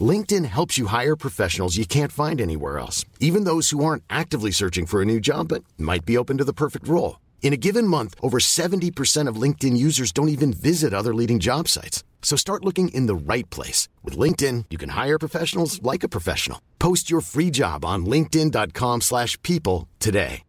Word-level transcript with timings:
LinkedIn 0.00 0.44
helps 0.44 0.78
you 0.78 0.86
hire 0.86 1.16
professionals 1.16 1.76
you 1.76 1.84
can't 1.84 2.12
find 2.12 2.40
anywhere 2.40 2.78
else, 2.78 3.04
even 3.18 3.42
those 3.42 3.70
who 3.70 3.84
aren't 3.84 4.04
actively 4.08 4.52
searching 4.52 4.86
for 4.86 5.02
a 5.02 5.04
new 5.12 5.18
job 5.18 5.48
but 5.48 5.64
might 5.76 6.04
be 6.04 6.16
open 6.16 6.38
to 6.38 6.46
the 6.48 6.52
perfect 6.52 6.86
role. 6.86 7.18
In 7.42 7.52
a 7.52 7.62
given 7.66 7.84
month, 7.84 8.14
over 8.22 8.38
70% 8.38 9.26
of 9.26 9.42
LinkedIn 9.42 9.76
users 9.76 10.12
don't 10.12 10.28
even 10.28 10.52
visit 10.52 10.94
other 10.94 11.12
leading 11.12 11.40
job 11.40 11.66
sites. 11.66 12.04
So 12.22 12.36
start 12.36 12.64
looking 12.64 12.90
in 12.94 13.06
the 13.06 13.34
right 13.34 13.48
place. 13.50 13.88
With 14.04 14.16
LinkedIn, 14.16 14.66
you 14.70 14.78
can 14.78 14.90
hire 14.90 15.18
professionals 15.18 15.82
like 15.82 16.04
a 16.04 16.08
professional. 16.08 16.60
Post 16.78 17.10
your 17.10 17.22
free 17.22 17.50
job 17.50 17.84
on 17.84 18.06
linkedin.com 18.06 19.00
slash 19.00 19.36
people 19.42 19.88
today. 19.98 20.42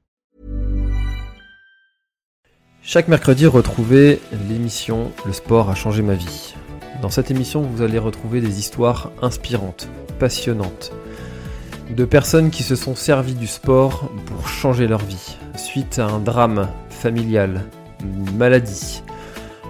Chaque 2.83 3.07
mercredi, 3.07 3.45
retrouvez 3.45 4.19
l'émission 4.49 5.11
Le 5.23 5.33
sport 5.33 5.69
a 5.69 5.75
changé 5.75 6.01
ma 6.01 6.15
vie. 6.15 6.55
Dans 7.01 7.09
cette 7.09 7.31
émission, 7.31 7.63
vous 7.63 7.81
allez 7.81 7.97
retrouver 7.97 8.41
des 8.41 8.59
histoires 8.59 9.11
inspirantes, 9.23 9.87
passionnantes, 10.19 10.91
de 11.89 12.05
personnes 12.05 12.51
qui 12.51 12.61
se 12.61 12.75
sont 12.75 12.93
servies 12.93 13.33
du 13.33 13.47
sport 13.47 14.11
pour 14.27 14.47
changer 14.47 14.87
leur 14.87 15.01
vie, 15.03 15.37
suite 15.55 15.97
à 15.97 16.05
un 16.05 16.19
drame 16.19 16.69
familial, 16.89 17.63
une 18.01 18.37
maladie, 18.37 19.01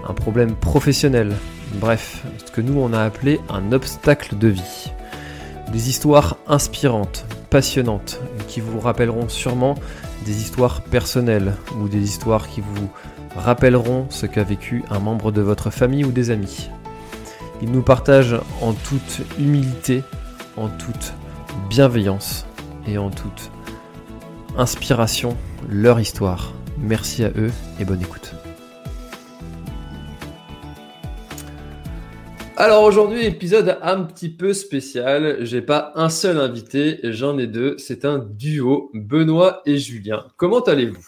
un 0.06 0.12
problème 0.12 0.54
professionnel, 0.54 1.32
bref, 1.80 2.22
ce 2.44 2.52
que 2.52 2.60
nous 2.60 2.78
on 2.78 2.92
a 2.92 3.02
appelé 3.02 3.40
un 3.48 3.72
obstacle 3.72 4.36
de 4.36 4.48
vie. 4.48 4.92
Des 5.72 5.88
histoires 5.88 6.36
inspirantes, 6.46 7.24
passionnantes, 7.48 8.20
qui 8.46 8.60
vous 8.60 8.78
rappelleront 8.78 9.30
sûrement 9.30 9.76
des 10.26 10.36
histoires 10.36 10.82
personnelles 10.82 11.54
ou 11.80 11.88
des 11.88 12.02
histoires 12.02 12.46
qui 12.46 12.60
vous 12.60 12.90
rappelleront 13.36 14.06
ce 14.10 14.26
qu'a 14.26 14.44
vécu 14.44 14.84
un 14.90 14.98
membre 14.98 15.32
de 15.32 15.40
votre 15.40 15.70
famille 15.70 16.04
ou 16.04 16.12
des 16.12 16.30
amis. 16.30 16.68
Ils 17.62 17.70
nous 17.70 17.82
partagent 17.82 18.40
en 18.60 18.72
toute 18.72 19.20
humilité, 19.38 20.02
en 20.56 20.68
toute 20.68 21.14
bienveillance 21.70 22.44
et 22.88 22.98
en 22.98 23.10
toute 23.10 23.52
inspiration 24.58 25.36
leur 25.70 26.00
histoire. 26.00 26.52
Merci 26.78 27.22
à 27.22 27.28
eux 27.28 27.52
et 27.78 27.84
bonne 27.84 28.00
écoute. 28.00 28.34
Alors 32.56 32.82
aujourd'hui, 32.82 33.24
épisode 33.24 33.78
un 33.80 34.02
petit 34.02 34.28
peu 34.28 34.52
spécial. 34.54 35.44
J'ai 35.44 35.62
pas 35.62 35.92
un 35.94 36.08
seul 36.08 36.38
invité, 36.38 36.98
j'en 37.04 37.38
ai 37.38 37.46
deux. 37.46 37.76
C'est 37.78 38.04
un 38.04 38.18
duo, 38.18 38.90
Benoît 38.92 39.62
et 39.66 39.78
Julien. 39.78 40.26
Comment 40.36 40.60
allez-vous? 40.60 41.06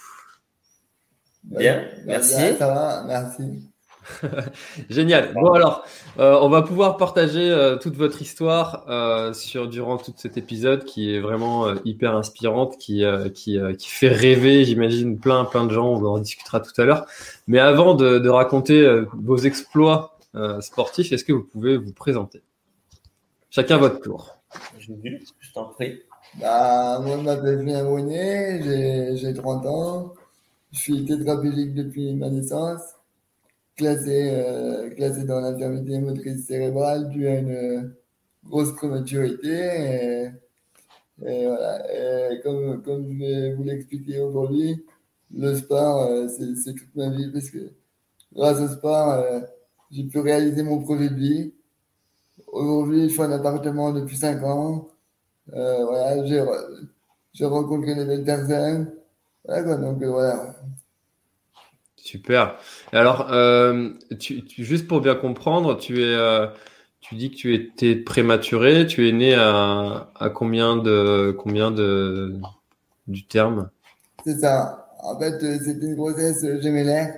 Bien, 1.42 1.84
merci. 2.06 2.54
ça 2.58 2.66
va, 2.68 3.04
merci. 3.06 3.73
Génial. 4.90 5.32
Bon 5.34 5.52
alors, 5.52 5.84
euh, 6.18 6.38
on 6.40 6.48
va 6.48 6.62
pouvoir 6.62 6.96
partager 6.96 7.50
euh, 7.50 7.76
toute 7.76 7.96
votre 7.96 8.20
histoire 8.20 8.84
euh, 8.88 9.32
durant 9.66 9.96
tout 9.96 10.12
cet 10.16 10.36
épisode 10.36 10.84
qui 10.84 11.14
est 11.14 11.20
vraiment 11.20 11.74
hyper 11.84 12.14
inspirante, 12.14 12.78
qui 12.78 13.02
fait 13.78 14.08
rêver, 14.08 14.64
j'imagine 14.64 15.18
plein 15.18 15.44
plein 15.44 15.66
de 15.66 15.72
gens. 15.72 15.88
On 15.88 16.04
en 16.04 16.18
discutera 16.18 16.60
tout 16.60 16.78
à 16.80 16.84
l'heure. 16.84 17.06
Mais 17.46 17.58
avant 17.58 17.94
de, 17.94 18.28
raconter 18.28 19.02
vos 19.12 19.36
exploits 19.38 20.18
sportifs, 20.60 21.12
est-ce 21.12 21.24
que 21.24 21.32
vous 21.32 21.44
pouvez 21.44 21.76
vous 21.76 21.92
présenter? 21.92 22.42
Chacun 23.50 23.78
votre 23.78 24.00
tour. 24.00 24.36
Je 24.78 24.90
t'en 25.54 25.66
prie. 25.66 26.00
Bah, 26.40 26.98
moi, 27.00 27.16
je 27.16 27.22
m'appelle 27.22 27.60
Julien 27.60 27.84
Monnier, 27.84 28.60
j'ai, 28.62 29.16
j'ai 29.16 29.34
30 29.34 29.66
ans. 29.66 30.14
Je 30.72 30.80
suis 30.80 31.04
tétraplégique 31.04 31.72
depuis 31.74 32.12
ma 32.14 32.28
naissance, 32.28 32.80
classé, 33.76 34.30
euh, 34.32 34.90
classé 34.90 35.24
dans 35.24 35.40
l'infirmité 35.40 35.98
motrice 36.00 36.46
cérébrale 36.46 37.08
dû 37.10 37.26
à 37.28 37.38
une 37.40 37.50
euh, 37.50 37.82
grosse 38.44 38.74
prématurité. 38.76 40.30
Et, 41.22 41.46
voilà. 41.46 42.32
Et 42.32 42.40
comme, 42.42 42.82
comme 42.82 43.12
je 43.12 43.18
vais 43.18 43.54
vous 43.54 43.64
l'expliquer 43.64 44.20
aujourd'hui, 44.20 44.84
le 45.34 45.54
sport, 45.56 46.02
euh, 46.10 46.28
c'est, 46.28 46.74
toute 46.74 46.94
ma 46.96 47.10
vie 47.10 47.30
parce 47.32 47.50
que 47.50 47.72
grâce 48.34 48.60
au 48.60 48.68
sport, 48.68 49.10
euh, 49.12 49.40
j'ai 49.90 50.04
pu 50.04 50.20
réaliser 50.20 50.62
mon 50.62 50.82
projet 50.82 51.08
de 51.10 51.14
vie. 51.16 51.54
Aujourd'hui, 52.48 53.04
je 53.08 53.14
suis 53.14 53.20
en 53.22 53.32
appartement 53.32 53.92
depuis 53.92 54.16
5 54.16 54.42
ans. 54.44 54.88
Euh, 55.54 55.84
voilà, 55.86 56.26
j'ai, 56.26 56.40
re- 56.40 56.88
j'ai 57.34 57.46
rencontré 57.46 57.94
de 57.96 58.04
belles 58.04 58.24
personnes. 58.24 58.92
Voilà, 59.44 59.64
quoi, 59.64 59.76
donc 59.78 60.02
euh, 60.02 60.10
voilà. 60.10 60.56
Super. 62.04 62.58
Alors, 62.92 63.32
euh, 63.32 63.90
tu, 64.20 64.44
tu- 64.44 64.62
juste 64.64 64.86
pour 64.86 65.00
bien 65.00 65.14
comprendre, 65.14 65.78
tu 65.78 66.02
es, 66.02 66.04
euh, 66.04 66.46
tu 67.00 67.14
dis 67.14 67.30
que 67.30 67.36
tu 67.36 67.54
étais 67.54 67.96
prématuré. 67.96 68.86
Tu 68.86 69.08
es 69.08 69.12
né 69.12 69.34
à, 69.34 70.10
à 70.14 70.28
combien 70.30 70.76
de, 70.76 71.34
combien 71.38 71.70
de, 71.70 72.34
du 73.06 73.26
terme? 73.26 73.70
C'est 74.24 74.38
ça. 74.40 74.88
En 75.02 75.18
fait, 75.18 75.42
euh, 75.44 75.58
c'était 75.64 75.86
une 75.86 75.94
grossesse 75.94 76.42
gémellaire. 76.60 77.16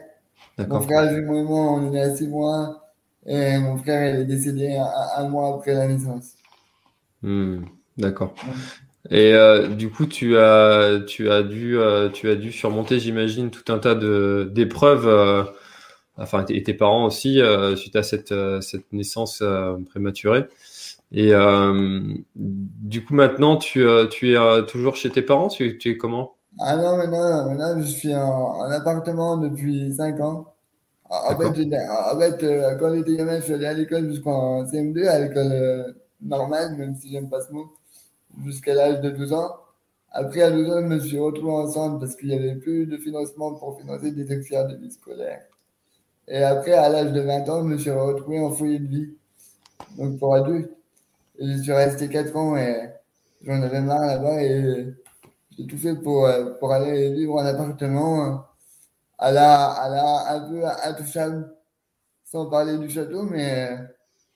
Mon 0.66 0.80
frère 0.82 1.08
jumeau 1.14 1.38
on 1.58 1.88
est 1.88 1.90
né 1.90 2.00
à 2.02 2.16
6 2.16 2.28
mois. 2.28 2.92
Et 3.26 3.58
mon 3.58 3.78
frère 3.78 4.14
il 4.16 4.22
est 4.22 4.24
décédé 4.26 4.76
un, 4.76 4.86
un 5.24 5.28
mois 5.28 5.56
après 5.56 5.74
la 5.74 5.88
naissance. 5.88 6.34
Hmm, 7.22 7.64
d'accord. 7.98 8.34
Et 9.10 9.32
euh, 9.34 9.68
du 9.68 9.90
coup, 9.90 10.06
tu 10.06 10.36
as, 10.38 11.00
tu 11.06 11.30
as 11.30 11.42
dû, 11.42 11.78
euh, 11.78 12.08
tu 12.10 12.28
as 12.30 12.36
dû 12.36 12.52
surmonter, 12.52 12.98
j'imagine, 13.00 13.50
tout 13.50 13.72
un 13.72 13.78
tas 13.78 13.94
de 13.94 14.50
d'épreuves. 14.52 15.06
euh, 15.08 15.44
enfin, 16.16 16.44
et 16.48 16.62
tes 16.62 16.74
parents 16.74 17.06
aussi, 17.06 17.40
suite 17.76 17.96
à 17.96 18.02
cette, 18.02 18.34
cette 18.62 18.92
naissance 18.92 19.42
prématurée. 19.90 20.46
Et 21.12 21.32
du 22.36 23.04
coup, 23.04 23.14
maintenant, 23.14 23.56
tu, 23.56 23.84
tu 24.10 24.34
es 24.36 24.66
toujours 24.66 24.96
chez 24.96 25.10
tes 25.10 25.22
parents? 25.22 25.48
Tu, 25.48 25.78
tu 25.78 25.90
es 25.90 25.96
comment? 25.96 26.36
Ah 26.58 26.76
non, 26.76 26.96
maintenant, 26.96 27.46
maintenant 27.54 27.80
je 27.80 27.86
suis 27.86 28.14
en, 28.14 28.20
en 28.60 28.70
appartement 28.70 29.36
depuis 29.36 29.92
5 29.94 30.20
ans. 30.20 30.54
En 31.10 31.34
en 31.34 31.38
fait, 31.38 31.54
j'étais- 31.56 31.78
en 31.88 32.18
fait 32.20 32.38
quand 32.80 32.94
j'étais 32.94 33.16
gamin, 33.16 33.38
je 33.40 33.44
suis 33.44 33.54
allé 33.54 33.66
à 33.66 33.74
l'école 33.74 34.08
jusqu'en 34.10 34.66
CM2, 34.66 35.06
à 35.08 35.20
l'école 35.20 35.96
normale, 36.22 36.76
même 36.76 36.94
si 36.96 37.10
j'aime 37.10 37.30
pas 37.30 37.40
ce 37.42 37.52
mot, 37.52 37.68
jusqu'à 38.44 38.74
l'âge 38.74 39.00
de 39.00 39.10
12 39.10 39.32
ans. 39.32 39.56
Après, 40.10 40.42
à 40.42 40.50
12 40.50 40.70
ans, 40.70 40.80
je 40.80 40.86
me 40.86 41.00
suis 41.00 41.18
retrouvé 41.18 41.52
ensemble 41.52 42.00
parce 42.00 42.16
qu'il 42.16 42.28
n'y 42.28 42.34
avait 42.34 42.56
plus 42.56 42.86
de 42.86 42.96
financement 42.96 43.54
pour 43.54 43.78
financer 43.78 44.12
des 44.12 44.36
auxiliaires 44.36 44.66
de 44.68 44.76
vie 44.76 44.90
scolaire. 44.90 45.42
Et 46.28 46.42
après, 46.42 46.72
à 46.72 46.88
l'âge 46.88 47.12
de 47.12 47.20
20 47.20 47.48
ans, 47.48 47.62
je 47.62 47.68
me 47.68 47.78
suis 47.78 47.90
retrouvé 47.90 48.40
en 48.40 48.50
foyer 48.50 48.78
de 48.78 48.86
vie, 48.86 49.14
donc 49.98 50.18
pour 50.18 50.34
adultes. 50.34 50.70
Et 51.38 51.46
je 51.52 51.62
suis 51.62 51.72
resté 51.72 52.08
4 52.08 52.36
ans 52.36 52.56
et 52.56 52.90
j'en 53.42 53.62
avais 53.62 53.80
marre 53.80 54.06
là-bas 54.06 54.42
et 54.42 54.94
j'ai 55.56 55.66
tout 55.66 55.78
fait 55.78 55.94
pour, 55.96 56.26
euh, 56.26 56.52
pour 56.60 56.72
aller 56.72 57.12
vivre 57.12 57.34
en 57.34 57.44
appartement 57.46 58.24
euh, 58.24 58.36
à 59.18 59.30
la, 59.32 59.66
à 59.66 59.88
la 59.88 60.32
un 60.34 60.48
peu 60.50 60.64
intouchable, 60.84 61.54
sans 62.24 62.46
parler 62.46 62.78
du 62.78 62.90
château, 62.90 63.22
mais 63.24 63.70
euh, 63.70 63.76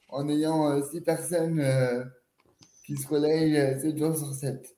en 0.09 0.28
ayant 0.28 0.71
euh, 0.71 0.82
six 0.91 1.00
personnes 1.00 1.61
euh, 2.91 2.97
qui 2.97 3.03
se 3.03 3.09
relayent 3.09 3.59
euh, 3.59 3.78
7 3.78 3.99
jours 3.99 4.17
sur 4.17 4.33
7. 4.33 4.77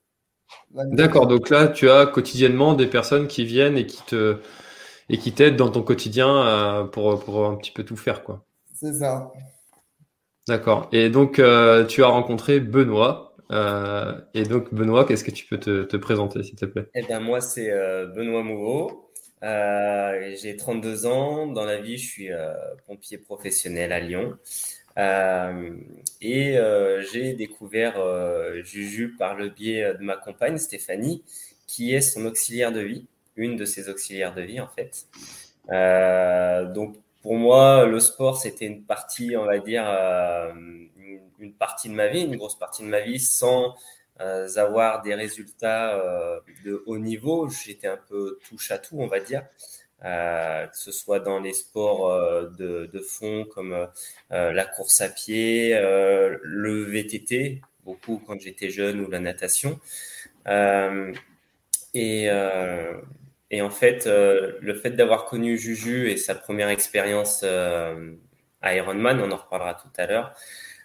D'accord. 0.71 1.27
Donc 1.27 1.51
là, 1.51 1.69
tu 1.69 1.89
as 1.91 2.07
quotidiennement 2.07 2.75
des 2.75 2.87
personnes 2.87 3.27
qui 3.27 3.45
viennent 3.45 3.77
et 3.77 3.87
qui 3.87 4.03
te, 4.05 4.39
et 5.09 5.19
qui 5.19 5.33
t'aident 5.33 5.57
dans 5.57 5.71
ton 5.71 5.83
quotidien 5.83 6.29
euh, 6.29 6.85
pour, 6.85 7.23
pour 7.25 7.47
un 7.47 7.57
petit 7.57 7.71
peu 7.71 7.85
tout 7.85 7.97
faire, 7.97 8.23
quoi. 8.25 8.45
C'est 8.75 8.95
ça. 8.95 9.31
D'accord. 10.49 10.89
Et 10.93 11.09
donc, 11.09 11.39
euh, 11.39 11.87
tu 11.87 12.03
as 12.03 12.09
rencontré 12.09 12.61
Benoît. 12.61 13.37
Euh, 13.53 14.19
et 14.35 14.43
donc, 14.45 14.73
Benoît, 14.73 15.05
qu'est-ce 15.05 15.25
que 15.25 15.31
tu 15.31 15.47
peux 15.47 15.59
te, 15.59 15.85
te 15.85 15.97
présenter, 15.97 16.43
s'il 16.43 16.57
te 16.57 16.65
plaît? 16.65 16.89
Eh 16.95 17.03
bien, 17.03 17.21
moi, 17.21 17.41
c'est 17.41 17.71
euh, 17.71 18.07
Benoît 18.07 18.43
Mouveau. 18.43 19.11
Euh, 19.45 20.35
j'ai 20.41 20.57
32 20.57 21.07
ans. 21.07 21.47
Dans 21.47 21.65
la 21.65 21.81
vie, 21.81 21.99
je 21.99 22.07
suis 22.07 22.33
euh, 22.33 22.53
pompier 22.87 23.19
professionnel 23.19 23.93
à 23.93 24.01
Lyon. 24.01 24.35
Euh, 24.99 25.77
et 26.21 26.59
euh, 26.59 27.03
j'ai 27.03 27.35
découvert 27.35 27.99
euh, 27.99 28.63
Juju 28.63 29.15
par 29.19 29.35
le 29.35 29.49
biais 29.49 29.95
de 29.95 30.03
ma 30.03 30.17
compagne, 30.17 30.59
Stéphanie, 30.59 31.23
qui 31.67 31.95
est 31.95 32.01
son 32.01 32.27
auxiliaire 32.27 32.73
de 32.73 32.81
vie, 32.81 33.07
une 33.37 33.57
de 33.57 33.65
ses 33.65 33.89
auxiliaires 33.89 34.35
de 34.35 34.43
vie, 34.43 34.61
en 34.61 34.69
fait. 34.69 35.07
Euh, 35.71 36.71
donc, 36.73 36.97
pour 37.23 37.37
moi, 37.37 37.87
le 37.87 38.01
sport, 38.01 38.37
c'était 38.37 38.67
une 38.67 38.83
partie, 38.83 39.37
on 39.37 39.45
va 39.47 39.59
dire, 39.59 39.85
euh, 39.89 40.53
une, 40.53 41.21
une 41.39 41.53
partie 41.55 41.89
de 41.89 41.95
ma 41.95 42.09
vie, 42.09 42.23
une 42.23 42.37
grosse 42.37 42.59
partie 42.59 42.83
de 42.83 42.89
ma 42.89 43.01
vie, 43.01 43.21
sans 43.21 43.75
avoir 44.57 45.03
des 45.03 45.17
résultats 45.17 46.01
de 46.65 46.85
haut 46.87 46.99
niveau. 46.99 47.49
J'étais 47.49 47.89
un 47.89 47.99
peu 48.09 48.39
touche 48.49 48.71
à 48.71 48.79
tout, 48.79 48.97
on 49.01 49.09
va 49.09 49.19
dire. 49.19 49.43
Que 50.03 50.77
ce 50.77 50.91
soit 50.93 51.21
dans 51.21 51.39
les 51.39 51.53
sports 51.53 52.11
de, 52.59 52.91
de, 52.93 53.01
fond 53.01 53.45
comme 53.45 53.89
la 54.31 54.65
course 54.65 55.01
à 55.01 55.09
pied, 55.09 55.71
le 55.75 56.85
VTT, 56.85 57.63
beaucoup 57.85 58.21
quand 58.27 58.41
j'étais 58.41 58.71
jeune, 58.71 59.01
ou 59.01 59.11
la 59.11 59.21
natation. 59.21 59.81
et, 61.95 62.31
en 63.61 63.71
fait, 63.71 64.07
euh, 64.07 64.59
le 64.61 64.75
fait 64.75 64.91
d'avoir 64.91 65.27
connu 65.27 65.59
Juju 65.59 66.11
et 66.11 66.17
sa 66.17 66.35
première 66.35 66.69
expérience 66.69 67.43
euh, 67.45 68.13
à 68.63 68.75
Ironman, 68.75 69.21
on 69.21 69.31
en 69.31 69.37
reparlera 69.37 69.75
tout 69.75 69.89
à 69.97 70.07
l'heure, 70.07 70.35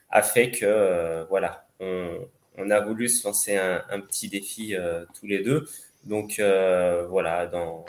a 0.10 0.22
fait 0.22 0.52
que 0.52 0.66
euh, 0.66 1.26
voilà, 1.30 1.66
on, 1.80 2.70
a 2.70 2.80
voulu 2.82 3.08
se 3.08 3.26
lancer 3.28 3.56
un, 3.58 3.84
un 3.90 4.00
petit 4.02 4.30
défi 4.30 4.76
tous 5.20 5.28
les 5.28 5.44
deux. 5.44 5.68
Donc 6.04 6.42
voilà, 7.10 7.48
dans, 7.48 7.86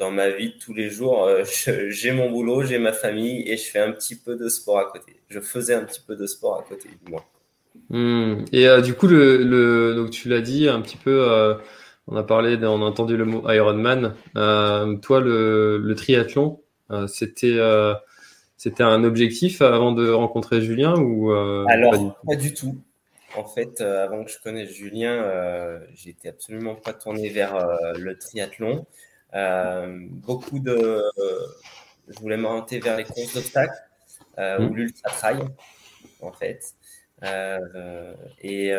dans 0.00 0.10
ma 0.10 0.30
vie 0.30 0.54
de 0.54 0.58
tous 0.58 0.74
les 0.74 0.90
jours, 0.90 1.28
j'ai 1.88 2.10
mon 2.10 2.28
boulot, 2.28 2.64
j'ai 2.64 2.78
ma 2.78 2.92
famille 2.92 3.48
et 3.48 3.56
je 3.56 3.70
fais 3.70 3.78
un 3.78 3.92
petit 3.92 4.16
peu 4.16 4.34
de 4.34 4.48
sport 4.48 4.78
à 4.78 4.86
côté. 4.86 5.20
Je 5.28 5.38
faisais 5.38 5.74
un 5.74 5.84
petit 5.84 6.00
peu 6.04 6.16
de 6.16 6.26
sport 6.26 6.58
à 6.58 6.62
côté, 6.68 6.88
moi. 7.08 7.24
Hmm. 7.90 8.44
Et 8.52 8.66
du 8.82 8.94
coup, 8.94 9.06
le, 9.06 9.36
le, 9.44 9.94
donc 9.94 10.10
tu 10.10 10.28
l'as 10.28 10.40
dit 10.40 10.68
un 10.68 10.80
petit 10.80 10.96
peu 10.96 11.56
on 12.10 12.16
a 12.16 12.24
parlé, 12.24 12.56
on 12.62 12.82
a 12.82 12.84
entendu 12.84 13.16
le 13.16 13.24
mot 13.24 13.48
Ironman. 13.48 14.14
Euh, 14.36 14.96
toi, 14.96 15.20
le, 15.20 15.94
triathlon, 15.96 16.60
euh, 16.90 17.06
c'était 17.06 17.54
euh, 17.54 17.94
c'était 18.56 18.82
un 18.82 19.04
objectif 19.04 19.62
avant 19.62 19.92
de 19.92 20.10
rencontrer 20.10 20.60
Julien 20.60 20.94
ou 20.96 21.30
Alors, 21.68 22.20
pas 22.26 22.34
du, 22.34 22.52
tout. 22.52 22.76
En 23.36 23.44
fait, 23.44 23.80
avant 23.80 24.24
que 24.24 24.30
je 24.30 24.38
connaisse 24.42 24.70
Julien, 24.70 25.24
j'étais 25.94 26.28
absolument 26.28 26.74
pas 26.74 26.92
tourné 26.92 27.28
vers 27.28 27.56
le 27.96 28.18
triathlon. 28.18 28.86
Beaucoup 29.32 30.58
de, 30.58 31.02
je 32.08 32.18
voulais 32.20 32.36
m'orienter 32.36 32.80
vers 32.80 32.96
les 32.96 33.04
courses 33.04 33.34
d'obstacles 33.34 33.82
ou 34.36 34.62
mmh. 34.62 34.74
l'ultra 34.74 35.10
trail, 35.10 35.38
en 36.20 36.32
fait. 36.32 36.74
et 38.42 38.72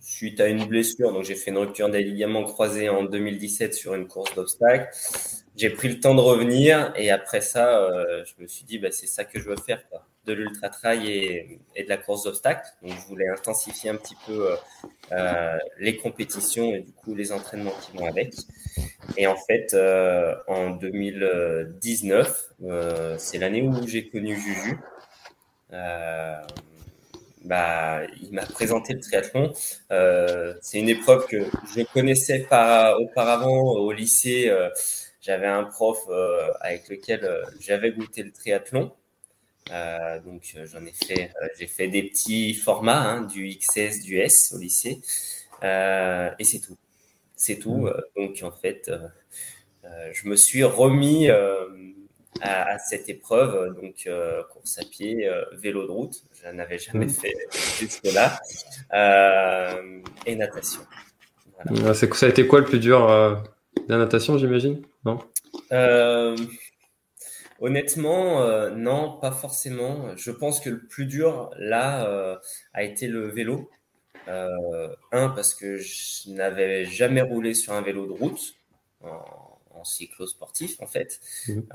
suite 0.00 0.40
à 0.40 0.46
une 0.48 0.64
blessure. 0.66 1.12
Donc, 1.12 1.24
j'ai 1.24 1.34
fait 1.34 1.50
une 1.50 1.58
rupture 1.58 1.90
des 1.90 2.02
ligaments 2.02 2.44
croisés 2.44 2.88
en 2.88 3.04
2017 3.04 3.74
sur 3.74 3.94
une 3.94 4.06
course 4.06 4.34
d'obstacles. 4.34 4.88
J'ai 5.60 5.68
pris 5.68 5.88
le 5.88 6.00
temps 6.00 6.14
de 6.14 6.22
revenir 6.22 6.90
et 6.96 7.10
après 7.10 7.42
ça, 7.42 7.82
euh, 7.82 8.24
je 8.24 8.42
me 8.42 8.48
suis 8.48 8.64
dit, 8.64 8.78
bah, 8.78 8.88
c'est 8.90 9.06
ça 9.06 9.26
que 9.26 9.38
je 9.38 9.46
veux 9.46 9.58
faire, 9.58 9.86
quoi. 9.90 10.06
de 10.24 10.32
l'ultra 10.32 10.70
trail 10.70 11.06
et, 11.06 11.60
et, 11.76 11.84
de 11.84 11.88
la 11.90 11.98
course 11.98 12.24
d'obstacles. 12.24 12.66
Donc, 12.82 12.92
je 12.98 13.06
voulais 13.06 13.28
intensifier 13.28 13.90
un 13.90 13.96
petit 13.96 14.16
peu 14.26 14.52
euh, 14.52 14.56
euh 15.12 15.58
les 15.78 15.98
compétitions 15.98 16.74
et 16.74 16.80
du 16.80 16.92
coup 16.92 17.14
les 17.14 17.30
entraînements 17.30 17.74
qui 17.82 17.94
vont 17.94 18.06
avec. 18.06 18.32
Et 19.18 19.26
en 19.26 19.36
fait, 19.36 19.74
euh, 19.74 20.34
en 20.48 20.70
2019, 20.70 22.52
euh, 22.64 23.16
c'est 23.18 23.36
l'année 23.36 23.60
où 23.60 23.86
j'ai 23.86 24.08
connu 24.08 24.36
Juju. 24.36 24.78
Euh, 25.74 26.40
bah, 27.44 28.00
il 28.22 28.32
m'a 28.32 28.46
présenté 28.46 28.94
le 28.94 29.00
triathlon. 29.00 29.52
C'est 30.62 30.78
une 30.78 30.88
épreuve 30.88 31.26
que 31.26 31.44
je 31.76 31.82
connaissais 31.92 32.46
pas 32.48 32.96
auparavant 32.98 33.60
au 33.60 33.92
lycée. 33.92 34.50
J'avais 35.20 35.46
un 35.46 35.64
prof 35.64 35.98
euh, 36.08 36.50
avec 36.60 36.88
lequel 36.88 37.24
euh, 37.24 37.44
j'avais 37.60 37.92
goûté 37.92 38.22
le 38.22 38.32
triathlon. 38.32 38.92
Euh, 39.70 40.18
donc 40.20 40.56
j'en 40.64 40.84
ai 40.84 40.92
fait, 40.92 41.30
j'ai 41.58 41.66
fait 41.66 41.88
des 41.88 42.02
petits 42.04 42.54
formats, 42.54 43.02
hein, 43.02 43.20
du 43.22 43.46
XS, 43.56 44.00
du 44.02 44.18
S 44.18 44.52
au 44.54 44.58
lycée, 44.58 45.00
et 45.62 46.44
c'est 46.44 46.60
tout. 46.60 46.76
C'est 47.36 47.56
tout. 47.56 47.86
Mmh. 47.86 47.92
donc 48.16 48.40
en 48.42 48.50
fait, 48.50 48.90
je 49.84 50.28
me 50.28 50.34
suis 50.34 50.64
remis 50.64 51.28
à, 52.40 52.78
cette 52.78 53.08
épreuve, 53.08 53.76
donc 53.80 54.08
course 54.50 54.78
à 54.78 54.84
pied, 54.84 55.30
vélo 55.52 55.86
de 55.86 55.92
route, 55.92 56.24
je 56.42 56.48
n'avais 56.48 56.78
jamais 56.78 57.06
mmh. 57.06 57.10
fait 57.10 57.34
jusque-là, 57.78 58.40
euh, 58.92 60.00
et 60.26 60.34
natation. 60.34 60.80
Voilà. 61.64 61.94
Ça 61.94 62.26
a 62.26 62.28
été 62.28 62.46
quoi 62.46 62.60
le 62.60 62.64
plus 62.64 62.80
dur 62.80 63.08
La 63.88 63.98
natation, 63.98 64.38
j'imagine 64.38 64.82
Non? 65.04 65.18
Honnêtement, 67.60 68.70
non, 68.70 69.18
pas 69.20 69.32
forcément. 69.32 70.16
Je 70.16 70.30
pense 70.30 70.60
que 70.60 70.70
le 70.70 70.80
plus 70.86 71.06
dur, 71.06 71.50
là, 71.58 72.40
a 72.72 72.82
été 72.82 73.06
le 73.06 73.28
vélo. 73.28 73.70
un, 74.26 75.28
parce 75.28 75.54
que 75.54 75.76
je 75.76 76.30
n'avais 76.30 76.84
jamais 76.86 77.20
roulé 77.20 77.52
sur 77.54 77.72
un 77.74 77.82
vélo 77.82 78.06
de 78.06 78.12
route 78.12 78.54
en 79.80 79.84
cyclo-sportif 79.84 80.80
en 80.80 80.86
fait. 80.86 81.20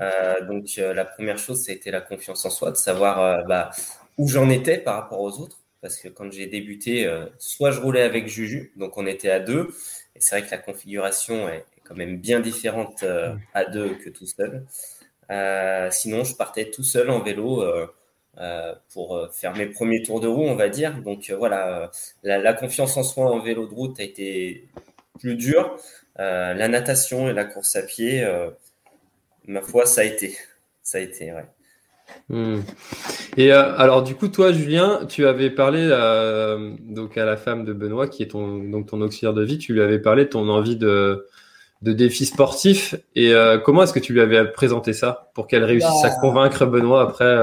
Euh, 0.00 0.46
donc 0.46 0.66
euh, 0.78 0.94
la 0.94 1.04
première 1.04 1.38
chose, 1.38 1.64
ça 1.64 1.72
a 1.72 1.74
été 1.74 1.90
la 1.90 2.00
confiance 2.00 2.44
en 2.44 2.50
soi, 2.50 2.70
de 2.70 2.76
savoir 2.76 3.20
euh, 3.20 3.42
bah, 3.44 3.70
où 4.18 4.28
j'en 4.28 4.48
étais 4.50 4.78
par 4.78 4.94
rapport 4.94 5.20
aux 5.20 5.40
autres. 5.40 5.58
Parce 5.82 5.98
que 5.98 6.08
quand 6.08 6.32
j'ai 6.32 6.46
débuté, 6.46 7.08
soit 7.38 7.70
je 7.70 7.80
roulais 7.80 8.02
avec 8.02 8.26
Juju, 8.26 8.72
donc 8.76 8.96
on 8.96 9.06
était 9.06 9.30
à 9.30 9.38
deux, 9.38 9.68
et 10.16 10.20
c'est 10.20 10.36
vrai 10.36 10.46
que 10.46 10.50
la 10.50 10.58
configuration 10.58 11.48
est 11.48 11.64
quand 11.86 11.94
même 11.94 12.18
bien 12.18 12.40
différente 12.40 13.02
mhm. 13.02 13.40
à 13.54 13.64
deux 13.64 13.94
que 13.94 14.10
tout 14.10 14.26
seul. 14.26 14.64
sinon, 15.92 16.24
je 16.24 16.34
partais 16.36 16.70
tout 16.70 16.84
seul 16.84 17.10
en 17.10 17.20
vélo 17.20 17.64
pour 18.92 19.28
faire 19.32 19.54
mes 19.54 19.66
premiers 19.66 20.02
tours 20.02 20.20
de 20.20 20.28
roue, 20.28 20.44
on 20.44 20.56
va 20.56 20.68
dire. 20.68 21.00
Donc 21.02 21.30
voilà, 21.30 21.90
la, 22.22 22.38
la, 22.38 22.52
confiance 22.52 22.96
en 22.96 23.02
soi 23.02 23.30
en 23.30 23.40
vélo 23.40 23.66
de 23.66 23.74
route 23.74 23.98
a 24.00 24.02
été 24.02 24.68
plus 25.18 25.36
dure. 25.36 25.76
Euh, 26.18 26.54
la 26.54 26.68
natation 26.68 27.28
et 27.28 27.32
la 27.32 27.44
course 27.44 27.76
à 27.76 27.82
pied, 27.82 28.24
euh, 28.24 28.50
ma 29.46 29.60
foi, 29.60 29.86
ça 29.86 30.00
a 30.00 30.04
été. 30.04 30.36
Ça 30.82 30.98
a 30.98 31.00
été, 31.00 31.32
ouais. 31.32 31.44
Hmm. 32.28 32.60
Et 33.36 33.52
euh, 33.52 33.76
alors 33.76 34.02
du 34.02 34.14
coup, 34.14 34.28
toi, 34.28 34.52
Julien, 34.52 35.04
tu 35.08 35.26
avais 35.26 35.50
parlé 35.50 35.88
donc 36.80 37.18
à 37.18 37.24
la 37.24 37.36
femme 37.36 37.64
de 37.64 37.72
Benoît, 37.72 38.08
qui 38.08 38.22
est 38.22 38.28
ton 38.28 38.58
donc 38.58 38.86
ton 38.86 39.00
auxiliaire 39.00 39.34
de 39.34 39.42
vie. 39.42 39.58
Tu 39.58 39.74
lui 39.74 39.82
avais 39.82 39.98
parlé 39.98 40.24
de 40.24 40.30
ton 40.30 40.48
envie 40.48 40.76
de 40.76 41.26
de 41.82 41.92
défi 41.92 42.26
sportif. 42.26 42.94
Et 43.14 43.32
comment 43.64 43.82
est-ce 43.82 43.92
que 43.92 44.00
tu 44.00 44.12
lui 44.12 44.20
avais 44.20 44.50
présenté 44.52 44.92
ça 44.92 45.30
pour 45.34 45.46
qu'elle 45.46 45.64
réussisse 45.64 46.04
à 46.04 46.08
bah. 46.08 46.16
convaincre 46.20 46.66
Benoît 46.66 47.02
après 47.02 47.34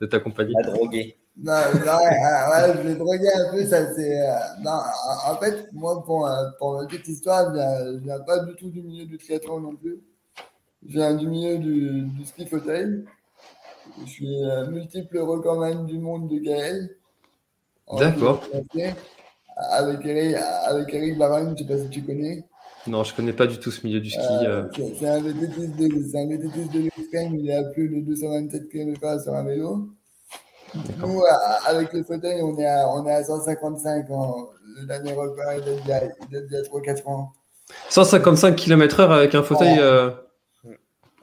de 0.00 0.06
t'accompagner 0.06 0.54
À 0.58 0.62
droguer. 0.62 1.16
Non, 1.36 1.52
non 1.52 1.92
ouais, 1.98 2.74
je 2.76 2.88
vais 2.88 2.94
droguer 2.94 3.32
un 3.34 3.50
peu, 3.50 3.64
ça 3.66 3.92
c'est. 3.94 4.20
Euh, 4.20 4.34
non, 4.62 4.78
en 5.26 5.36
fait, 5.36 5.68
moi, 5.72 6.02
pour, 6.04 6.28
euh, 6.28 6.48
pour 6.58 6.74
ma 6.74 6.86
petite 6.86 7.08
histoire, 7.08 7.52
je 7.52 7.58
viens, 7.58 7.98
viens 7.98 8.20
pas 8.20 8.38
du 8.40 8.54
tout 8.54 8.70
du 8.70 8.82
milieu 8.82 9.04
du 9.04 9.18
triathlon 9.18 9.58
non 9.58 9.74
plus. 9.74 9.98
Je 10.86 10.92
viens 10.92 11.14
du 11.14 11.26
milieu 11.26 11.58
du, 11.58 12.02
du 12.02 12.24
ski 12.24 12.46
fauteuil. 12.46 13.04
Je 14.04 14.10
suis 14.10 14.44
euh, 14.44 14.66
multiple 14.68 15.18
recordman 15.18 15.86
du 15.86 15.98
monde 15.98 16.28
de 16.28 16.38
Gaël. 16.38 16.96
D'accord. 17.98 18.44
Avec 19.56 20.04
Eric, 20.06 20.36
avec 20.66 20.94
Eric 20.94 21.18
Baron, 21.18 21.54
je 21.56 21.64
sais 21.64 21.68
pas 21.68 21.78
si 21.78 21.90
tu 21.90 22.02
connais. 22.02 22.44
Non, 22.86 23.02
je 23.02 23.14
connais 23.14 23.32
pas 23.32 23.46
du 23.46 23.58
tout 23.58 23.70
ce 23.70 23.86
milieu 23.86 24.00
du 24.00 24.10
ski. 24.10 24.20
Euh, 24.20 24.64
c'est 24.98 25.08
un 25.08 25.20
vététiste 25.20 25.76
de, 25.76 25.88
de 25.88 26.82
l'extrême, 26.82 27.34
il 27.34 27.50
a 27.50 27.64
plus 27.72 27.88
de 27.88 28.00
227 28.06 28.68
km 28.68 29.22
sur 29.22 29.34
un 29.34 29.44
vélo. 29.44 29.88
Nous, 30.98 31.22
avec 31.66 31.92
le 31.92 32.02
fauteuil, 32.02 32.42
on 32.42 32.58
est 32.58 32.66
à, 32.66 32.88
on 32.88 33.06
est 33.06 33.12
à 33.12 33.24
155 33.24 34.10
ans. 34.10 34.48
Le 34.76 34.86
dernier 34.86 35.12
record, 35.12 35.52
il 35.56 35.86
date 35.86 36.12
d'il 36.30 36.48
y 36.50 36.56
a, 36.56 36.62
3-4 36.62 37.06
ans. 37.06 37.32
155 37.88 38.56
km/h 38.56 39.10
avec 39.10 39.34
un 39.34 39.42
fauteuil. 39.42 39.78
Euh, 39.78 40.10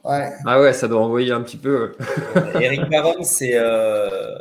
ouais. 0.04 0.32
Ah 0.46 0.60
ouais, 0.60 0.72
ça 0.72 0.88
doit 0.88 1.02
envoyer 1.02 1.32
un 1.32 1.42
petit 1.42 1.58
peu. 1.58 1.92
Eric 2.60 2.88
Baron, 2.88 3.22
c'est 3.22 3.52
euh... 3.54 4.36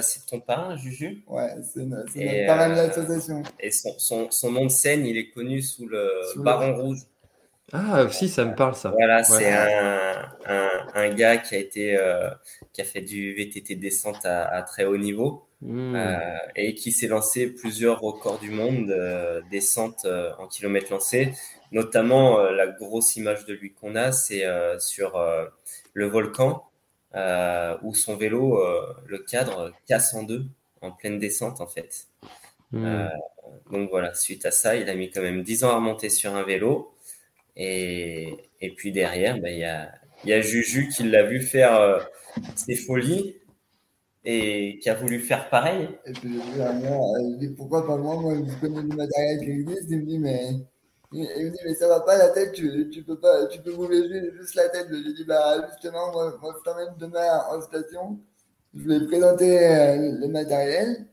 bah, 0.00 0.06
ton 0.28 0.40
parrain, 0.40 0.76
Juju. 0.76 1.22
Ouais, 1.26 1.50
c'est 1.62 1.84
notre 1.84 2.12
parrain 2.46 2.68
de 2.68 2.74
euh, 2.74 2.86
l'association. 2.86 3.42
Et 3.60 3.70
son, 3.70 3.98
son, 3.98 4.30
son, 4.30 4.52
nom 4.52 4.64
de 4.64 4.70
scène, 4.70 5.06
il 5.06 5.16
est 5.16 5.30
connu 5.30 5.62
sous 5.62 5.86
le 5.86 6.10
Baron 6.36 6.74
Rouge. 6.74 6.98
Ah, 7.72 8.06
si, 8.10 8.28
ça 8.28 8.44
me 8.44 8.54
parle 8.54 8.76
ça. 8.76 8.90
Voilà, 8.90 9.24
c'est 9.24 9.52
un, 9.52 10.28
un, 10.46 10.68
un, 10.94 11.14
gars 11.14 11.36
qui 11.38 11.56
a 11.56 11.58
été, 11.58 11.96
euh, 11.98 12.30
qui 12.72 12.80
a 12.80 12.84
fait 12.84 13.00
du 13.00 13.34
VTT 13.34 13.74
descente 13.74 14.24
à, 14.24 14.44
à 14.46 14.62
très 14.62 14.84
haut 14.84 14.96
niveau 14.96 15.46
mmh. 15.62 15.96
euh, 15.96 16.38
et 16.54 16.74
qui 16.74 16.92
s'est 16.92 17.08
lancé 17.08 17.48
plusieurs 17.48 18.00
records 18.00 18.38
du 18.38 18.50
monde 18.50 18.90
euh, 18.90 19.42
descente 19.50 20.04
euh, 20.04 20.30
en 20.38 20.46
kilomètres 20.46 20.92
lancés. 20.92 21.32
Notamment, 21.72 22.38
euh, 22.38 22.52
la 22.52 22.68
grosse 22.68 23.16
image 23.16 23.46
de 23.46 23.54
lui 23.54 23.72
qu'on 23.72 23.96
a, 23.96 24.12
c'est 24.12 24.44
sur 24.78 25.20
le 25.92 26.06
volcan 26.06 26.62
où 27.82 27.94
son 27.94 28.16
vélo, 28.16 28.62
le 29.06 29.18
cadre 29.18 29.72
casse 29.86 30.14
en 30.14 30.22
deux 30.22 30.46
en 30.82 30.92
pleine 30.92 31.18
descente 31.18 31.60
en 31.60 31.66
fait. 31.66 32.06
Mmh. 32.72 33.08
donc 33.70 33.90
voilà, 33.90 34.12
suite 34.14 34.44
à 34.44 34.50
ça, 34.50 34.76
il 34.76 34.90
a 34.90 34.94
mis 34.94 35.10
quand 35.10 35.22
même 35.22 35.42
10 35.42 35.64
ans 35.64 35.70
à 35.70 35.76
remonter 35.76 36.10
sur 36.10 36.34
un 36.34 36.42
vélo. 36.42 36.92
Et, 37.56 38.36
et 38.60 38.70
puis 38.74 38.92
derrière, 38.92 39.38
ben, 39.38 39.48
il 39.48 39.60
y, 39.60 39.64
a, 39.64 39.92
y 40.24 40.32
a 40.32 40.40
Juju 40.40 40.88
qui 40.88 41.04
l'a 41.04 41.22
vu 41.22 41.40
faire 41.40 41.74
euh, 41.74 42.00
ses 42.54 42.76
folies. 42.76 43.36
et 44.24 44.78
qui 44.82 44.90
a 44.90 44.94
voulu 44.94 45.20
faire 45.20 45.48
pareil. 45.48 45.88
Et 46.04 46.12
puis 46.12 46.34
je 46.34 47.38
dis, 47.38 47.48
pourquoi 47.56 47.86
pas 47.86 47.96
moi? 47.96 48.16
Moi, 48.20 48.34
je 48.46 48.60
connais 48.60 48.82
du 48.82 48.96
matériel 48.96 49.38
qui 49.40 49.50
existe. 49.50 49.86
Il 49.90 50.00
me 50.00 50.06
dit, 50.06 50.18
mais, 50.18 50.50
il 51.22 51.46
me 51.46 51.50
dit, 51.50 51.58
mais 51.64 51.74
ça 51.74 51.88
va 51.88 52.00
pas 52.00 52.16
la 52.18 52.28
tête, 52.30 52.52
tu, 52.52 52.90
tu 52.90 53.02
peux 53.02 53.18
pas, 53.18 53.46
tu 53.46 53.60
peux 53.60 53.74
bouger 53.74 54.32
juste 54.38 54.54
la 54.54 54.68
tête. 54.68 54.86
Je 54.90 54.96
lui 54.96 55.14
dis, 55.14 55.24
bah 55.24 55.68
justement, 55.70 56.12
moi, 56.12 56.38
moi 56.40 56.54
je 56.58 56.62
t'emmène 56.70 56.94
demain 56.98 57.42
en 57.50 57.60
station. 57.60 58.18
Je 58.74 58.82
voulais 58.82 59.06
présenter 59.06 59.58
euh, 59.66 60.18
le 60.20 60.28
matériel. 60.28 61.06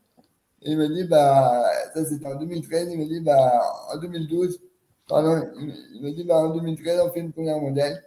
Et 0.63 0.71
il 0.71 0.77
me 0.77 0.87
dit, 0.87 1.03
bah, 1.05 1.63
ça 1.93 2.05
c'était 2.05 2.27
en 2.27 2.35
2013. 2.35 2.89
Il 2.91 2.99
me 2.99 3.05
dit, 3.05 3.21
bah, 3.21 3.61
en 3.93 3.97
2012, 3.97 4.59
pardon, 5.07 5.43
il 5.59 6.01
me 6.03 6.11
dit, 6.11 6.23
bah, 6.23 6.37
en 6.37 6.49
2013, 6.55 7.01
on 7.01 7.11
fait 7.11 7.19
une 7.21 7.33
première 7.33 7.59
mondiale. 7.59 8.01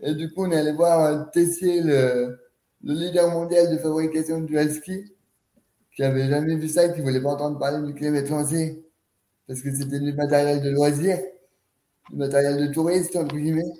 Et 0.00 0.14
du 0.14 0.32
coup, 0.32 0.44
on 0.46 0.50
est 0.52 0.56
allé 0.58 0.72
voir 0.72 1.30
Tessier, 1.30 1.80
le, 1.82 2.38
le 2.84 2.94
leader 2.94 3.30
mondial 3.30 3.70
de 3.70 3.78
fabrication 3.78 4.40
du 4.40 4.56
ski, 4.70 5.14
qui 5.94 6.02
avait 6.02 6.28
jamais 6.28 6.56
vu 6.56 6.68
ça, 6.68 6.88
qui 6.88 7.00
voulait 7.00 7.20
pas 7.20 7.30
entendre 7.32 7.58
parler 7.58 7.86
du 7.86 7.94
kilomètre 7.94 8.30
lancé, 8.30 8.84
parce 9.46 9.60
que 9.60 9.74
c'était 9.74 10.00
du 10.00 10.12
matériel 10.14 10.62
de 10.62 10.70
loisir, 10.70 11.18
du 12.10 12.16
matériel 12.16 12.68
de 12.68 12.72
touriste, 12.72 13.16
entre 13.16 13.36
guillemets. 13.36 13.72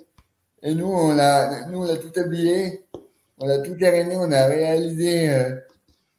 Et 0.61 0.73
nous, 0.73 0.87
on 0.87 1.13
l'a, 1.13 1.67
nous, 1.67 1.79
on 1.79 1.85
l'a 1.85 1.97
tout 1.97 2.17
habillé, 2.19 2.85
on 3.39 3.49
a 3.49 3.59
tout 3.59 3.75
caréné, 3.75 4.15
on 4.15 4.31
a 4.31 4.45
réalisé 4.45 5.29
euh, 5.29 5.55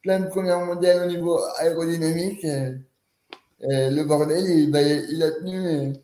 plein 0.02 0.20
de 0.20 0.28
premières 0.28 0.60
mondiales 0.60 1.04
au 1.04 1.10
niveau 1.10 1.40
aérodynamique. 1.58 2.44
Et, 2.44 3.90
le 3.90 4.04
bordel, 4.04 4.44
il, 4.44 4.70
bah, 4.70 4.80
a 4.80 5.30
tenu. 5.40 5.94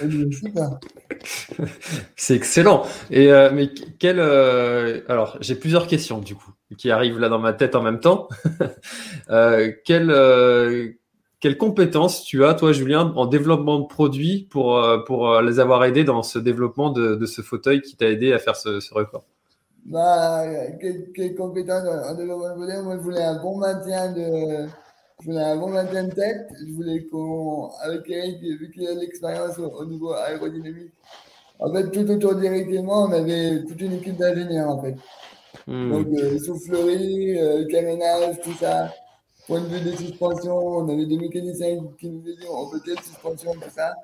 C'est 2.16 2.34
excellent. 2.34 2.86
Et 3.10 3.32
euh, 3.32 3.50
mais 3.52 3.70
quel 3.98 4.20
euh, 4.20 5.00
alors 5.08 5.38
j'ai 5.40 5.54
plusieurs 5.54 5.86
questions 5.86 6.18
du 6.18 6.34
coup 6.34 6.52
qui 6.76 6.90
arrivent 6.90 7.18
là 7.18 7.28
dans 7.28 7.38
ma 7.38 7.52
tête 7.52 7.74
en 7.74 7.82
même 7.82 8.00
temps. 8.00 8.28
euh, 9.30 9.72
quelles 11.40 11.56
compétences 11.58 12.22
tu 12.22 12.44
as 12.44 12.54
toi 12.54 12.72
Julien 12.72 13.12
en 13.16 13.26
développement 13.26 13.80
de 13.80 13.86
produits 13.86 14.46
pour 14.50 14.80
pour 15.06 15.40
les 15.40 15.58
avoir 15.58 15.84
aidés 15.84 16.04
dans 16.04 16.22
ce 16.22 16.38
développement 16.38 16.90
de, 16.90 17.14
de 17.14 17.26
ce 17.26 17.42
fauteuil 17.42 17.80
qui 17.80 17.96
t'a 17.96 18.08
aidé 18.08 18.32
à 18.32 18.38
faire 18.38 18.56
ce, 18.56 18.80
ce 18.80 18.92
record? 18.94 19.24
Bah, 19.86 20.44
quelles, 21.14 21.34
compétences 21.34 21.84
en 21.84 22.14
développement 22.14 22.50
de 22.50 22.54
produits? 22.54 22.82
Moi, 22.82 22.96
je 22.96 23.02
voulais 23.02 23.22
un 23.22 23.42
bon 23.42 23.56
maintien 23.56 24.12
de 24.12 24.68
je 25.20 25.26
voulais 25.26 25.42
un 25.42 25.56
bon 25.56 25.68
maintien 25.68 26.04
de 26.04 26.14
tête. 26.14 26.48
Je 26.58 26.72
voulais 26.72 27.04
qu'on, 27.04 27.70
avec 27.82 28.08
Eric, 28.08 28.40
vu 28.40 28.70
qu'il 28.70 28.86
a 28.86 28.94
de 28.94 29.00
l'expérience 29.00 29.58
au, 29.58 29.84
niveau 29.84 30.12
aérodynamique, 30.12 30.92
en 31.58 31.72
fait, 31.72 31.90
tout 31.90 32.10
autour 32.10 32.34
d'Eric 32.36 32.68
et 32.70 32.82
moi, 32.82 33.06
on 33.06 33.12
avait 33.12 33.62
toute 33.64 33.80
une 33.80 33.94
équipe 33.94 34.16
d'ingénieurs, 34.16 34.70
en 34.70 34.82
fait. 34.82 34.96
Hmm. 35.66 35.90
Donc, 35.90 36.06
euh, 36.14 36.38
soufflerie, 36.38 37.38
euh, 37.38 37.66
carénage, 37.66 38.40
tout 38.42 38.54
ça. 38.54 38.90
Point 39.50 39.62
de 39.62 39.66
vue 39.66 39.80
des 39.80 39.96
suspensions, 39.96 40.56
on 40.56 40.88
avait 40.88 41.06
des 41.06 41.16
mécaniciens 41.16 41.76
qui 41.98 42.08
nous 42.08 42.20
disaient 42.20 42.46
on 42.48 42.70
peut 42.70 42.78
quelle 42.84 43.00
suspension, 43.00 43.52
tout 43.54 43.70
ça. 43.74 43.96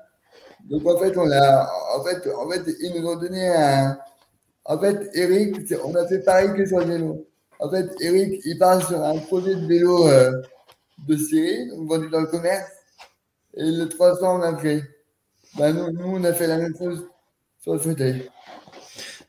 Donc, 0.69 0.85
en 0.85 0.99
fait, 0.99 1.17
on 1.17 1.31
a, 1.31 1.69
en 1.95 2.03
fait, 2.03 2.29
en 2.35 2.49
fait, 2.49 2.63
ils 2.81 2.99
nous 2.99 3.07
ont 3.07 3.15
donné 3.15 3.47
un, 3.47 3.97
en 4.65 4.77
fait, 4.77 5.09
Eric, 5.13 5.73
on 5.85 5.95
a 5.95 6.05
fait 6.05 6.19
pareil 6.19 6.53
que 6.53 6.65
sur 6.65 6.79
le 6.79 6.85
vélo. 6.87 7.27
En 7.61 7.69
fait, 7.69 7.89
Eric, 8.01 8.41
il 8.43 8.59
parle 8.59 8.83
sur 8.83 9.01
un 9.01 9.17
projet 9.19 9.55
de 9.55 9.65
vélo, 9.65 10.09
euh, 10.09 10.33
de 11.07 11.15
série, 11.15 11.69
vendu 11.77 12.09
dans 12.09 12.19
le 12.19 12.27
commerce. 12.27 12.69
Et 13.53 13.71
le 13.71 13.87
300, 13.87 14.39
on 14.39 14.41
a 14.41 14.57
fait. 14.57 14.83
Bah, 15.57 15.71
nous, 15.71 15.93
nous, 15.93 16.17
on 16.17 16.23
a 16.25 16.33
fait 16.33 16.47
la 16.47 16.57
même 16.57 16.75
chose 16.77 17.07
sur 17.61 17.71
le 17.71 17.79
fauteuil. 17.79 18.29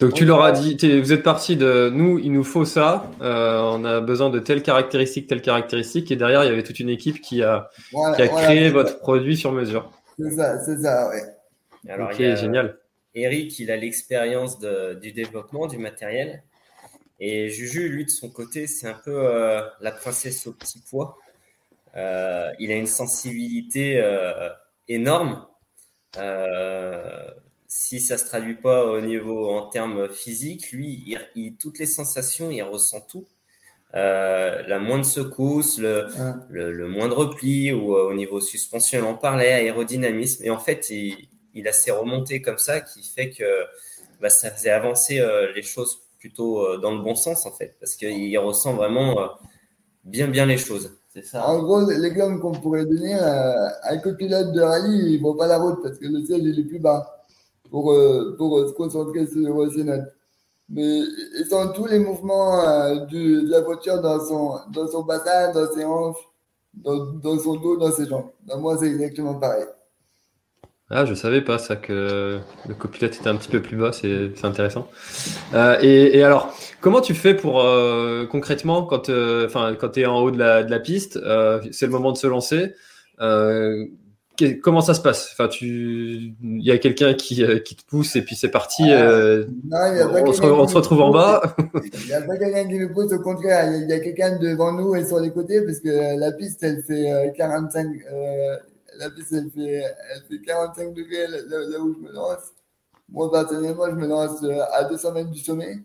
Donc 0.00 0.14
tu 0.14 0.24
leur 0.24 0.42
as 0.42 0.52
dit, 0.52 0.76
vous 1.00 1.12
êtes 1.12 1.24
parti 1.24 1.56
de 1.56 1.90
nous, 1.92 2.18
il 2.20 2.32
nous 2.32 2.44
faut 2.44 2.64
ça, 2.64 3.10
euh, 3.20 3.60
on 3.60 3.84
a 3.84 4.00
besoin 4.00 4.30
de 4.30 4.38
telles 4.38 4.62
caractéristiques, 4.62 5.26
telles 5.26 5.42
caractéristiques, 5.42 6.12
et 6.12 6.16
derrière 6.16 6.44
il 6.44 6.48
y 6.48 6.52
avait 6.52 6.62
toute 6.62 6.78
une 6.78 6.88
équipe 6.88 7.20
qui 7.20 7.42
a, 7.42 7.68
qui 8.14 8.22
a 8.22 8.28
créé 8.28 8.70
votre 8.70 9.00
produit 9.00 9.36
sur 9.36 9.50
mesure. 9.50 9.90
C'est 10.16 10.30
ça, 10.30 10.58
c'est 10.60 10.78
ça, 10.78 11.08
ouais. 11.08 11.22
Alors, 11.88 12.10
ok, 12.10 12.16
génial. 12.16 12.78
Eric, 13.14 13.58
il 13.58 13.72
a 13.72 13.76
l'expérience 13.76 14.60
du 14.60 15.10
développement 15.10 15.66
du 15.66 15.78
matériel, 15.78 16.44
et 17.18 17.48
Juju, 17.48 17.88
lui 17.88 18.04
de 18.04 18.10
son 18.10 18.30
côté, 18.30 18.68
c'est 18.68 18.86
un 18.86 18.94
peu 19.04 19.16
euh, 19.16 19.62
la 19.80 19.90
princesse 19.90 20.46
au 20.46 20.52
petit 20.52 20.80
pois. 20.88 21.18
Euh, 21.96 22.52
il 22.60 22.70
a 22.70 22.76
une 22.76 22.86
sensibilité 22.86 24.00
euh, 24.00 24.50
énorme. 24.86 25.44
Euh, 26.16 27.30
si 27.68 28.00
ça 28.00 28.16
se 28.16 28.24
traduit 28.24 28.54
pas 28.54 28.86
au 28.86 29.00
niveau 29.02 29.50
en 29.50 29.68
termes 29.68 30.08
physiques, 30.08 30.72
lui, 30.72 31.18
il, 31.34 31.56
toutes 31.56 31.78
les 31.78 31.86
sensations, 31.86 32.50
il 32.50 32.62
ressent 32.62 33.02
tout. 33.02 33.26
la 33.92 34.78
moindre 34.78 35.04
secousse, 35.04 35.78
le, 35.78 36.06
le, 36.50 36.88
moindre 36.88 37.26
pli 37.26 37.72
ou 37.72 37.94
au 37.94 38.14
niveau 38.14 38.40
suspension, 38.40 39.08
on 39.10 39.16
parlait, 39.16 39.52
aérodynamisme. 39.52 40.44
Et 40.44 40.50
en 40.50 40.58
fait, 40.58 40.90
il, 40.90 41.68
a 41.68 41.72
ces 41.72 41.90
remontées 41.90 42.40
comme 42.40 42.58
ça 42.58 42.80
qui 42.80 43.02
fait 43.02 43.30
que 43.30 43.44
bah, 44.20 44.30
ça 44.30 44.50
faisait 44.50 44.70
avancer 44.70 45.22
les 45.54 45.62
choses 45.62 46.00
plutôt 46.18 46.78
dans 46.78 46.92
le 46.92 47.02
bon 47.02 47.14
sens 47.14 47.44
en 47.46 47.52
fait, 47.52 47.76
parce 47.78 47.96
qu'il 47.96 48.36
ressent 48.38 48.74
vraiment 48.74 49.30
bien 50.04 50.26
bien 50.26 50.46
les 50.46 50.58
choses. 50.58 50.90
En 51.34 51.62
gros, 51.62 51.90
l'exemple 51.90 52.40
qu'on 52.40 52.52
pourrait 52.52 52.86
donner, 52.86 53.14
à 53.14 53.90
un 53.90 53.98
copilote 53.98 54.52
de 54.52 54.60
rallye, 54.60 55.14
il 55.14 55.18
ne 55.18 55.20
voit 55.20 55.36
pas 55.36 55.46
la 55.46 55.58
route 55.58 55.82
parce 55.82 55.98
que 55.98 56.06
le 56.06 56.24
ciel 56.24 56.46
il 56.46 56.60
est 56.60 56.64
plus 56.64 56.78
bas 56.78 57.17
pour, 57.70 57.92
euh, 57.92 58.34
pour 58.36 58.68
se 58.68 58.72
concentrer 58.72 59.26
sur 59.26 59.40
notes. 59.40 60.00
Mais 60.70 60.98
il 60.98 61.46
sent 61.48 61.72
tous 61.74 61.86
les 61.86 61.98
mouvements 61.98 62.60
euh, 62.68 63.06
de 63.06 63.50
la 63.50 63.62
voiture 63.62 64.00
dans 64.02 64.20
son, 64.20 64.58
dans 64.72 64.86
son 64.86 65.02
bassin, 65.02 65.52
dans 65.52 65.70
ses 65.72 65.84
hanches, 65.84 66.16
dans, 66.74 67.12
dans 67.14 67.38
son 67.38 67.56
dos, 67.56 67.76
dans 67.76 67.90
ses 67.90 68.06
jambes. 68.06 68.30
moi, 68.58 68.76
c'est 68.78 68.88
exactement 68.88 69.34
pareil. 69.34 69.64
Ah, 70.90 71.04
je 71.04 71.12
savais 71.12 71.42
pas 71.42 71.58
ça 71.58 71.76
que 71.76 72.40
le 72.66 72.74
copilote 72.74 73.14
était 73.14 73.28
un 73.28 73.36
petit 73.36 73.50
peu 73.50 73.60
plus 73.60 73.76
bas, 73.76 73.92
c'est 73.92 74.32
intéressant. 74.42 74.88
Euh, 75.52 75.78
et, 75.82 76.22
alors, 76.22 76.54
comment 76.80 77.02
tu 77.02 77.14
fais 77.14 77.34
pour 77.34 77.60
euh, 77.60 78.24
concrètement 78.24 78.84
quand, 78.84 79.10
euh, 79.10 79.44
enfin, 79.44 79.76
quand 79.78 79.90
tu 79.90 80.00
es 80.00 80.06
en 80.06 80.18
haut 80.20 80.30
de 80.30 80.38
la, 80.38 80.62
de 80.62 80.70
la 80.70 80.80
piste, 80.80 81.18
euh, 81.18 81.60
c'est 81.72 81.84
le 81.84 81.92
moment 81.92 82.12
de 82.12 82.16
se 82.16 82.26
lancer. 82.26 82.74
Euh, 84.42 84.54
comment 84.62 84.80
ça 84.80 84.94
se 84.94 85.00
passe? 85.00 85.30
Enfin, 85.32 85.48
tu, 85.48 86.34
il 86.42 86.64
y 86.64 86.70
a 86.70 86.78
quelqu'un 86.78 87.14
qui, 87.14 87.44
qui 87.64 87.76
te 87.76 87.84
pousse 87.86 88.16
et 88.16 88.22
puis 88.22 88.36
c'est 88.36 88.50
parti. 88.50 88.84
non, 88.84 89.46
on, 90.26 90.32
se, 90.32 90.42
on 90.42 90.68
se 90.68 90.76
retrouve 90.76 91.00
en 91.00 91.10
bas. 91.10 91.56
Il 91.74 92.06
n'y 92.06 92.12
a 92.12 92.22
pas 92.22 92.36
quelqu'un 92.36 92.68
qui 92.68 92.78
nous 92.78 92.92
pousse, 92.92 93.12
au 93.12 93.20
contraire, 93.20 93.72
il 93.74 93.88
y 93.88 93.92
a, 93.92 93.96
a 93.96 94.00
quelqu'un 94.00 94.38
devant 94.38 94.72
nous 94.72 94.94
et 94.94 95.04
sur 95.04 95.20
les 95.20 95.30
côtés 95.30 95.62
parce 95.62 95.80
que 95.80 96.18
la 96.18 96.32
piste, 96.32 96.62
elle 96.62 96.82
fait 96.82 97.32
45 97.36 97.88
la 98.98 99.10
piste, 99.10 99.32
elle 99.32 99.50
fait, 99.50 99.84
elle 100.12 100.22
fait 100.28 100.44
45 100.44 100.92
degrés 100.92 101.26
là, 101.28 101.80
où 101.80 101.94
je 101.94 102.00
me 102.00 102.12
lance. 102.12 102.52
Moi, 103.08 103.30
personnellement, 103.30 103.86
je 103.86 103.94
me 103.94 104.06
lance 104.06 104.42
euh, 104.42 104.60
à 104.72 104.84
200 104.84 105.12
mètres 105.12 105.30
du 105.30 105.38
sommet. 105.38 105.78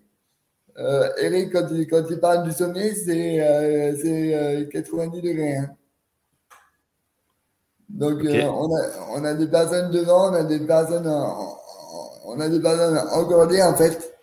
Euh, 0.78 1.10
Eric, 1.18 1.54
quand 1.54 1.68
il, 1.72 1.88
quand 1.88 2.04
il 2.10 2.20
parle 2.20 2.44
du 2.44 2.52
sommet, 2.52 2.94
c'est 2.96 3.40
euh, 3.40 4.66
90 4.66 5.18
euh, 5.18 5.22
degrés. 5.22 5.58
Hein. 5.58 5.70
Donc, 7.94 8.20
on, 8.24 8.76
a, 8.76 8.82
on 9.16 9.24
a 9.24 9.34
des 9.36 9.48
personnes 9.48 9.92
devant, 9.92 10.32
on 10.32 10.34
a 10.34 10.44
des 10.44 10.60
personnes, 10.60 11.08
on 12.26 12.40
a 12.40 12.50
des 12.50 12.60
personnes 12.60 12.98
encordées, 13.14 13.62
en 13.62 13.76
fait. 13.76 14.14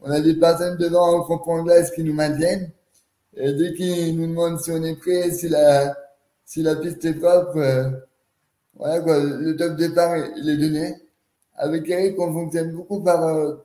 On 0.00 0.10
a 0.10 0.20
des 0.20 0.34
personnes 0.34 0.76
devant 0.78 1.18
en 1.18 1.22
comprend 1.24 1.62
glace 1.62 1.90
qui 1.90 2.02
nous 2.04 2.14
maintiennent. 2.14 2.70
Et 3.36 3.52
dès 3.52 3.74
qu'ils 3.74 4.16
nous 4.16 4.26
demandent 4.28 4.60
si 4.60 4.70
on 4.70 4.82
est 4.82 4.96
prêt, 4.96 5.30
si 5.32 5.48
la, 5.48 5.96
si 6.44 6.62
la 6.62 6.76
piste 6.76 7.04
est 7.04 7.14
propre, 7.14 7.92
voilà 8.74 9.00
quoi, 9.00 9.18
le 9.20 9.56
top 9.56 9.76
départ, 9.76 10.16
il 10.36 10.48
est 10.48 10.56
donné. 10.56 10.94
Avec 11.56 11.88
Eric, 11.88 12.18
on 12.18 12.32
fonctionne 12.32 12.72
beaucoup 12.72 13.00
par, 13.00 13.22
euh, 13.24 13.56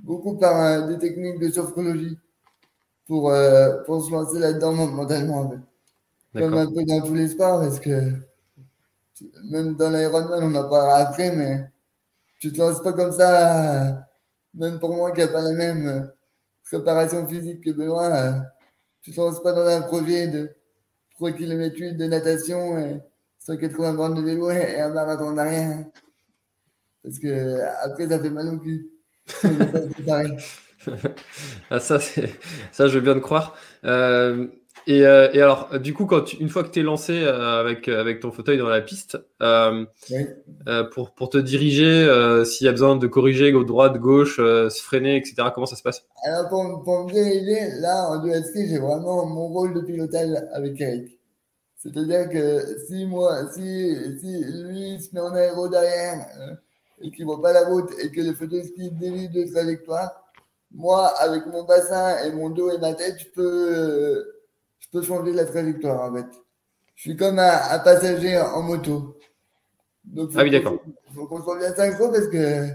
beaucoup 0.00 0.36
par 0.36 0.60
euh, 0.60 0.86
des 0.88 0.98
techniques 0.98 1.38
de 1.40 1.50
sophrologie 1.50 2.18
pour, 3.06 3.30
euh, 3.30 3.82
pour 3.84 4.04
se 4.04 4.10
lancer 4.10 4.38
là-dedans 4.38 4.72
mentalement. 4.72 5.52
Comme 6.34 6.54
un 6.54 6.66
peu 6.66 6.84
dans 6.84 7.00
tous 7.00 7.14
les 7.14 7.28
sports, 7.28 7.60
parce 7.60 7.80
que 7.80 8.12
même 9.44 9.76
dans 9.76 9.90
l'Ironman, 9.90 10.44
on 10.44 10.54
en 10.54 10.68
parlera 10.68 10.96
après, 10.96 11.34
mais 11.34 11.70
tu 12.38 12.52
te 12.52 12.58
lances 12.58 12.82
pas 12.82 12.92
comme 12.92 13.12
ça, 13.12 14.06
même 14.54 14.78
pour 14.78 14.94
moi 14.94 15.12
qui 15.12 15.20
n'a 15.20 15.28
pas 15.28 15.42
la 15.42 15.52
même 15.52 16.10
préparation 16.64 17.26
physique 17.26 17.62
que 17.64 17.70
Benoît, 17.70 18.42
tu 19.02 19.12
te 19.12 19.20
lances 19.20 19.42
pas 19.42 19.52
dans 19.52 19.66
un 19.66 19.82
projet 19.82 20.28
de 20.28 20.50
3 21.16 21.32
km 21.32 21.76
8 21.78 21.94
de 21.94 22.06
natation 22.06 22.78
et 22.78 23.00
180 23.38 23.94
bornes 23.94 24.14
de 24.16 24.22
vélo 24.22 24.50
et 24.50 24.80
un 24.80 24.90
marathon 24.90 25.28
en 25.28 25.38
arrière. 25.38 25.84
Parce 27.02 27.18
que 27.18 27.60
après, 27.84 28.08
ça 28.08 28.18
fait 28.18 28.30
mal 28.30 28.48
au 28.48 28.58
cul. 28.58 28.90
ah, 31.70 31.80
ça, 31.80 31.98
ça, 32.00 32.88
je 32.88 32.94
veux 32.94 33.00
bien 33.00 33.14
te 33.14 33.20
croire. 33.20 33.56
Euh, 33.84 34.48
Et, 34.86 35.04
euh, 35.04 35.28
et, 35.32 35.42
alors, 35.42 35.78
du 35.80 35.94
coup, 35.94 36.06
quand 36.06 36.22
tu, 36.22 36.36
une 36.36 36.48
fois 36.48 36.62
que 36.62 36.68
tu 36.70 36.80
es 36.80 36.82
lancé 36.82 37.12
euh, 37.24 37.60
avec, 37.60 37.88
avec 37.88 38.20
ton 38.20 38.30
fauteuil 38.30 38.56
dans 38.58 38.68
la 38.68 38.80
piste, 38.80 39.18
euh, 39.42 39.84
Oui. 40.10 40.26
euh, 40.68 40.84
pour, 40.84 41.12
pour 41.14 41.28
te 41.30 41.38
diriger, 41.38 41.84
euh, 41.84 42.44
s'il 42.44 42.66
y 42.66 42.68
a 42.68 42.72
besoin 42.72 42.96
de 42.96 43.06
corriger 43.06 43.52
droite, 43.52 43.98
gauche, 43.98 44.38
euh, 44.38 44.70
se 44.70 44.82
freiner, 44.82 45.16
etc., 45.16 45.50
comment 45.54 45.66
ça 45.66 45.76
se 45.76 45.82
passe? 45.82 46.04
Alors, 46.24 46.48
pour, 46.48 46.82
pour 46.84 47.04
me 47.06 47.12
diriger, 47.12 47.80
là, 47.80 48.08
en 48.10 48.18
2ST, 48.24 48.68
j'ai 48.68 48.78
vraiment 48.78 49.26
mon 49.26 49.48
rôle 49.48 49.74
de 49.74 49.80
pilotage 49.80 50.30
avec 50.52 50.80
Eric. 50.80 51.18
C'est-à-dire 51.76 52.28
que 52.30 52.78
si 52.88 53.06
moi, 53.06 53.50
si, 53.52 53.96
si 54.20 54.44
lui 54.44 55.00
se 55.00 55.14
met 55.14 55.20
en 55.20 55.34
aéro 55.34 55.68
derrière 55.68 56.26
euh, 56.40 56.54
et 57.02 57.10
qu'il 57.12 57.26
voit 57.26 57.42
pas 57.42 57.52
la 57.52 57.64
route 57.66 57.90
et 58.02 58.10
que 58.10 58.20
le 58.22 58.34
fauteuil 58.34 58.64
ski 58.64 58.90
dévie 58.92 59.28
de 59.28 59.44
trajectoire, 59.52 60.24
moi, 60.72 61.08
avec 61.18 61.46
mon 61.46 61.64
bassin 61.64 62.18
et 62.24 62.32
mon 62.32 62.50
dos 62.50 62.70
et 62.70 62.78
ma 62.78 62.94
tête, 62.94 63.16
je 63.20 63.26
peux, 63.34 63.42
euh, 63.76 64.35
peux 64.96 65.02
changer 65.02 65.32
la 65.32 65.44
trajectoire, 65.44 66.10
en 66.10 66.14
fait. 66.14 66.26
Je 66.94 67.02
suis 67.02 67.16
comme 67.16 67.38
un, 67.38 67.58
un 67.70 67.78
passager 67.80 68.38
en 68.38 68.62
moto. 68.62 69.18
Donc, 70.04 70.30
Ah 70.34 70.42
oui, 70.42 70.50
d'accord. 70.50 70.80
faut 71.14 71.26
qu'on 71.26 71.42
soit 71.42 71.58
bien 71.58 71.74
synchro 71.74 72.10
parce 72.10 72.28
que 72.28 72.68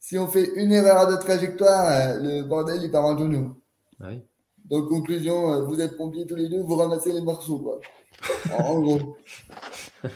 si 0.00 0.18
on 0.18 0.26
fait 0.26 0.50
une 0.56 0.72
erreur 0.72 1.10
de 1.10 1.16
trajectoire, 1.16 1.86
euh, 1.88 2.18
le 2.20 2.42
bordel, 2.42 2.80
il 2.82 2.90
part 2.90 3.04
en 3.04 3.14
nous. 3.14 3.56
Ah 4.00 4.06
oui. 4.08 4.22
Donc, 4.64 4.88
conclusion, 4.88 5.52
euh, 5.52 5.62
vous 5.64 5.80
êtes 5.80 5.96
pompiers 5.96 6.26
tous 6.26 6.34
les 6.34 6.48
deux, 6.48 6.62
vous 6.62 6.74
ramassez 6.74 7.12
les 7.12 7.20
morceaux, 7.20 7.58
quoi. 7.58 7.80
En, 8.58 8.80
gros. 8.80 9.16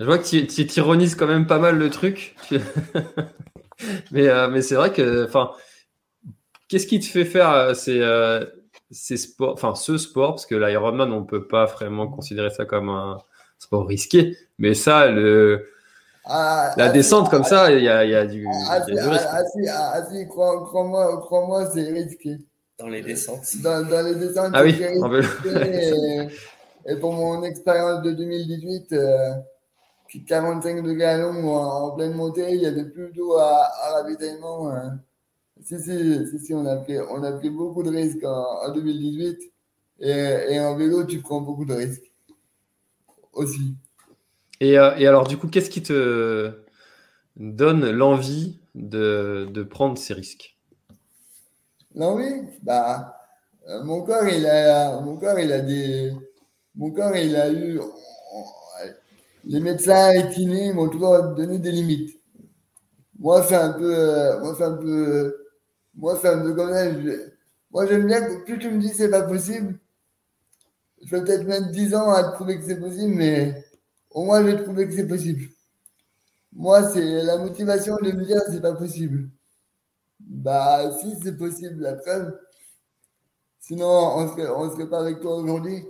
Je 0.00 0.04
vois 0.04 0.18
que 0.18 0.26
tu 0.26 0.46
tu 0.46 0.66
t'ironises 0.66 1.16
quand 1.16 1.26
même 1.26 1.46
pas 1.46 1.58
mal 1.58 1.76
le 1.76 1.90
truc. 1.90 2.36
Mais 4.10 4.26
euh, 4.26 4.48
mais 4.48 4.60
c'est 4.60 4.74
vrai 4.74 4.92
que, 4.92 5.24
enfin, 5.24 5.52
qu'est-ce 6.66 6.86
qui 6.88 6.98
te 6.98 7.04
fait 7.04 7.24
faire 7.24 7.76
ces, 7.76 8.00
ces 8.90 9.16
sports, 9.16 9.52
enfin 9.54 9.74
ce 9.74 9.98
sport, 9.98 10.32
parce 10.34 10.46
que 10.46 10.54
l'Ironman, 10.54 11.12
on 11.12 11.24
peut 11.24 11.46
pas 11.46 11.66
vraiment 11.66 12.08
considérer 12.08 12.50
ça 12.50 12.64
comme 12.64 12.88
un 12.90 13.18
sport 13.58 13.86
risqué, 13.86 14.36
mais 14.58 14.74
ça, 14.74 15.08
le, 15.08 15.68
Ah, 16.24 16.74
la 16.76 16.84
ah, 16.86 16.88
descente 16.90 17.26
si, 17.26 17.30
comme 17.30 17.44
ça, 17.44 17.72
il 17.72 17.82
y 17.82 17.88
a, 17.88 18.04
il 18.04 18.10
y 18.10 18.14
a 18.14 18.26
du, 18.26 18.46
Ah, 18.68 18.80
il 18.88 18.94
y 18.94 18.98
a 18.98 19.02
si, 19.02 19.02
du 19.02 19.08
risque. 19.08 19.26
ah, 19.30 19.40
ah, 19.40 19.42
ah, 19.70 20.02
ah, 20.10 20.24
crois- 20.26 20.64
crois-moi, 20.64 21.20
crois-moi, 21.20 21.70
c'est 21.72 21.82
risqué. 21.90 22.38
dans 22.78 22.88
les 22.88 23.02
descentes. 23.02 23.56
Dans, 23.62 23.86
dans 23.88 24.02
les 24.06 24.14
descentes, 24.14 24.52
Ah 24.54 24.62
oui, 24.62 24.74
c'est 24.78 24.98
en 25.02 25.08
risqué. 25.08 26.28
Et, 26.86 26.92
et 26.92 26.96
pour 26.96 27.12
mon 27.12 27.42
expérience 27.42 28.02
de 28.02 28.12
2018, 28.12 28.92
euh, 28.92 29.34
qui 30.10 30.24
45 30.24 30.82
degrés 30.82 31.04
à 31.04 31.18
long 31.18 31.48
en, 31.56 31.88
en 31.88 31.90
pleine 31.92 32.14
montée, 32.14 32.50
il 32.52 32.62
y 32.62 32.66
avait 32.66 32.84
plus 32.86 33.12
d'eau 33.12 33.36
à, 33.36 33.64
à 33.84 33.92
ravitaillement. 34.02 34.70
euh. 34.70 34.88
Si, 35.68 35.78
si, 35.78 36.26
si, 36.30 36.38
si, 36.38 36.54
on 36.54 36.64
a 36.64 36.76
pris, 36.76 36.98
on 36.98 37.22
a 37.22 37.32
pris 37.32 37.50
beaucoup 37.50 37.82
de 37.82 37.90
risques 37.90 38.24
en, 38.24 38.66
en 38.66 38.72
2018. 38.72 39.38
Et, 40.00 40.10
et 40.50 40.60
en 40.60 40.74
vélo, 40.76 41.04
tu 41.04 41.20
prends 41.20 41.42
beaucoup 41.42 41.66
de 41.66 41.74
risques. 41.74 42.10
Aussi. 43.34 43.74
Et, 44.60 44.78
euh, 44.78 44.96
et 44.96 45.06
alors, 45.06 45.28
du 45.28 45.36
coup, 45.36 45.48
qu'est-ce 45.48 45.68
qui 45.68 45.82
te 45.82 46.52
donne 47.36 47.90
l'envie 47.90 48.60
de, 48.74 49.46
de 49.52 49.62
prendre 49.62 49.98
ces 49.98 50.14
risques? 50.14 50.56
L'envie, 51.94 52.46
bah, 52.62 53.14
euh, 53.68 53.84
mon 53.84 54.02
corps, 54.02 54.26
il 54.26 54.46
a, 54.46 55.00
mon 55.02 55.18
corps, 55.18 55.38
il 55.38 55.52
a 55.52 55.60
des, 55.60 56.12
mon 56.76 56.90
corps, 56.92 57.14
il 57.14 57.36
a 57.36 57.52
eu, 57.52 57.78
les 59.44 59.60
médecins 59.60 60.12
et 60.12 60.30
kinés 60.30 60.72
m'ont 60.72 60.88
toujours 60.88 61.22
donné 61.34 61.58
des 61.58 61.72
limites. 61.72 62.18
Moi, 63.18 63.42
c'est 63.42 63.56
un 63.56 63.72
peu, 63.72 63.94
euh, 63.94 64.40
moi, 64.40 64.54
c'est 64.56 64.64
un 64.64 64.76
peu, 64.76 65.47
moi, 65.98 66.16
ça. 66.18 66.34
je- 66.42 67.30
moi, 67.72 67.86
j'aime 67.86 68.06
bien 68.06 68.22
que 68.22 68.44
plus 68.44 68.58
tu 68.58 68.70
me 68.70 68.80
dis 68.80 68.88
c'est 68.90 69.10
pas 69.10 69.22
possible, 69.24 69.78
je 71.02 71.10
vais 71.16 71.24
peut-être 71.24 71.44
mettre 71.44 71.70
10 71.72 71.92
ans 71.94 72.10
à 72.12 72.22
te 72.22 72.34
prouver 72.36 72.56
que 72.58 72.64
c'est 72.64 72.78
possible, 72.78 73.14
mais 73.14 73.64
au 74.10 74.24
moins, 74.24 74.42
je 74.42 74.46
vais 74.50 74.56
te 74.58 74.62
prouver 74.62 74.86
que 74.86 74.94
c'est 74.94 75.08
possible. 75.08 75.48
Moi, 76.52 76.90
c'est 76.90 77.22
la 77.22 77.38
motivation 77.38 77.96
de 78.02 78.12
me 78.12 78.22
dire 78.26 78.42
c'est 78.50 78.60
pas 78.60 78.74
possible. 78.74 79.30
Bah, 80.20 80.92
si 81.00 81.16
c'est 81.22 81.36
possible, 81.36 81.82
la 81.82 81.94
preuve. 81.94 82.38
Sinon, 83.60 83.86
on 84.16 84.28
serait, 84.32 84.48
on 84.48 84.68
serait 84.68 84.90
pas 84.90 84.98
avec 84.98 85.20
toi 85.20 85.36
aujourd'hui. 85.36 85.84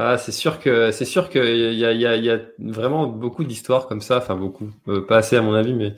Ah, 0.00 0.16
c'est 0.16 0.30
sûr 0.30 0.60
que 0.60 0.92
c'est 0.92 1.04
sûr 1.04 1.28
qu'il 1.28 1.42
y 1.74 1.84
a, 1.84 1.92
y, 1.92 2.06
a, 2.06 2.14
y 2.16 2.30
a 2.30 2.38
vraiment 2.60 3.08
beaucoup 3.08 3.42
d'histoires 3.42 3.88
comme 3.88 4.00
ça, 4.00 4.18
enfin 4.18 4.36
beaucoup, 4.36 4.70
euh, 4.86 5.04
pas 5.04 5.16
assez 5.16 5.34
à 5.36 5.42
mon 5.42 5.54
avis, 5.54 5.74
mais 5.74 5.94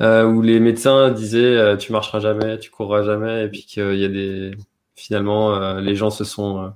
euh, 0.00 0.24
où 0.24 0.42
les 0.42 0.58
médecins 0.58 1.10
disaient 1.12 1.56
euh, 1.56 1.76
tu 1.76 1.92
marcheras 1.92 2.18
jamais, 2.18 2.58
tu 2.58 2.70
courras 2.70 3.04
jamais, 3.04 3.44
et 3.44 3.48
puis 3.48 3.62
qu'il 3.64 3.94
y 3.94 4.04
a 4.04 4.08
des 4.08 4.52
finalement 4.96 5.54
euh, 5.54 5.80
les 5.80 5.94
gens 5.94 6.10
se 6.10 6.24
sont 6.24 6.64
euh, 6.64 6.68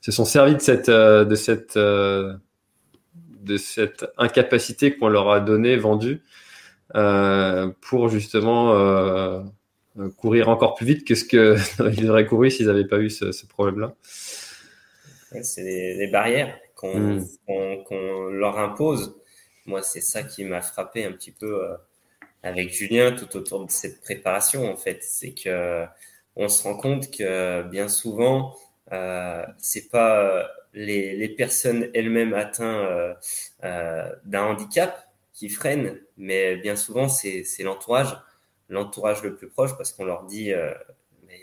se 0.00 0.10
sont 0.10 0.24
servis 0.24 0.54
de 0.56 0.60
cette 0.62 0.88
de 0.90 1.34
cette 1.34 1.76
de 1.76 3.56
cette 3.58 4.06
incapacité 4.16 4.96
qu'on 4.96 5.08
leur 5.08 5.30
a 5.30 5.40
donnée, 5.40 5.76
vendue, 5.76 6.22
pour 7.82 8.08
justement 8.08 9.44
courir 10.16 10.48
encore 10.48 10.74
plus 10.76 10.86
vite 10.86 11.06
que 11.06 11.14
ce 11.14 11.24
que 11.24 11.56
ils 11.98 12.10
auraient 12.10 12.26
couru 12.26 12.50
s'ils 12.50 12.66
n'avaient 12.68 12.86
pas 12.86 13.00
eu 13.00 13.10
ce, 13.10 13.32
ce 13.32 13.46
problème-là. 13.46 13.94
C'est 15.42 15.64
des, 15.64 15.96
des 15.98 16.06
barrières 16.06 16.58
qu'on 16.74 17.16
Mm. 17.18 17.24
qu'on- 17.46 17.84
qu'on 17.84 18.24
leur 18.30 18.58
impose. 18.58 19.16
Moi, 19.66 19.82
c'est 19.82 20.00
ça 20.00 20.22
qui 20.22 20.44
m'a 20.44 20.62
frappé 20.62 21.04
un 21.04 21.12
petit 21.12 21.32
peu 21.32 21.64
euh, 21.64 21.76
avec 22.42 22.72
Julien 22.72 23.12
tout 23.12 23.36
autour 23.36 23.66
de 23.66 23.70
cette 23.70 24.02
préparation, 24.02 24.70
en 24.72 24.76
fait. 24.76 25.02
C'est 25.02 25.32
que 25.34 25.86
on 26.36 26.48
se 26.48 26.62
rend 26.64 26.76
compte 26.76 27.10
que 27.10 27.62
bien 27.64 27.88
souvent, 27.88 28.56
euh, 28.92 29.44
c'est 29.58 29.90
pas 29.90 30.20
euh, 30.22 30.44
les, 30.74 31.16
les 31.16 31.28
personnes 31.30 31.90
elles-mêmes 31.94 32.34
atteintes 32.34 32.62
euh, 32.86 33.14
euh, 33.64 34.10
d'un 34.26 34.44
handicap 34.44 35.08
qui 35.34 35.48
freinent, 35.50 35.98
mais 36.18 36.56
bien 36.56 36.76
souvent, 36.76 37.08
c'est 37.08 37.44
c'est 37.44 37.62
l'entourage, 37.64 38.16
l'entourage 38.70 39.22
le 39.22 39.36
plus 39.36 39.48
proche, 39.48 39.76
parce 39.76 39.92
qu'on 39.92 40.04
leur 40.06 40.24
dit, 40.26 40.52
euh, 40.52 40.72
mais 41.28 41.40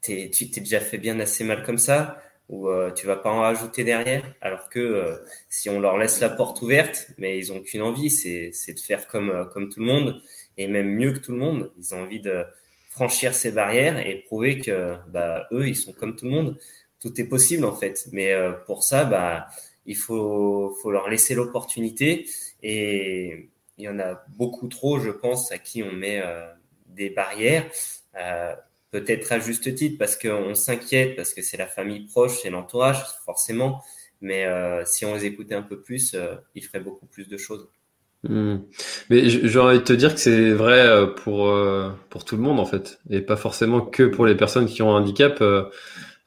t'es- 0.00 0.30
tu 0.30 0.50
t'es 0.50 0.60
déjà 0.60 0.80
fait 0.80 0.98
bien 0.98 1.18
assez 1.20 1.44
mal 1.44 1.62
comme 1.64 1.78
ça 1.78 2.20
ou 2.48 2.68
euh, 2.68 2.92
tu 2.92 3.06
vas 3.06 3.16
pas 3.16 3.30
en 3.30 3.40
rajouter 3.40 3.84
derrière, 3.84 4.22
alors 4.40 4.68
que 4.68 4.78
euh, 4.78 5.16
si 5.48 5.70
on 5.70 5.80
leur 5.80 5.96
laisse 5.98 6.20
la 6.20 6.28
porte 6.28 6.60
ouverte, 6.62 7.08
mais 7.18 7.38
ils 7.38 7.52
ont 7.52 7.60
qu'une 7.60 7.82
envie, 7.82 8.10
c'est 8.10 8.50
de 8.50 8.80
faire 8.80 9.06
comme 9.06 9.30
euh, 9.30 9.44
comme 9.44 9.68
tout 9.70 9.80
le 9.80 9.86
monde 9.86 10.20
et 10.56 10.66
même 10.68 10.88
mieux 10.88 11.12
que 11.12 11.18
tout 11.18 11.32
le 11.32 11.38
monde. 11.38 11.72
Ils 11.78 11.94
ont 11.94 12.02
envie 12.02 12.20
de 12.20 12.44
franchir 12.90 13.34
ces 13.34 13.50
barrières 13.50 13.98
et 14.06 14.22
prouver 14.26 14.58
que 14.60 14.96
bah 15.08 15.46
eux 15.52 15.68
ils 15.68 15.76
sont 15.76 15.92
comme 15.92 16.16
tout 16.16 16.26
le 16.26 16.30
monde. 16.32 16.58
Tout 17.00 17.20
est 17.20 17.24
possible 17.28 17.64
en 17.64 17.74
fait, 17.74 18.06
mais 18.12 18.32
euh, 18.32 18.52
pour 18.52 18.82
ça 18.84 19.04
bah 19.04 19.48
il 19.86 19.96
faut 19.96 20.76
faut 20.82 20.90
leur 20.90 21.08
laisser 21.08 21.34
l'opportunité 21.34 22.26
et 22.62 23.48
il 23.78 23.84
y 23.84 23.88
en 23.88 23.98
a 23.98 24.24
beaucoup 24.36 24.68
trop, 24.68 25.00
je 25.00 25.10
pense, 25.10 25.50
à 25.52 25.58
qui 25.58 25.82
on 25.82 25.92
met 25.92 26.20
euh, 26.22 26.46
des 26.88 27.10
barrières. 27.10 27.64
Peut-être 28.94 29.32
à 29.32 29.40
juste 29.40 29.74
titre 29.74 29.98
parce 29.98 30.14
qu'on 30.14 30.54
s'inquiète, 30.54 31.16
parce 31.16 31.34
que 31.34 31.42
c'est 31.42 31.56
la 31.56 31.66
famille 31.66 32.06
proche, 32.06 32.38
c'est 32.40 32.50
l'entourage, 32.50 33.04
forcément. 33.24 33.82
Mais 34.20 34.46
euh, 34.46 34.84
si 34.86 35.04
on 35.04 35.16
les 35.16 35.24
écoutait 35.24 35.56
un 35.56 35.62
peu 35.62 35.80
plus, 35.80 36.14
euh, 36.14 36.36
ils 36.54 36.62
feraient 36.62 36.78
beaucoup 36.78 37.06
plus 37.06 37.26
de 37.26 37.36
choses. 37.36 37.68
Hmm. 38.22 38.58
Mais 39.10 39.28
j'ai 39.28 39.58
envie 39.58 39.78
de 39.78 39.82
te 39.82 39.92
dire 39.92 40.14
que 40.14 40.20
c'est 40.20 40.52
vrai 40.52 40.78
euh, 40.86 41.06
pour, 41.06 41.52
pour 42.08 42.24
tout 42.24 42.36
le 42.36 42.42
monde 42.42 42.60
en 42.60 42.66
fait, 42.66 43.00
et 43.10 43.20
pas 43.20 43.34
forcément 43.34 43.80
que 43.80 44.04
pour 44.04 44.26
les 44.26 44.36
personnes 44.36 44.66
qui 44.66 44.80
ont 44.80 44.94
un 44.94 45.00
handicap. 45.00 45.42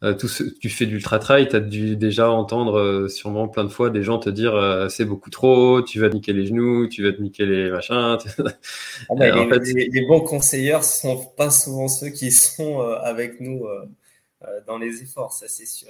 Euh, 0.03 0.13
tout 0.13 0.27
ce- 0.27 0.43
tu 0.59 0.69
fais 0.69 0.85
du 0.85 0.95
ultra-trail, 0.95 1.47
tu 1.49 1.55
as 1.55 1.59
dû 1.59 1.95
déjà 1.97 2.29
entendre 2.31 2.77
euh, 2.79 3.07
sûrement 3.09 3.47
plein 3.47 3.63
de 3.63 3.69
fois 3.69 3.89
des 3.89 4.03
gens 4.03 4.19
te 4.19 4.29
dire 4.29 4.55
euh, 4.55 4.89
c'est 4.89 5.05
beaucoup 5.05 5.29
trop, 5.31 5.81
tu 5.81 5.99
vas 5.99 6.09
te 6.09 6.15
niquer 6.15 6.33
les 6.33 6.45
genoux, 6.45 6.87
tu 6.87 7.03
vas 7.03 7.13
te 7.13 7.21
niquer 7.21 7.45
les 7.45 7.71
machins. 7.71 8.17
Ah 9.09 9.15
bah, 9.15 9.29
les, 9.31 9.45
fait- 9.47 9.61
les- 9.73 9.89
les 9.89 10.05
bons 10.05 10.21
conseilleurs 10.21 10.83
sont 10.83 11.17
pas 11.37 11.49
souvent 11.49 11.87
ceux 11.89 12.09
qui 12.09 12.31
sont 12.31 12.79
avec 12.81 13.39
nous 13.41 13.65
dans 14.67 14.77
les 14.77 15.01
efforts, 15.03 15.33
ça 15.33 15.47
c'est 15.47 15.65
sûr. 15.65 15.89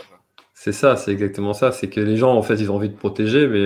C'est 0.54 0.74
ça, 0.74 0.98
c'est 0.98 1.12
exactement 1.14 1.54
ça. 1.54 1.72
C'est 1.72 1.90
que 1.90 2.02
les 2.02 2.18
gens 2.18 2.36
en 2.36 2.42
fait 2.44 2.56
ils 2.56 2.70
ont 2.70 2.76
envie 2.76 2.90
de 2.90 2.98
protéger, 2.98 3.48
mais 3.48 3.66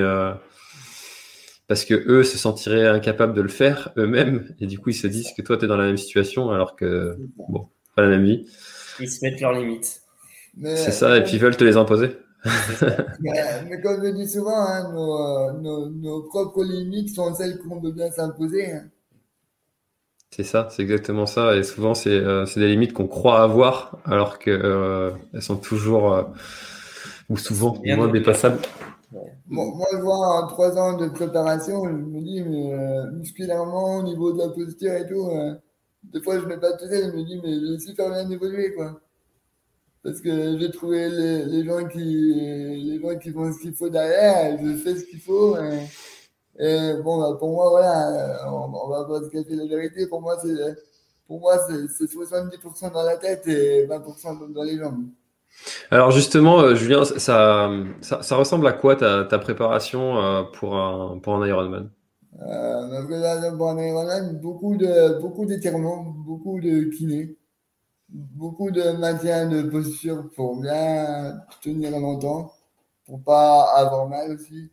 parce 1.67 1.85
que 1.85 1.93
eux 1.93 2.23
se 2.23 2.37
sentiraient 2.37 2.87
incapables 2.87 3.33
de 3.33 3.41
le 3.41 3.47
faire 3.49 3.91
eux-mêmes, 3.97 4.53
et 4.59 4.67
du 4.67 4.77
coup 4.79 4.89
ils 4.89 4.93
se 4.95 5.07
disent 5.07 5.31
que 5.35 5.41
toi 5.41 5.57
tu 5.57 5.65
es 5.65 5.67
dans 5.67 5.77
la 5.77 5.85
même 5.85 5.97
situation 5.97 6.51
alors 6.51 6.75
que 6.75 7.17
bon, 7.47 7.67
pas 7.95 8.01
la 8.03 8.09
même 8.09 8.25
vie. 8.25 8.45
Ils 8.99 9.11
se 9.11 9.19
mettent 9.25 9.41
leurs 9.41 9.51
limites. 9.51 10.00
Mais, 10.55 10.75
C'est 10.75 10.91
ça, 10.91 11.17
et 11.17 11.23
puis 11.23 11.33
ils 11.33 11.39
veulent 11.39 11.55
te 11.55 11.63
les 11.63 11.77
imposer. 11.77 12.17
mais, 13.19 13.63
mais 13.69 13.81
comme 13.81 14.03
je 14.03 14.09
dis 14.11 14.27
souvent, 14.27 14.57
hein, 14.67 14.91
nos, 14.91 15.15
euh, 15.17 15.53
nos, 15.53 15.89
nos 15.89 16.23
propres 16.23 16.63
limites 16.63 17.15
sont 17.15 17.33
celles 17.35 17.57
qu'on 17.59 17.79
veut 17.79 17.91
bien 17.91 18.11
s'imposer. 18.11 18.71
hein. 18.73 18.89
C'est 20.29 20.43
ça, 20.43 20.69
c'est 20.71 20.81
exactement 20.81 21.25
ça. 21.25 21.55
Et 21.57 21.63
souvent, 21.63 21.93
c'est 21.93 22.09
euh, 22.09 22.45
c'est 22.45 22.59
des 22.61 22.67
limites 22.69 22.93
qu'on 22.93 23.07
croit 23.07 23.41
avoir, 23.43 23.97
alors 24.05 24.39
que 24.39 24.49
euh, 24.49 25.11
elles 25.33 25.41
sont 25.41 25.57
toujours, 25.57 26.13
euh, 26.13 26.23
ou 27.29 27.37
souvent, 27.37 27.83
Bien 27.83 27.97
moins 27.97 28.07
dépassables. 28.07 28.59
Moi, 29.47 29.65
moi, 29.75 29.87
je 29.91 29.97
vois 29.97 30.43
en 30.43 30.47
trois 30.47 30.77
ans 30.77 30.97
de 30.97 31.07
préparation, 31.09 31.83
je 31.85 31.91
me 31.91 32.21
dis, 32.21 32.41
mais 32.43 32.73
euh, 32.73 33.11
musculairement, 33.11 33.97
au 33.97 34.03
niveau 34.03 34.31
de 34.33 34.39
la 34.39 34.49
posture 34.49 34.93
et 34.93 35.07
tout, 35.07 35.27
euh, 35.29 35.55
des 36.03 36.21
fois, 36.21 36.39
je 36.39 36.45
mets 36.45 36.57
pas 36.59 36.73
tout 36.77 36.85
ça, 36.87 36.95
je 37.01 37.15
me 37.15 37.23
dis, 37.23 37.39
mais 37.43 37.51
j'ai 37.59 37.79
super 37.79 38.09
bien 38.09 38.29
évolué, 38.29 38.73
quoi. 38.73 39.01
Parce 40.03 40.21
que 40.21 40.57
j'ai 40.59 40.71
trouvé 40.71 41.09
les, 41.09 41.45
les, 41.45 41.65
gens 41.65 41.87
qui, 41.87 42.33
les 42.33 42.99
gens 43.01 43.17
qui 43.17 43.31
font 43.31 43.51
ce 43.51 43.59
qu'il 43.59 43.73
faut 43.73 43.89
derrière, 43.89 44.57
je 44.61 44.73
fais 44.77 44.95
ce 44.95 45.05
qu'il 45.05 45.19
faut. 45.19 45.57
Et, 46.59 46.93
bon, 47.03 47.19
bah, 47.19 47.37
pour 47.39 47.51
moi, 47.51 47.69
voilà, 47.69 48.45
on, 48.47 48.73
on, 48.73 48.89
va 48.89 49.05
pas 49.05 49.23
se 49.23 49.29
cacher 49.29 49.55
la 49.55 49.65
vérité. 49.65 50.07
Pour 50.07 50.21
moi, 50.21 50.37
c'est, 50.41 50.75
pour 51.27 51.39
moi, 51.39 51.57
c'est 51.67 52.05
70% 52.05 52.91
dans 52.91 53.03
la 53.03 53.17
tête 53.17 53.47
et 53.47 53.87
20% 53.87 54.51
dans 54.51 54.63
les 54.63 54.77
jambes. 54.77 55.05
Alors 55.89 56.11
justement, 56.11 56.61
euh, 56.61 56.75
Julien, 56.75 57.03
ça, 57.03 57.69
ça, 58.01 58.21
ça, 58.21 58.35
ressemble 58.35 58.67
à 58.67 58.73
quoi 58.73 58.95
ta, 58.95 59.25
ta 59.25 59.37
préparation 59.37 60.17
euh, 60.17 60.43
pour 60.43 60.75
un, 60.75 61.19
pour 61.19 61.35
un 61.35 61.45
Ironman? 61.45 61.89
Euh, 62.41 62.87
Ma 62.87 63.03
préparation 63.03 63.57
pour 63.57 63.69
un 63.69 63.81
Ironman, 63.81 64.39
beaucoup 64.39 64.75
de 64.77 65.19
beaucoup 65.19 65.45
d'étirements, 65.45 66.03
beaucoup 66.03 66.59
de 66.59 66.85
kiné 66.95 67.35
beaucoup 68.11 68.71
de 68.71 68.91
maintien 68.91 69.47
de 69.47 69.63
posture 69.63 70.29
pour 70.35 70.59
bien 70.61 71.41
tenir 71.61 71.91
longtemps, 71.99 72.53
pour 73.05 73.23
pas 73.23 73.73
avoir 73.75 74.07
mal 74.07 74.31
aussi. 74.31 74.69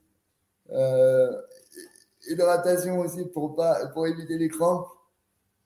Euh, 0.71 1.33
hydratation 2.29 2.99
aussi 2.99 3.25
pour 3.27 3.57
pas 3.57 3.87
pour 3.89 4.07
éviter 4.07 4.39
les 4.39 4.49
crampes. 4.49 4.89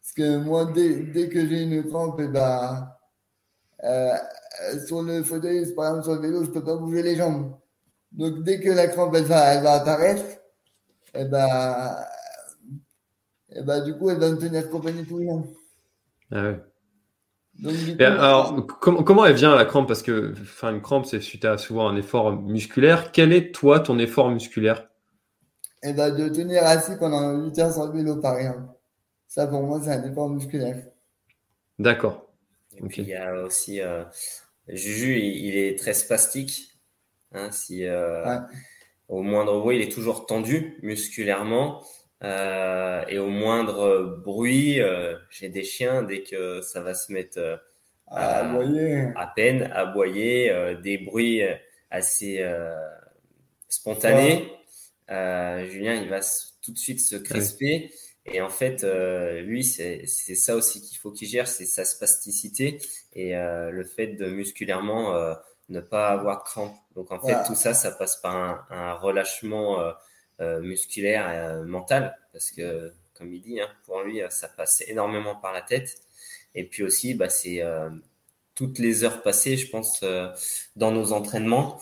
Parce 0.00 0.12
que 0.14 0.36
moi, 0.38 0.66
dès, 0.72 1.00
dès 1.00 1.28
que 1.28 1.46
j'ai 1.46 1.62
une 1.62 1.84
crampe, 1.88 2.20
et 2.20 2.24
eh 2.24 2.28
ben, 2.28 2.88
euh, 3.84 4.16
sur 4.86 5.02
le 5.02 5.22
fauteuil, 5.22 5.72
par 5.74 5.86
exemple 5.86 6.04
sur 6.04 6.14
le 6.14 6.20
vélo, 6.20 6.44
je 6.44 6.50
peux 6.50 6.64
pas 6.64 6.76
bouger 6.76 7.02
les 7.02 7.16
jambes. 7.16 7.56
Donc 8.12 8.42
dès 8.42 8.60
que 8.60 8.70
la 8.70 8.88
crampe 8.88 9.14
elle 9.16 9.24
va, 9.24 9.54
elle 9.54 9.62
va 9.62 9.74
apparaître, 9.74 10.24
et 11.14 11.22
eh 11.22 11.24
ben, 11.24 11.96
et 13.50 13.58
eh 13.58 13.62
ben, 13.62 13.84
du 13.84 13.96
coup, 13.96 14.10
elle 14.10 14.18
va 14.18 14.30
me 14.30 14.38
tenir 14.38 14.70
compagnie 14.70 15.04
tout 15.06 15.18
le 15.18 15.26
long. 15.26 15.46
Ah 16.30 16.42
ouais 16.42 16.71
alors, 18.00 18.66
comment 18.66 19.24
elle 19.24 19.34
vient 19.34 19.54
la 19.54 19.64
crampe? 19.64 19.88
Parce 19.88 20.02
que 20.02 20.34
une 20.62 20.80
crampe, 20.80 21.06
c'est 21.06 21.20
suite 21.20 21.44
à 21.44 21.58
souvent 21.58 21.88
un 21.88 21.96
effort 21.96 22.32
musculaire. 22.32 23.12
Quel 23.12 23.32
est, 23.32 23.54
toi, 23.54 23.80
ton 23.80 23.98
effort 23.98 24.30
musculaire? 24.30 24.88
Eh 25.82 25.92
ben, 25.92 26.14
de 26.14 26.28
tenir 26.28 26.64
assis 26.64 26.96
pendant 26.98 27.36
8 27.44 27.58
heures 27.58 27.72
sur 27.72 27.86
le 27.86 27.92
vélo, 27.92 28.16
par 28.16 28.38
exemple. 28.38 28.62
Ça, 29.26 29.46
pour 29.46 29.62
moi, 29.62 29.80
c'est 29.82 29.90
un 29.90 30.10
effort 30.10 30.28
musculaire. 30.28 30.82
D'accord. 31.78 32.28
il 32.96 33.08
y 33.08 33.14
a 33.14 33.42
aussi 33.42 33.80
euh, 33.80 34.04
Juju, 34.68 35.18
il, 35.18 35.56
est 35.56 35.78
très 35.78 35.94
spastique. 35.94 36.78
Hein, 37.32 37.50
si, 37.50 37.84
euh, 37.84 38.38
Au 39.08 39.22
moindre 39.22 39.58
bruit, 39.60 39.76
il 39.76 39.82
est 39.82 39.92
toujours 39.92 40.26
tendu 40.26 40.78
musculairement. 40.82 41.82
Euh, 42.22 43.04
et 43.08 43.18
au 43.18 43.28
moindre 43.28 44.20
bruit, 44.24 44.80
euh, 44.80 45.16
j'ai 45.30 45.48
des 45.48 45.64
chiens, 45.64 46.02
dès 46.02 46.22
que 46.22 46.60
ça 46.60 46.80
va 46.80 46.94
se 46.94 47.12
mettre 47.12 47.38
euh, 47.38 47.56
à, 48.06 48.38
aboyer. 48.38 49.08
à 49.16 49.26
peine, 49.26 49.64
à 49.72 49.80
aboyer, 49.80 50.76
des 50.82 50.98
bruits 50.98 51.42
assez 51.90 52.44
spontanés, 53.68 54.52
Julien, 55.08 55.94
il 55.94 56.08
va 56.08 56.20
tout 56.62 56.72
de 56.72 56.78
suite 56.78 57.00
se 57.00 57.16
crisper. 57.16 57.90
Et 58.26 58.40
en 58.40 58.50
fait, 58.50 58.84
lui, 59.42 59.64
c'est 59.64 60.06
ça 60.06 60.54
aussi 60.54 60.82
qu'il 60.82 60.98
faut 60.98 61.10
qu'il 61.10 61.26
gère, 61.26 61.48
c'est 61.48 61.64
sa 61.64 61.84
spasticité 61.84 62.78
et 63.14 63.32
le 63.34 63.84
fait 63.84 64.08
de 64.08 64.26
musculairement 64.26 65.34
ne 65.70 65.80
pas 65.80 66.08
avoir 66.08 66.38
de 66.38 66.44
crampes. 66.44 66.76
Donc 66.94 67.10
en 67.10 67.20
fait, 67.20 67.44
tout 67.46 67.54
ça, 67.54 67.74
ça 67.74 67.90
passe 67.92 68.16
par 68.16 68.36
un, 68.36 68.66
un 68.70 68.92
relâchement 68.92 69.80
euh, 69.80 69.92
musculaire 70.60 71.30
et 71.30 71.38
euh, 71.38 71.64
mental, 71.64 72.16
parce 72.32 72.50
que, 72.50 72.92
comme 73.14 73.32
il 73.32 73.42
dit, 73.42 73.60
hein, 73.60 73.68
pour 73.84 74.02
lui, 74.02 74.20
ça 74.30 74.48
passe 74.48 74.82
énormément 74.88 75.36
par 75.36 75.52
la 75.52 75.62
tête. 75.62 75.96
Et 76.54 76.64
puis 76.64 76.82
aussi, 76.82 77.14
bah, 77.14 77.28
c'est 77.28 77.62
euh, 77.62 77.90
toutes 78.54 78.78
les 78.78 79.04
heures 79.04 79.22
passées, 79.22 79.56
je 79.56 79.70
pense, 79.70 80.04
dans 80.76 80.92
nos 80.92 81.12
entraînements, 81.12 81.80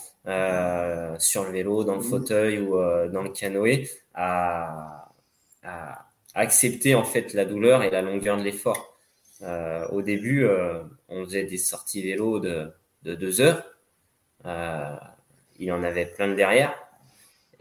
sur 1.19 1.45
le 1.45 1.51
vélo, 1.51 1.85
dans 1.85 1.97
le 1.97 2.03
fauteuil 2.03 2.61
ou 2.61 2.77
dans 3.09 3.23
le 3.23 3.31
canoë, 3.31 3.89
à, 4.15 5.13
accepter 6.35 6.95
en 6.95 7.03
fait 7.03 7.35
la 7.35 7.45
douleur 7.45 7.83
et 7.83 7.91
la 7.91 8.03
longueur 8.03 8.37
de 8.37 8.43
l'effort. 8.43 8.97
au 9.91 10.03
début, 10.03 10.47
on 11.09 11.25
faisait 11.25 11.45
des 11.45 11.59
sorties 11.59 12.03
vélo 12.03 12.39
de, 12.39 12.73
de 13.03 13.17
deux 13.17 13.41
heures. 13.41 13.65
il 15.59 15.73
en 15.73 15.83
avait 15.83 16.07
plein 16.07 16.29
de 16.29 16.35
derrière. 16.35 16.80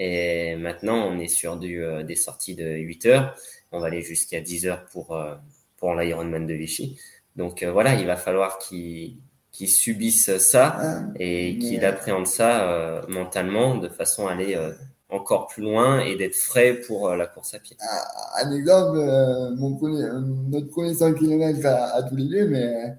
Et 0.02 0.56
maintenant, 0.56 0.96
on 0.96 1.20
est 1.20 1.28
sur 1.28 1.58
du, 1.58 1.84
euh, 1.84 2.04
des 2.04 2.16
sorties 2.16 2.56
de 2.56 2.66
8 2.66 3.06
heures. 3.06 3.36
On 3.74 3.80
va 3.80 3.88
aller 3.88 4.02
jusqu'à 4.02 4.40
10 4.40 4.66
heures 4.66 4.86
pour, 4.86 5.14
euh, 5.14 5.36
pour 5.76 5.94
l'Ironman 5.94 6.48
de 6.48 6.54
Vichy. 6.54 6.98
Donc 7.36 7.62
euh, 7.62 7.72
voilà, 7.72 7.96
il 7.96 8.08
va 8.08 8.16
falloir 8.16 8.60
qu'ils 8.60 9.20
subissent 9.52 10.38
ça 10.38 10.78
ah, 10.80 11.02
et 11.20 11.58
qu'ils 11.60 11.84
appréhendent 11.84 12.28
ça 12.28 13.04
mentalement 13.10 13.76
de 13.76 13.90
façon 13.90 14.28
à 14.28 14.32
aller 14.32 14.58
encore 15.10 15.48
plus 15.48 15.64
loin 15.64 16.00
et 16.00 16.16
d'être 16.16 16.36
frais 16.36 16.76
pour 16.76 17.10
la 17.10 17.28
course 17.28 17.54
à 17.54 17.60
pied. 17.60 17.76
Ah, 17.82 18.46
un 18.46 18.56
exemple, 18.56 18.98
mon 19.58 19.76
premier, 19.76 20.08
notre 20.50 20.70
premier 20.70 20.94
100 20.94 21.14
km 21.16 21.66
à, 21.66 22.04
tous 22.04 22.16
les 22.16 22.26
deux, 22.26 22.48
mais 22.48 22.96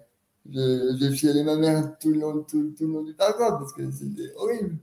j'ai 0.53 1.11
fialé 1.13 1.45
ma 1.45 1.57
mère 1.57 1.97
tout 1.99 2.11
le 2.13 2.21
long, 2.21 2.45
tout, 2.49 2.75
tout 2.77 2.87
le 2.87 2.93
long 2.93 3.03
du 3.03 3.15
parcours 3.15 3.59
parce 3.59 3.73
que 3.73 3.91
c'était 3.91 4.33
horrible 4.37 4.77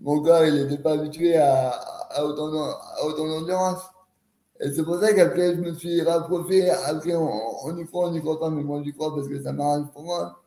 mon 0.00 0.22
corps, 0.22 0.44
il 0.46 0.54
n'était 0.54 0.82
pas 0.82 0.92
habitué 0.92 1.36
à, 1.36 2.24
autant, 2.24 2.50
d'endurance. 3.16 3.82
Et 4.60 4.72
c'est 4.72 4.82
pour 4.82 4.98
ça 4.98 5.12
qu'après, 5.12 5.54
je 5.54 5.60
me 5.60 5.74
suis 5.74 6.02
rapproché. 6.02 6.70
Après, 6.70 7.14
on, 7.14 7.76
y 7.76 7.86
croit, 7.86 8.08
on 8.08 8.12
n'y 8.12 8.20
croit 8.20 8.40
pas, 8.40 8.50
mais 8.50 8.62
moi, 8.62 8.82
j'y 8.82 8.92
crois 8.92 9.14
parce 9.14 9.28
que 9.28 9.42
ça 9.42 9.52
m'arrange 9.52 9.90
pour 9.92 10.02
moi. 10.02 10.42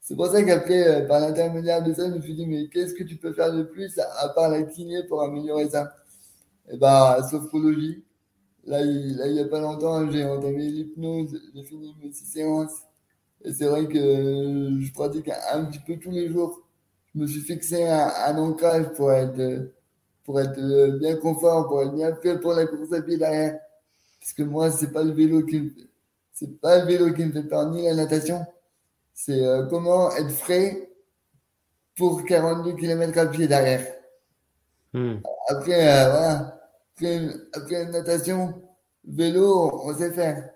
C'est 0.00 0.14
pour 0.16 0.26
ça 0.26 0.42
qu'après, 0.42 0.86
euh, 0.88 1.06
par 1.06 1.20
l'intermédiaire 1.20 1.82
de 1.82 1.92
ça, 1.92 2.08
je 2.08 2.14
me 2.14 2.20
suis 2.20 2.34
dit, 2.34 2.46
mais 2.46 2.68
qu'est-ce 2.68 2.94
que 2.94 3.04
tu 3.04 3.16
peux 3.16 3.32
faire 3.32 3.52
de 3.52 3.62
plus 3.64 3.98
à 3.98 4.28
part 4.30 4.50
la 4.50 4.62
kiné 4.62 5.02
pour 5.04 5.22
améliorer 5.22 5.68
ça? 5.68 5.94
Et 6.68 6.72
eh 6.74 6.76
bah, 6.78 7.18
ben, 7.20 7.28
sophrologie. 7.28 8.04
Là, 8.64 8.82
il, 8.82 9.16
là, 9.16 9.28
il 9.28 9.34
n'y 9.34 9.40
a 9.40 9.46
pas 9.46 9.60
longtemps, 9.60 10.10
j'ai 10.10 10.24
entamé 10.24 10.68
l'hypnose, 10.68 11.40
j'ai 11.54 11.62
fini 11.64 11.94
mes 12.02 12.12
six 12.12 12.26
séances. 12.26 12.82
Et 13.44 13.52
c'est 13.52 13.66
vrai 13.66 13.86
que 13.86 14.78
je 14.80 14.92
pratique 14.92 15.30
un 15.52 15.64
petit 15.66 15.78
peu 15.80 15.96
tous 15.98 16.10
les 16.10 16.28
jours 16.28 16.65
je 17.16 17.22
me 17.22 17.26
suis 17.26 17.40
fixé 17.40 17.88
un, 17.88 18.36
ancrage 18.36 18.92
pour 18.94 19.10
être, 19.10 19.72
pour 20.24 20.38
être 20.38 20.98
bien 20.98 21.16
confort, 21.16 21.66
pour 21.66 21.82
être 21.82 21.94
bien 21.94 22.14
fait 22.16 22.38
pour 22.38 22.52
la 22.52 22.66
course 22.66 22.92
à 22.92 23.00
pied 23.00 23.16
derrière. 23.16 23.58
Parce 24.20 24.34
que 24.34 24.42
moi, 24.42 24.70
c'est 24.70 24.92
pas 24.92 25.02
le 25.02 25.12
vélo 25.12 25.42
qui 25.42 25.72
c'est 26.32 26.60
pas 26.60 26.80
le 26.80 26.84
vélo 26.84 27.14
qui 27.14 27.24
me 27.24 27.32
fait 27.32 27.44
peur, 27.44 27.70
ni 27.70 27.84
la 27.84 27.94
natation. 27.94 28.44
C'est 29.14 29.42
euh, 29.42 29.64
comment 29.66 30.14
être 30.14 30.30
frais 30.30 30.90
pour 31.96 32.22
42 32.26 32.74
km 32.74 33.16
à 33.18 33.26
pied 33.26 33.48
derrière. 33.48 33.86
Hmm. 34.92 35.14
Après, 35.48 35.88
euh, 35.88 36.10
voilà. 36.10 36.60
Après, 37.54 37.86
natation, 37.86 38.62
vélo, 39.08 39.80
on 39.84 39.96
sait 39.96 40.12
faire. 40.12 40.50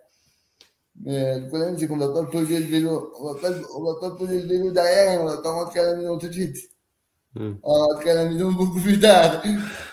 Mais 1.02 1.40
le 1.40 1.48
problème, 1.48 1.78
c'est 1.78 1.86
qu'on 1.88 1.96
ne 1.96 2.06
va 2.06 2.12
pas 2.12 2.24
poser 2.24 2.58
le 2.58 2.66
vélo. 2.66 3.12
On 3.18 3.32
va 3.32 3.40
pas, 3.40 3.50
on 3.74 3.82
va 3.84 3.94
pas 4.00 4.10
poser 4.16 4.42
le 4.42 4.48
vélo 4.48 4.70
derrière 4.70 5.12
et 5.14 5.18
on 5.18 5.24
va 5.24 5.38
pas 5.38 5.50
rentrer 5.50 5.80
à 5.80 5.92
la 5.92 5.96
maison 5.96 6.18
tout 6.18 6.28
de 6.28 6.32
suite. 6.32 6.58
Hmm. 7.34 7.54
On 7.62 7.72
va 7.72 7.94
rentrer 7.94 8.10
à 8.10 8.14
la 8.16 8.24
maison 8.26 8.52
beaucoup 8.52 8.80
plus 8.80 9.00
tard. 9.00 9.42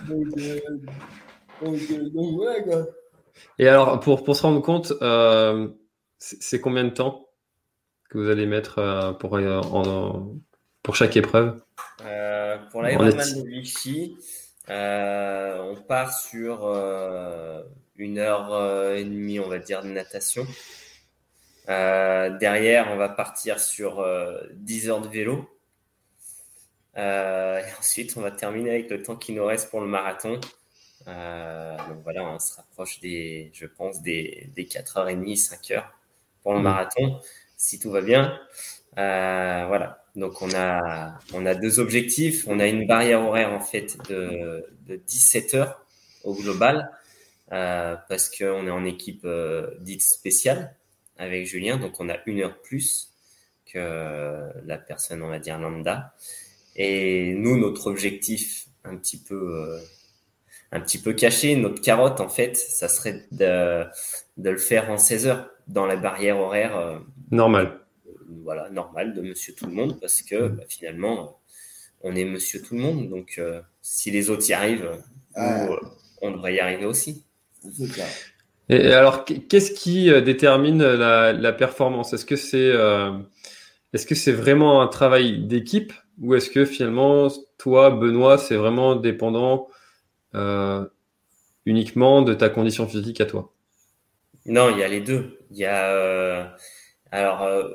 Donc, 0.08 0.28
euh, 0.38 0.60
donc, 1.62 1.80
euh, 1.92 2.10
donc 2.10 2.36
voilà 2.36 2.62
quoi. 2.62 2.86
Et 3.60 3.68
alors, 3.68 4.00
pour, 4.00 4.24
pour 4.24 4.36
se 4.36 4.42
rendre 4.42 4.62
compte, 4.62 4.94
euh, 5.02 5.70
c'est 6.18 6.60
combien 6.60 6.84
de 6.84 6.90
temps 6.90 7.28
que 8.10 8.18
vous 8.18 8.30
allez 8.30 8.46
mettre 8.46 8.80
euh, 8.80 9.14
pour, 9.14 9.36
euh, 9.38 9.62
en, 9.62 10.36
pour 10.82 10.96
chaque 10.96 11.16
épreuve? 11.16 11.62
Pour 12.72 12.82
l'Ironman 12.82 13.12
de 13.14 13.48
Vichy, 13.48 14.18
on 14.68 15.76
part 15.88 16.18
sur 16.18 16.68
une 17.96 18.18
heure 18.18 18.92
et 18.94 19.04
demie, 19.04 19.40
on 19.40 19.48
va 19.48 19.60
dire, 19.60 19.84
de 19.84 19.90
natation. 19.90 20.46
Euh, 21.70 22.38
derrière, 22.38 22.90
on 22.92 22.96
va 22.96 23.10
partir 23.10 23.60
sur 23.60 24.06
10 24.54 24.88
euh, 24.88 24.92
heures 24.92 25.02
de 25.02 25.10
vélo. 25.10 25.50
Euh, 26.98 27.60
et 27.60 27.80
ensuite, 27.80 28.16
on 28.16 28.22
va 28.22 28.32
terminer 28.32 28.72
avec 28.72 28.90
le 28.90 29.04
temps 29.04 29.16
qui 29.16 29.34
nous 29.34 29.46
reste 29.46 29.70
pour 29.70 29.82
le 29.82 29.88
marathon. 29.88 30.40
donc 31.06 32.04
voilà, 32.04 32.24
on 32.24 32.40
se 32.40 32.56
rapproche 32.56 33.00
des, 33.00 33.52
je 33.54 33.66
pense, 33.66 34.02
des, 34.02 34.50
des 34.56 34.66
4h30, 34.66 35.38
5h 35.38 35.84
pour 36.42 36.54
le 36.54 36.60
mmh. 36.60 36.64
marathon, 36.64 37.20
si 37.58 37.80
tout 37.80 37.92
va 37.92 38.02
bien. 38.02 38.40
voilà. 38.96 40.04
Donc 40.16 40.42
on 40.42 40.52
a, 40.56 41.20
on 41.34 41.46
a 41.46 41.54
deux 41.54 41.80
objectifs. 41.80 42.46
On 42.48 42.60
a 42.60 42.66
une 42.68 42.88
barrière 42.88 43.22
horaire 43.22 43.52
en 43.52 43.60
fait 43.60 43.98
de, 44.10 44.66
de 44.88 44.96
17 44.96 45.54
heures 45.54 45.86
au 46.24 46.34
global 46.34 46.90
parce 47.50 48.30
qu'on 48.30 48.66
est 48.66 48.72
en 48.72 48.86
équipe 48.86 49.28
dite 49.82 50.02
spéciale 50.02 50.77
avec 51.18 51.46
Julien, 51.46 51.78
donc 51.78 52.00
on 52.00 52.10
a 52.10 52.18
une 52.26 52.42
heure 52.42 52.62
plus 52.62 53.14
que 53.66 54.52
la 54.66 54.78
personne, 54.78 55.22
on 55.22 55.30
va 55.30 55.40
dire, 55.40 55.60
lambda. 55.60 56.14
Et 56.76 57.34
nous, 57.36 57.58
notre 57.58 57.88
objectif 57.88 58.68
un 58.84 58.96
petit 58.98 59.18
peu, 59.18 59.36
euh, 59.36 59.80
un 60.72 60.80
petit 60.80 61.00
peu 61.00 61.14
caché, 61.14 61.56
notre 61.56 61.82
carotte, 61.82 62.22
en 62.22 62.30
fait, 62.30 62.56
ça 62.56 62.88
serait 62.88 63.26
de, 63.32 63.84
de 64.38 64.50
le 64.50 64.58
faire 64.58 64.90
en 64.90 64.98
16 64.98 65.28
heures 65.28 65.50
dans 65.68 65.86
la 65.86 65.96
barrière 65.96 66.38
horaire. 66.38 66.78
Euh, 66.78 67.00
Normal. 67.32 67.82
voilà, 68.44 68.70
normal 68.70 69.14
de 69.14 69.22
monsieur 69.22 69.54
tout 69.54 69.66
le 69.66 69.74
monde 69.74 70.00
parce 70.00 70.22
que 70.22 70.48
bah, 70.48 70.64
finalement, 70.70 71.42
on 72.02 72.16
est 72.16 72.26
monsieur 72.26 72.62
tout 72.62 72.76
le 72.76 72.82
monde. 72.82 73.10
Donc, 73.10 73.42
si 73.82 74.12
les 74.12 74.30
autres 74.30 74.48
y 74.50 74.54
arrivent, 74.54 74.92
on 75.36 76.32
devrait 76.32 76.56
y 76.56 76.60
arriver 76.60 76.86
aussi. 76.86 77.26
Et 78.70 78.92
alors, 78.92 79.26
qu'est-ce 79.26 79.72
qui 79.72 80.10
détermine 80.22 80.84
la, 80.84 81.54
performance? 81.54 82.14
Est-ce 82.14 82.26
que 82.26 82.36
c'est 82.36 82.74
est-ce 83.94 84.06
que 84.06 84.16
c'est 84.16 84.34
vraiment 84.34 84.82
un 84.82 84.88
travail 84.88 85.40
d'équipe 85.40 85.94
ou 86.22 86.36
est-ce 86.36 86.50
que 86.50 86.66
finalement, 86.66 87.30
toi, 87.58 87.92
Benoît, 87.92 88.38
c'est 88.38 88.58
vraiment 88.58 88.96
dépendant 88.96 89.70
uniquement 91.66 92.22
de 92.22 92.34
ta 92.34 92.50
condition 92.50 92.88
physique 92.88 93.22
à 93.22 93.26
toi? 93.26 93.54
Non, 94.48 94.70
il 94.70 94.80
y 94.80 94.84
a 94.84 94.88
les 94.88 95.02
deux. 95.02 95.38
Il 95.52 95.58
y 95.58 95.66
a, 95.66 95.92
euh, 95.92 96.46
alors, 97.12 97.44
euh, 97.44 97.70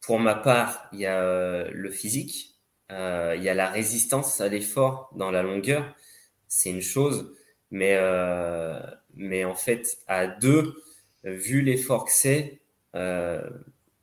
pour 0.00 0.20
ma 0.20 0.36
part, 0.36 0.88
il 0.92 1.00
y 1.00 1.06
a 1.06 1.20
euh, 1.20 1.68
le 1.72 1.90
physique, 1.90 2.54
il 2.90 3.42
y 3.42 3.48
a 3.48 3.54
la 3.54 3.68
résistance 3.68 4.40
à 4.40 4.48
l'effort 4.48 5.10
dans 5.16 5.32
la 5.32 5.42
longueur, 5.42 5.92
c'est 6.46 6.70
une 6.70 6.82
chose, 6.82 7.34
mais, 7.72 7.98
mais 9.16 9.44
en 9.44 9.54
fait, 9.54 9.98
à 10.06 10.26
deux, 10.26 10.82
vu 11.24 11.62
l'effort 11.62 12.04
que 12.04 12.12
c'est, 12.12 12.60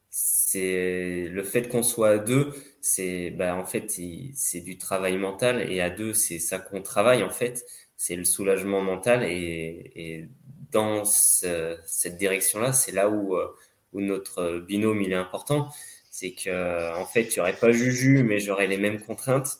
c'est 0.10 1.28
le 1.30 1.43
fait 1.43 1.67
qu'on 1.69 1.84
soit 1.84 2.10
à 2.10 2.17
deux, 2.17 2.54
c'est 2.82 3.32
bah, 3.32 3.56
en 3.56 3.65
fait 3.65 3.89
c'est 4.36 4.60
du 4.62 4.78
travail 4.78 5.17
mental 5.17 5.71
et 5.71 5.82
à 5.82 5.89
deux 5.89 6.13
c'est 6.13 6.38
ça 6.38 6.60
qu'on 6.60 6.82
travaille 6.82 7.23
en 7.23 7.30
fait 7.30 7.65
c'est 8.04 8.17
le 8.17 8.26
soulagement 8.26 8.82
mental 8.82 9.23
et, 9.23 10.28
dans 10.71 11.06
cette 11.06 12.17
direction-là, 12.17 12.73
c'est 12.73 12.91
là 12.91 13.08
où, 13.08 13.36
euh, 13.38 13.47
où 13.93 14.02
notre 14.02 14.60
binôme 14.60 15.02
il 15.02 15.12
est 15.12 15.15
important. 15.15 15.69
C'est 16.10 16.34
que 16.34 16.99
en 16.99 17.06
fait, 17.06 17.38
aurait 17.38 17.56
pas 17.56 17.71
Juju, 17.71 18.23
mais 18.23 18.39
j'aurais 18.39 18.67
les 18.67 18.78
mêmes 18.78 18.99
contraintes. 18.99 19.60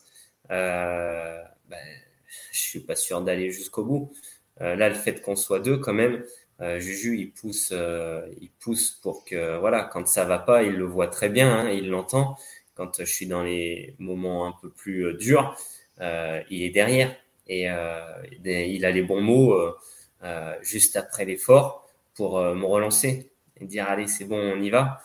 Euh, 0.52 1.40
ben, 1.70 1.78
je 2.52 2.60
suis 2.60 2.80
pas 2.80 2.96
sûr 2.96 3.22
d'aller 3.22 3.52
jusqu'au 3.52 3.86
bout. 3.86 4.12
Euh, 4.62 4.76
là, 4.76 4.90
le 4.90 4.96
fait 4.96 5.22
qu'on 5.22 5.36
soit 5.36 5.60
deux, 5.60 5.78
quand 5.78 5.94
même, 5.94 6.24
euh, 6.62 6.80
Juju, 6.80 7.18
il 7.18 7.32
pousse, 7.32 7.74
il 8.42 8.50
pousse 8.60 8.92
pour 9.02 9.26
que, 9.26 9.58
voilà, 9.58 9.84
quand 9.84 10.08
ça 10.08 10.26
va 10.26 10.40
pas, 10.40 10.64
il 10.64 10.74
le 10.74 10.86
voit 10.86 11.08
très 11.08 11.30
bien, 11.30 11.52
hein, 11.52 11.70
il 11.70 11.90
l'entend. 11.90 12.38
Quand 12.76 13.00
je 13.00 13.06
suis 13.06 13.28
dans 13.28 13.44
les 13.44 13.96
moments 14.00 14.48
un 14.48 14.54
peu 14.62 14.70
plus 14.70 15.14
durs, 15.16 15.56
il 16.00 16.64
est 16.64 16.72
derrière. 16.72 17.16
Et 17.48 17.70
euh, 17.70 18.00
il 18.46 18.86
a 18.86 18.92
les 18.92 19.02
bons 19.02 19.22
mots 19.22 19.54
euh, 19.54 19.78
euh, 20.24 20.56
juste 20.62 20.96
après 20.96 21.26
l'effort 21.26 21.88
pour 22.16 22.40
me 22.40 22.66
relancer 22.66 23.30
et 23.60 23.66
dire 23.66 23.88
allez 23.88 24.08
c'est 24.08 24.26
bon 24.26 24.40
on 24.40 24.62
y 24.62 24.70
va. 24.70 25.02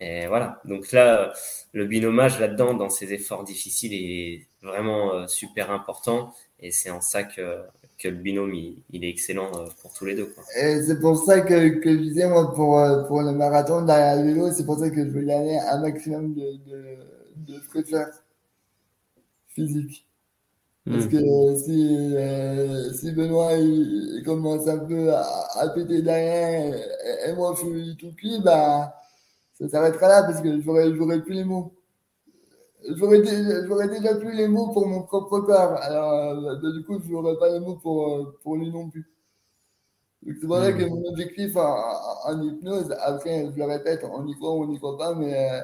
Et 0.00 0.26
voilà. 0.26 0.60
Donc 0.64 0.92
là 0.92 1.32
le 1.72 1.86
binomage 1.86 2.40
là-dedans 2.40 2.74
dans 2.74 2.90
ces 2.90 3.12
efforts 3.12 3.44
difficiles 3.44 3.94
est 3.94 4.46
vraiment 4.62 5.26
super 5.28 5.70
important. 5.70 6.34
Et 6.60 6.70
c'est 6.70 6.90
en 6.90 7.00
ça 7.00 7.24
que 7.24 7.62
que 8.02 8.08
le 8.08 8.16
binôme 8.16 8.52
il, 8.54 9.04
est 9.04 9.08
excellent 9.08 9.50
pour 9.80 9.92
tous 9.92 10.06
les 10.06 10.14
deux. 10.14 10.34
Et 10.60 10.82
c'est 10.82 11.00
pour 11.00 11.22
ça 11.22 11.40
que, 11.40 11.78
que 11.80 11.92
je 11.92 11.98
disais 11.98 12.28
moi 12.28 12.52
pour, 12.54 12.80
pour 13.06 13.22
le 13.22 13.32
marathon 13.32 13.82
derrière 13.84 14.16
le 14.16 14.32
vélo, 14.32 14.50
c'est 14.50 14.66
pour 14.66 14.78
ça 14.78 14.90
que 14.90 15.04
je 15.04 15.10
veux 15.10 15.24
y 15.24 15.32
aller 15.32 15.58
un 15.58 15.80
maximum 15.80 16.34
de, 16.34 16.56
de, 16.66 17.54
de 17.54 17.60
physique. 19.48 20.06
Parce 20.84 21.04
hmm. 21.04 21.10
que 21.10 21.56
si, 21.58 22.16
euh, 22.16 22.92
si 22.92 23.12
Benoît 23.12 23.52
il, 23.54 24.22
commence 24.24 24.66
un 24.66 24.78
peu 24.78 25.14
à, 25.14 25.24
à 25.60 25.68
péter 25.68 26.02
derrière 26.02 26.74
et, 27.24 27.32
moi 27.34 27.54
je 27.56 27.60
suis 27.60 27.96
tout 27.96 28.12
cuit, 28.16 28.40
bah, 28.42 28.92
ça 29.54 29.68
s'arrêtera 29.68 30.08
là 30.08 30.22
parce 30.24 30.40
que 30.40 30.60
j'aurais, 30.60 31.22
plus 31.22 31.34
les 31.34 31.44
mots. 31.44 31.72
J'aurais, 32.88 33.20
déjà 33.20 34.14
plus 34.16 34.32
les 34.32 34.48
mots 34.48 34.72
pour 34.72 34.86
mon 34.86 35.02
propre 35.02 35.40
corps. 35.40 35.76
Alors, 35.80 36.12
euh, 36.12 36.72
du 36.72 36.84
coup, 36.84 37.00
je 37.04 37.12
n'aurais 37.12 37.36
pas 37.38 37.50
les 37.50 37.60
mots 37.60 37.76
pour, 37.76 38.08
euh, 38.08 38.38
pour 38.42 38.56
lui 38.56 38.70
non 38.70 38.90
plus. 38.90 39.08
C'est 40.24 40.46
pour 40.46 40.56
ça 40.58 40.72
que 40.72 40.84
hmm. 40.84 40.88
mon 40.88 41.08
objectif 41.08 41.56
en, 41.56 42.42
hypnose, 42.42 42.94
après, 43.00 43.46
je 43.52 43.58
le 43.58 43.64
répète, 43.64 44.04
on 44.04 44.26
y 44.26 44.34
croit 44.36 44.54
ou 44.54 44.62
on 44.64 44.66
n'y 44.68 44.78
croit 44.78 44.96
pas, 44.96 45.14
mais 45.14 45.62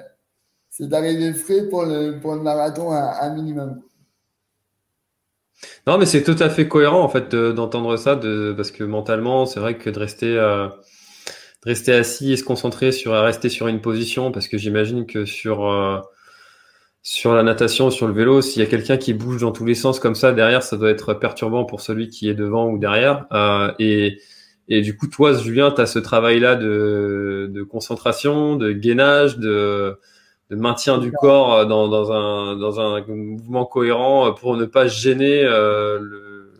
c'est 0.68 0.88
d'arriver 0.88 1.32
frais 1.32 1.68
pour 1.68 1.84
le, 1.84 2.18
pour 2.20 2.34
le 2.34 2.42
marathon 2.42 2.90
à 2.90 3.24
un 3.24 3.34
minimum. 3.34 3.82
Non, 5.86 5.98
mais 5.98 6.06
c'est 6.06 6.22
tout 6.22 6.36
à 6.38 6.50
fait 6.50 6.68
cohérent 6.68 7.02
en 7.02 7.08
fait 7.08 7.34
d'entendre 7.34 7.96
ça, 7.96 8.14
de, 8.14 8.52
parce 8.56 8.70
que 8.70 8.84
mentalement, 8.84 9.46
c'est 9.46 9.60
vrai 9.60 9.76
que 9.76 9.90
de 9.90 9.98
rester, 9.98 10.36
euh, 10.38 10.68
de 10.68 11.64
rester 11.64 11.92
assis 11.92 12.32
et 12.32 12.36
se 12.36 12.44
concentrer 12.44 12.92
sur 12.92 13.12
rester 13.12 13.48
sur 13.48 13.68
une 13.68 13.80
position, 13.80 14.30
parce 14.30 14.48
que 14.48 14.58
j'imagine 14.58 15.06
que 15.06 15.24
sur 15.24 15.68
euh, 15.68 15.98
sur 17.02 17.34
la 17.34 17.42
natation, 17.42 17.90
sur 17.90 18.06
le 18.06 18.12
vélo, 18.12 18.42
s'il 18.42 18.62
y 18.62 18.64
a 18.64 18.68
quelqu'un 18.68 18.96
qui 18.96 19.14
bouge 19.14 19.40
dans 19.40 19.52
tous 19.52 19.64
les 19.64 19.74
sens 19.74 19.98
comme 19.98 20.14
ça 20.14 20.32
derrière, 20.32 20.62
ça 20.62 20.76
doit 20.76 20.90
être 20.90 21.14
perturbant 21.14 21.64
pour 21.64 21.80
celui 21.80 22.08
qui 22.08 22.28
est 22.28 22.34
devant 22.34 22.68
ou 22.68 22.78
derrière. 22.78 23.26
Euh, 23.32 23.72
et 23.78 24.20
et 24.70 24.82
du 24.82 24.94
coup, 24.94 25.06
toi, 25.06 25.32
Julien, 25.32 25.70
tu 25.70 25.80
as 25.80 25.86
ce 25.86 25.98
travail-là 25.98 26.54
de, 26.54 27.50
de 27.50 27.62
concentration, 27.62 28.56
de 28.56 28.72
gainage, 28.72 29.38
de 29.38 29.98
de 30.50 30.56
maintien 30.56 30.98
du 30.98 31.12
corps 31.12 31.66
dans, 31.66 31.88
dans, 31.88 32.10
un, 32.12 32.56
dans 32.56 32.80
un 32.80 33.04
mouvement 33.06 33.66
cohérent 33.66 34.32
pour 34.32 34.56
ne 34.56 34.64
pas 34.64 34.86
gêner 34.86 35.42
euh, 35.44 35.98
le, 36.00 36.52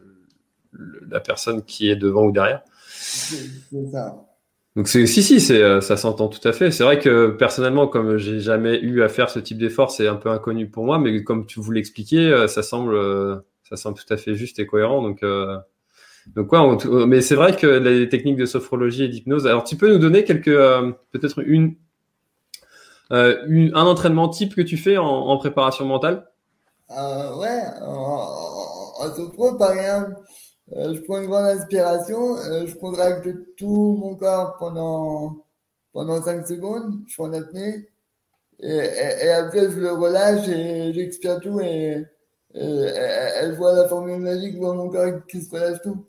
la 1.09 1.21
personne 1.21 1.63
qui 1.63 1.89
est 1.89 1.97
devant 1.97 2.25
ou 2.25 2.33
derrière. 2.33 2.63
Donc 4.79 4.87
si 4.87 5.09
si 5.09 5.41
c'est 5.41 5.81
ça 5.81 5.97
s'entend 5.97 6.29
tout 6.29 6.47
à 6.47 6.53
fait. 6.53 6.71
C'est 6.71 6.85
vrai 6.85 7.01
que 7.01 7.31
personnellement 7.31 7.89
comme 7.89 8.17
j'ai 8.17 8.39
jamais 8.39 8.79
eu 8.79 9.03
à 9.03 9.09
faire 9.09 9.29
ce 9.29 9.41
type 9.41 9.59
d'effort, 9.59 9.91
c'est 9.91 10.07
un 10.07 10.15
peu 10.15 10.31
inconnu 10.31 10.71
pour 10.71 10.85
moi, 10.85 10.99
mais 11.01 11.25
comme 11.25 11.47
tu 11.47 11.59
vous 11.59 11.73
l'expliquais, 11.73 12.47
ça 12.47 12.63
semble 12.63 12.97
ça 13.69 13.77
semble 13.77 13.99
tout 13.99 14.15
à 14.15 14.17
fait 14.17 14.37
juste 14.37 14.61
et 14.61 14.67
cohérent. 14.67 15.03
Donc 15.03 15.25
quoi, 16.47 16.79
mais 17.07 17.21
c'est 17.23 17.35
vrai 17.35 17.57
que 17.57 17.67
les 17.67 18.09
techniques 18.09 18.37
de 18.37 18.47
sophrologie 18.47 19.03
et 19.03 19.09
d'hypnose. 19.09 19.49
Alors 19.49 19.65
tu 19.65 19.77
peux 19.77 19.93
nous 19.93 19.99
donner 19.99 20.23
quelques 20.23 20.57
peut-être 21.11 21.43
une 21.45 21.75
euh, 23.11 23.71
un 23.75 23.87
entraînement 23.87 24.29
type 24.29 24.55
que 24.55 24.61
tu 24.61 24.77
fais 24.77 24.99
en, 24.99 25.37
préparation 25.39 25.85
mentale? 25.87 26.27
Euh, 26.91 27.37
Ouais, 27.37 27.63
en, 27.83 28.29
en, 29.01 29.55
par 29.57 29.73
exemple, 29.73 30.17
euh, 30.73 30.95
je 30.95 31.01
prends 31.03 31.21
une 31.21 31.29
grande 31.29 31.47
inspiration, 31.47 32.37
je 32.37 32.75
contracte 32.75 33.29
tout 33.57 33.97
mon 33.99 34.15
corps 34.17 34.57
pendant, 34.59 35.45
pendant 35.93 36.23
5 36.23 36.47
secondes, 36.47 37.01
je 37.07 37.15
fais 37.15 37.23
en 37.23 37.33
apnée, 37.33 37.89
et, 38.61 38.67
et, 38.67 39.31
après 39.31 39.71
je 39.71 39.79
le 39.79 39.93
relâche 39.93 40.49
et 40.49 40.93
j'expire 40.93 41.41
tout 41.41 41.61
et, 41.61 42.05
elle 42.55 43.55
voit 43.55 43.75
la 43.75 43.89
formule 43.89 44.19
magique 44.19 44.59
dans 44.59 44.75
mon 44.75 44.89
corps 44.89 45.25
qui 45.29 45.43
se 45.43 45.51
relâche 45.51 45.81
tout. 45.83 46.05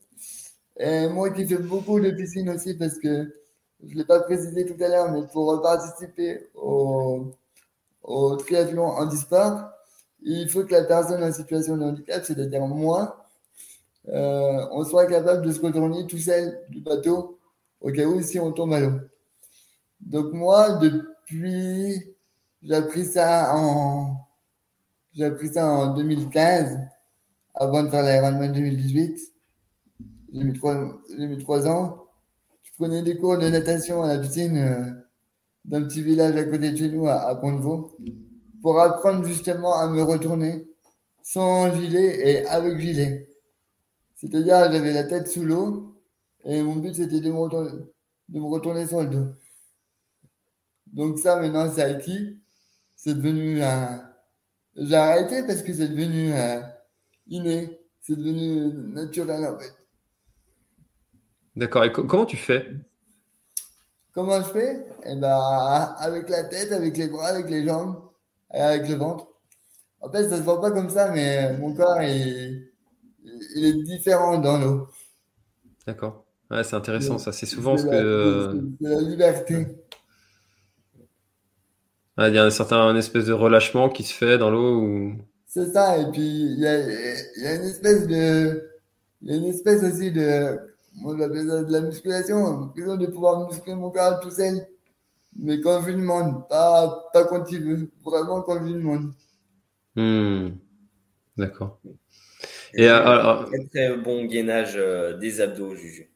Et 0.78 1.08
moi 1.10 1.30
qui 1.30 1.46
fais 1.46 1.58
beaucoup 1.58 2.00
de 2.00 2.10
piscine 2.12 2.50
aussi 2.50 2.74
parce 2.76 2.98
que 2.98 3.32
je 3.84 3.94
ne 3.94 4.00
l'ai 4.00 4.06
pas 4.06 4.22
précisé 4.22 4.66
tout 4.66 4.82
à 4.84 4.88
l'heure, 4.88 5.12
mais 5.12 5.22
pour 5.32 5.62
participer 5.62 6.50
au, 6.56 7.32
au 8.04 8.36
triathlon 8.38 8.86
handisport, 8.86 9.70
il 10.22 10.50
faut 10.50 10.64
que 10.64 10.74
la 10.74 10.84
personne 10.84 11.24
en 11.24 11.32
situation 11.32 11.78
de 11.78 11.84
handicap, 11.84 12.24
c'est-à-dire 12.24 12.62
moi, 12.62 13.26
euh, 14.12 14.66
on 14.72 14.84
soit 14.84 15.06
capable 15.08 15.46
de 15.46 15.52
se 15.52 15.62
retourner 15.62 16.08
tout 16.08 16.18
seul 16.18 16.60
du 16.70 16.82
bateau 16.82 17.40
au 17.82 17.92
cas 17.92 18.06
où 18.06 18.22
si 18.22 18.40
on 18.40 18.52
tombe 18.52 18.74
à 18.74 18.80
l'eau. 18.80 19.00
Donc 20.02 20.34
moi, 20.34 20.78
depuis, 20.78 22.16
j'ai 22.64 22.76
appris 22.76 23.06
ça 23.06 23.56
en, 23.56 24.16
j'ai 25.14 25.26
appris 25.26 25.50
ça 25.50 25.68
en 25.68 25.94
2015, 25.94 26.78
avant 27.54 27.84
de 27.84 27.90
faire 27.90 28.04
l'Ironman 28.04 28.52
2018. 28.52 29.20
J'ai 30.34 30.44
mis 30.44 30.60
j'ai 31.18 31.28
mis 31.28 31.38
trois 31.38 31.68
ans 31.68 32.10
prenais 32.80 33.02
des 33.02 33.18
cours 33.18 33.38
de 33.38 33.50
natation 33.50 34.04
à 34.04 34.16
la 34.16 34.20
piscine 34.20 34.58
euh, 34.58 34.92
d'un 35.66 35.84
petit 35.84 36.02
village 36.02 36.36
à 36.38 36.46
côté 36.46 36.72
de 36.72 36.78
chez 36.78 36.90
nous, 36.90 37.08
à, 37.08 37.30
à 37.30 37.36
pour 38.62 38.80
apprendre 38.80 39.26
justement 39.26 39.78
à 39.78 39.88
me 39.88 40.02
retourner 40.02 40.66
sans 41.22 41.76
gilet 41.76 42.30
et 42.30 42.46
avec 42.48 42.80
gilet. 42.80 43.29
C'est-à-dire, 44.20 44.70
j'avais 44.70 44.92
la 44.92 45.06
tête 45.06 45.30
sous 45.30 45.46
l'eau 45.46 45.96
et 46.44 46.62
mon 46.62 46.76
but 46.76 46.94
c'était 46.94 47.22
de 47.22 47.32
me 47.32 47.38
retourner, 47.38 47.72
de 48.28 48.40
me 48.40 48.46
retourner 48.46 48.86
sur 48.86 49.02
le 49.02 49.08
dos. 49.08 49.28
Donc 50.88 51.20
ça, 51.20 51.40
maintenant, 51.40 51.72
c'est 51.72 51.84
acquis. 51.84 52.38
C'est 52.98 53.14
devenu 53.14 53.62
un... 53.64 54.04
J'ai 54.76 54.96
arrêté 54.96 55.44
parce 55.44 55.62
que 55.62 55.74
c'est 55.74 55.88
devenu 55.88 56.34
un... 56.34 56.70
inné. 57.28 57.80
C'est 58.02 58.18
devenu 58.18 58.74
naturel 58.94 59.46
en 59.46 59.58
fait. 59.58 59.74
D'accord. 61.56 61.86
Et 61.86 61.92
comment 61.92 62.26
tu 62.26 62.36
fais? 62.36 62.68
Comment 64.14 64.42
je 64.42 64.50
fais? 64.52 64.86
Eh 65.06 65.16
ben, 65.16 65.96
Avec 65.98 66.28
la 66.28 66.44
tête, 66.44 66.74
avec 66.74 66.98
les 66.98 67.08
bras, 67.08 67.28
avec 67.28 67.50
les 67.50 67.66
jambes, 67.66 68.02
avec 68.50 68.90
le 68.90 68.96
ventre. 68.96 69.28
En 70.02 70.12
fait, 70.12 70.28
ça 70.28 70.38
se 70.38 70.42
voit 70.42 70.60
pas 70.60 70.72
comme 70.72 70.90
ça, 70.90 71.12
mais 71.12 71.58
mon 71.58 71.74
corps 71.74 72.02
il 72.02 72.69
est 73.56 73.84
différent 73.84 74.40
dans 74.40 74.58
l'eau. 74.58 74.88
D'accord. 75.86 76.26
Ouais, 76.52 76.64
c'est 76.64 76.76
intéressant, 76.76 77.18
ça. 77.18 77.32
C'est 77.32 77.46
souvent 77.46 77.78
ce 77.78 77.86
que. 77.86 78.62
C'est 78.82 78.90
la 78.90 79.02
liberté. 79.02 79.68
Ah, 82.18 82.28
il 82.28 82.36
y 82.36 82.38
a 82.38 82.44
un 82.44 82.50
certain 82.50 82.96
espèce 82.98 83.26
de 83.26 83.34
relâchement 83.34 83.90
qui 83.90 84.04
se 84.04 84.14
fait 84.14 84.38
dans 84.38 84.50
l'eau 84.50 84.82
ou... 84.82 85.14
C'est 85.48 85.72
ça, 85.72 85.98
et 85.98 86.12
puis 86.12 86.22
il 86.22 86.60
y 86.60 86.68
a, 86.68 86.78
y 86.78 87.48
a, 87.48 87.56
une 87.56 87.64
espèce 87.64 88.06
de. 88.08 88.70
Il 89.22 89.32
y 89.32 89.34
a 89.34 89.38
une 89.38 89.46
espèce 89.46 89.84
aussi 89.84 90.12
de. 90.12 90.60
Moi, 90.96 91.16
j'appelle 91.18 91.48
ça 91.48 91.64
de 91.64 91.72
la 91.72 91.82
musculation, 91.82 92.72
besoin 92.76 92.98
de 92.98 93.08
pouvoir 93.08 93.48
muscler 93.48 93.74
mon 93.74 93.90
corps 93.90 94.20
tout 94.20 94.32
seul. 94.32 94.68
Mais 95.38 95.62
quand 95.62 95.82
je 95.82 95.92
demande, 95.92 96.48
pas, 96.50 97.10
pas 97.14 97.24
quand 97.24 97.50
il 97.52 97.64
veut, 97.64 97.92
vraiment 98.04 98.42
quand 98.42 98.66
je 98.66 98.74
demande. 98.74 99.14
Hmm. 99.96 100.58
D'accord. 101.38 101.80
Et, 102.74 102.88
alors, 102.88 103.46
très, 103.46 103.66
très 103.66 103.98
bon 103.98 104.26
gainage 104.26 104.74
euh, 104.76 105.18
des 105.18 105.42
abdos, 105.42 105.76
Juju. 105.76 106.10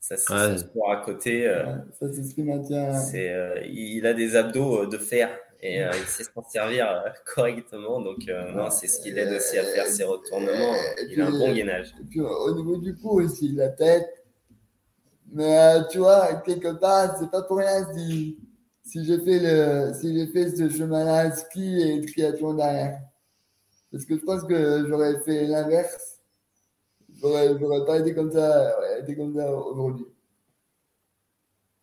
Ça, 0.00 0.16
c'est 0.16 0.32
ouais. 0.32 0.90
à 0.90 0.96
côté. 0.96 1.46
Euh, 1.46 1.64
ça, 1.98 2.06
c'est 2.12 2.22
ce 2.22 2.34
qui 2.34 2.42
maintient. 2.42 2.94
Euh, 3.14 3.60
il 3.66 4.06
a 4.06 4.14
des 4.14 4.36
abdos 4.36 4.86
de 4.86 4.96
fer 4.96 5.28
et 5.60 5.80
il 5.80 6.06
sait 6.06 6.24
s'en 6.24 6.42
servir 6.48 7.04
correctement. 7.34 8.00
Donc, 8.00 8.18
non, 8.54 8.70
c'est 8.70 8.86
ce 8.86 9.00
qui 9.00 9.10
l'aide 9.10 9.32
aussi 9.32 9.58
à 9.58 9.64
faire 9.64 9.86
ses 9.86 10.04
retournements. 10.04 10.74
il 11.10 11.20
a 11.20 11.26
un 11.26 11.30
bon 11.30 11.52
gainage. 11.52 11.94
Et 12.00 12.04
puis, 12.04 12.20
au 12.20 12.54
niveau 12.54 12.76
du 12.78 12.94
cou 12.96 13.20
aussi, 13.20 13.52
la 13.52 13.68
tête. 13.68 14.08
Mais 15.30 15.76
tu 15.90 15.98
vois, 15.98 16.36
quelque 16.46 16.78
part, 16.78 17.18
c'est 17.18 17.30
pas 17.30 17.42
pour 17.42 17.58
rien 17.58 17.86
si, 17.94 18.38
si 18.82 19.04
j'ai 19.04 19.18
fait, 19.18 19.40
le, 19.40 19.92
si 19.92 20.16
j'ai 20.16 20.26
fait 20.28 20.56
ce 20.56 20.70
chemin-là, 20.70 21.32
ski 21.32 21.82
et 21.82 22.06
triathlon 22.06 22.54
derrière. 22.54 23.00
Parce 23.90 24.04
que 24.04 24.16
je 24.16 24.24
pense 24.24 24.44
que 24.44 24.86
j'aurais 24.86 25.18
fait 25.20 25.46
l'inverse. 25.46 26.18
J'aurais, 27.20 27.56
pas 27.86 27.98
été 27.98 28.14
comme 28.14 28.30
ça, 28.30 28.76
été 29.00 29.16
comme 29.16 29.34
ça 29.34 29.50
aujourd'hui. 29.50 30.06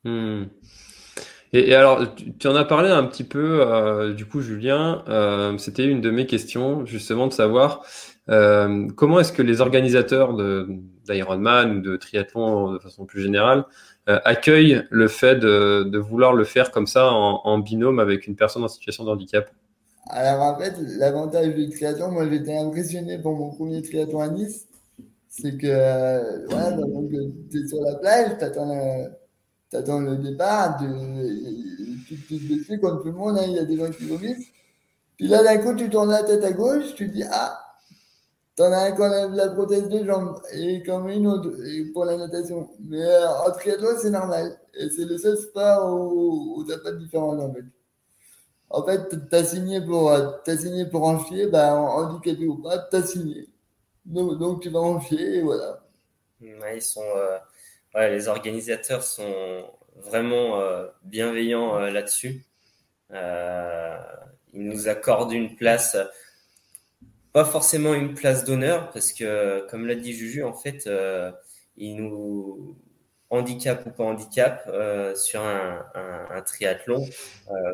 Hmm. 0.04 0.46
Et, 1.52 1.74
alors, 1.74 2.16
tu, 2.16 2.48
en 2.48 2.56
as 2.56 2.66
parlé 2.66 2.90
un 2.90 3.06
petit 3.06 3.24
peu, 3.24 3.62
euh, 3.62 4.14
du 4.14 4.26
coup, 4.26 4.42
Julien. 4.42 5.04
Euh, 5.08 5.58
c'était 5.58 5.86
une 5.86 6.02
de 6.02 6.12
mes 6.12 6.26
questions, 6.26 6.86
justement, 6.86 7.28
de 7.28 7.34
savoir 7.34 7.84
euh, 8.30 8.88
comment 8.96 9.20
est-ce 9.20 9.32
que 9.32 9.42
les 9.42 9.62
organisateurs 9.62 10.36
d'Ironman 11.06 11.78
ou 11.78 11.82
de 11.82 11.98
triathlon 11.98 12.74
de 12.74 12.80
façon 12.80 13.06
plus 13.06 13.22
générale 13.22 13.66
accueillent 14.08 14.84
le 14.92 15.08
fait 15.08 15.36
de, 15.36 15.98
vouloir 15.98 16.34
le 16.34 16.44
faire 16.44 16.72
comme 16.72 16.88
ça 16.88 17.12
en 17.12 17.58
binôme 17.58 18.00
avec 18.00 18.28
une 18.28 18.36
personne 18.36 18.64
en 18.64 18.68
situation 18.68 19.04
de 19.04 19.10
handicap? 19.10 19.50
Alors 20.08 20.42
en 20.44 20.58
fait, 20.60 20.76
l'avantage 20.98 21.56
du 21.56 21.70
triathlon, 21.70 22.12
moi 22.12 22.30
j'étais 22.30 22.58
impressionné 22.58 23.18
pour 23.18 23.34
mon 23.36 23.52
premier 23.52 23.82
triathlon 23.82 24.20
à 24.22 24.30
Nice, 24.30 24.68
c'est 25.30 25.58
que 25.58 25.68
euh, 25.68 26.48
ouais, 26.48 26.78
donc, 26.78 27.10
tu 27.52 27.64
es 27.64 27.68
sur 27.68 27.82
la 27.82 27.96
plage, 27.96 28.38
tu 28.38 28.44
attends, 29.76 30.00
le 30.00 30.18
départ, 30.18 30.78
tu 30.78 32.16
te 32.18 32.54
dessus 32.54 32.80
comme 32.80 33.02
tout 33.02 33.08
le 33.08 33.14
monde, 33.14 33.38
hein, 33.38 33.46
il 33.48 33.54
y 33.54 33.60
a 33.60 33.66
des 33.66 33.78
gens 33.78 33.90
qui 33.92 34.06
vomissent. 34.06 34.48
Puis 35.18 35.28
là 35.28 35.44
d'un 35.44 35.58
coup, 35.58 35.76
tu 35.76 35.90
tournes 35.90 36.12
la 36.12 36.24
tête 36.24 36.44
à 36.44 36.52
gauche, 36.52 36.94
tu 36.96 37.08
dis 37.08 37.24
Ah, 37.32 37.60
t'en 38.56 38.72
as 38.72 38.86
un 38.90 38.92
qui 38.92 39.02
enlève 39.02 39.32
la 39.34 39.50
prothèse 39.50 39.90
de 39.90 40.06
jambe 40.06 40.40
et 40.54 40.84
comme 40.84 41.10
une 41.10 41.28
autre 41.28 41.52
pour 41.94 42.06
la 42.06 42.18
natation. 42.18 42.70
Mais 42.80 43.02
euh, 43.04 43.30
en 43.48 43.52
triathlon, 43.52 43.90
c'est 44.02 44.12
normal. 44.12 44.58
Et 44.76 44.90
c'est 44.90 45.06
le 45.06 45.18
seul 45.18 45.38
sport 45.38 45.94
où, 45.94 46.60
où 46.60 46.64
t'as 46.66 46.78
pas 46.80 46.92
de 46.92 47.00
différence 47.00 47.42
en 47.42 47.54
fait 47.54 47.64
en 48.76 48.84
fait, 48.86 49.08
tu 49.30 49.36
as 49.36 49.46
signé 49.46 49.80
pour, 49.80 50.12
as 50.12 50.58
signé 50.58 50.86
pour 50.86 51.06
en 51.06 51.20
fier, 51.20 51.48
ben, 51.48 51.74
handicapé 51.76 52.46
ou 52.46 52.58
pas, 52.58 52.78
tu 52.80 52.98
as 52.98 53.04
signé. 53.04 53.48
Donc, 54.06 54.62
tu 54.62 54.70
vas 54.70 54.82
en 54.82 55.00
fier 55.00 55.36
et 55.36 55.42
voilà. 55.42 55.82
ils 56.42 56.82
sont, 56.82 57.02
euh, 57.16 57.38
ouais, 57.96 58.12
les 58.12 58.28
organisateurs 58.28 59.04
sont 59.04 59.66
vraiment 59.96 60.60
euh, 60.60 60.88
bienveillants 61.04 61.78
euh, 61.78 61.90
là-dessus. 61.90 62.44
ils 63.12 64.64
nous 64.70 64.90
accordent 64.90 65.32
une 65.32 65.56
place, 65.56 65.96
pas 67.32 67.46
forcément 67.46 67.94
une 67.94 68.14
place 68.14 68.44
d'honneur, 68.44 68.92
parce 68.92 69.14
que, 69.14 69.66
comme 69.70 69.88
l'a 69.88 69.96
dit 69.96 70.12
Juju, 70.12 70.44
en 70.44 70.54
fait, 70.54 70.90
ils 71.78 71.96
nous 71.96 72.76
handicap 73.30 73.86
ou 73.86 73.92
pas 73.92 74.04
handicap, 74.04 74.64
euh, 74.68 75.16
sur 75.16 75.42
un, 75.42 75.86
un, 75.96 76.28
un 76.30 76.42
triathlon 76.42 77.06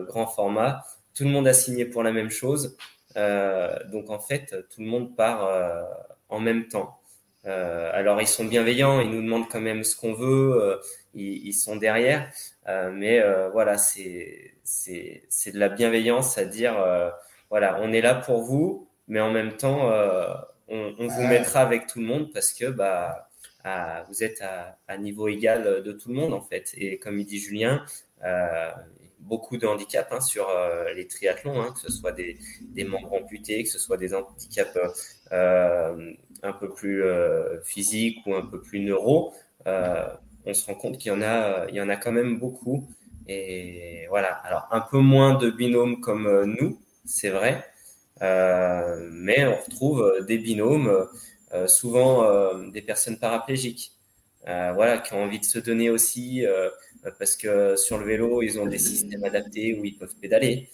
grand 0.08 0.28
format. 0.28 0.84
Tout 1.14 1.24
le 1.24 1.30
monde 1.30 1.48
a 1.48 1.54
signé 1.54 1.86
pour 1.86 2.04
la 2.04 2.12
même 2.12 2.30
chose. 2.30 2.78
Euh, 3.18 3.76
donc 3.92 4.10
en 4.10 4.20
fait, 4.20 4.56
tout 4.70 4.82
le 4.82 4.88
monde 4.88 5.16
part 5.16 5.46
euh, 5.46 5.84
en 6.30 6.40
même 6.40 6.68
temps. 6.68 6.98
Euh, 7.46 7.90
alors 7.94 8.22
ils 8.22 8.28
sont 8.28 8.46
bienveillants, 8.46 9.02
ils 9.02 9.10
nous 9.10 9.22
demandent 9.22 9.50
quand 9.50 9.62
même 9.62 9.84
ce 9.84 9.96
qu'on 9.96 10.14
veut, 10.14 10.80
ils, 11.16 11.48
ils, 11.48 11.54
sont 11.54 11.76
derrière, 11.76 12.32
mais 12.68 13.20
voilà, 13.52 13.78
c'est 13.80 14.54
c'est 14.64 15.24
c'est 15.30 15.52
de 15.52 15.60
la 15.60 15.70
bienveillance 15.70 16.38
à 16.38 16.46
dire 16.46 16.76
voilà, 17.50 17.80
on 17.82 17.92
est 17.94 18.02
là 18.02 18.14
pour 18.14 18.44
vous, 18.44 18.88
mais 19.08 19.20
en 19.20 19.32
même 19.32 19.58
temps, 19.58 19.90
on, 20.68 20.96
on 21.00 21.08
vous 21.08 21.28
mettra 21.28 21.62
avec 21.62 21.88
tout 21.88 22.00
le 22.00 22.06
monde 22.06 22.32
parce 22.32 22.54
que 22.54 22.66
bah 22.66 23.32
vous 24.08 24.24
êtes 24.24 24.44
à, 24.88 24.98
niveau 24.98 25.28
égal 25.28 25.82
de 25.84 25.92
tout 25.92 26.10
le 26.10 26.16
monde 26.16 26.34
en 26.34 26.42
fait. 26.42 26.72
Et 26.78 27.00
comme 27.00 27.20
il 27.20 27.26
dit 27.26 27.40
Julien, 27.40 27.84
euh, 28.24 28.72
beaucoup 29.22 29.58
de 29.58 29.66
handicaps 29.68 30.12
hein, 30.12 30.22
sur 30.22 30.50
euh, 30.50 30.94
les 30.94 31.08
triathlons, 31.08 31.62
hein, 31.62 31.72
que 31.74 31.80
ce 31.80 31.92
soit 31.92 32.12
des, 32.12 32.38
membres 32.86 33.14
amputés, 33.14 33.64
que 33.64 33.70
ce 33.70 33.80
soit 33.80 33.98
des 33.98 34.14
handicaps 34.14 34.78
euh, 35.32 36.14
un 36.44 36.54
peu 36.54 36.70
plus 36.70 37.04
physiques 37.64 38.20
ou 38.26 38.36
un 38.36 38.46
peu 38.46 38.62
plus 38.62 38.80
neuro. 38.80 39.34
on 39.66 40.54
se 40.54 40.66
rend 40.66 40.76
compte 40.76 40.98
qu'il 40.98 41.12
y 41.12 41.16
en 41.16 41.22
a, 41.22 41.68
il 41.70 41.76
y 41.76 41.82
en 41.82 41.90
a 41.90 41.96
quand 41.96 42.12
même 42.12 42.40
beaucoup. 42.40 42.88
Et 43.28 44.08
voilà. 44.10 44.30
Alors 44.30 44.68
un 44.72 44.82
peu 44.82 44.98
moins 44.98 45.36
de 45.36 45.50
binômes 45.50 46.02
comme 46.02 46.46
nous, 46.46 46.80
c'est 47.06 47.30
vrai, 47.30 47.64
mais 48.20 49.46
on 49.46 49.56
retrouve 49.56 50.26
des 50.28 50.40
binômes 50.40 51.08
euh, 51.54 51.68
souvent 51.68 52.24
euh, 52.24 52.70
des 52.70 52.82
personnes 52.82 53.18
paraplégiques, 53.20 53.92
euh, 54.48 54.72
voilà, 54.74 55.00
qui 55.00 55.14
ont 55.14 55.24
envie 55.24 55.40
de 55.40 55.46
se 55.46 55.60
donner 55.60 55.90
aussi 55.90 56.46
parce 57.18 57.36
que 57.36 57.76
sur 57.76 57.98
le 57.98 58.06
vélo, 58.06 58.42
ils 58.42 58.60
ont 58.60 58.66
des 58.66 58.78
systèmes 58.78 59.24
adaptés 59.24 59.78
où 59.80 59.86
ils 59.86 59.96
peuvent 59.96 60.16
pédaler. 60.22 60.70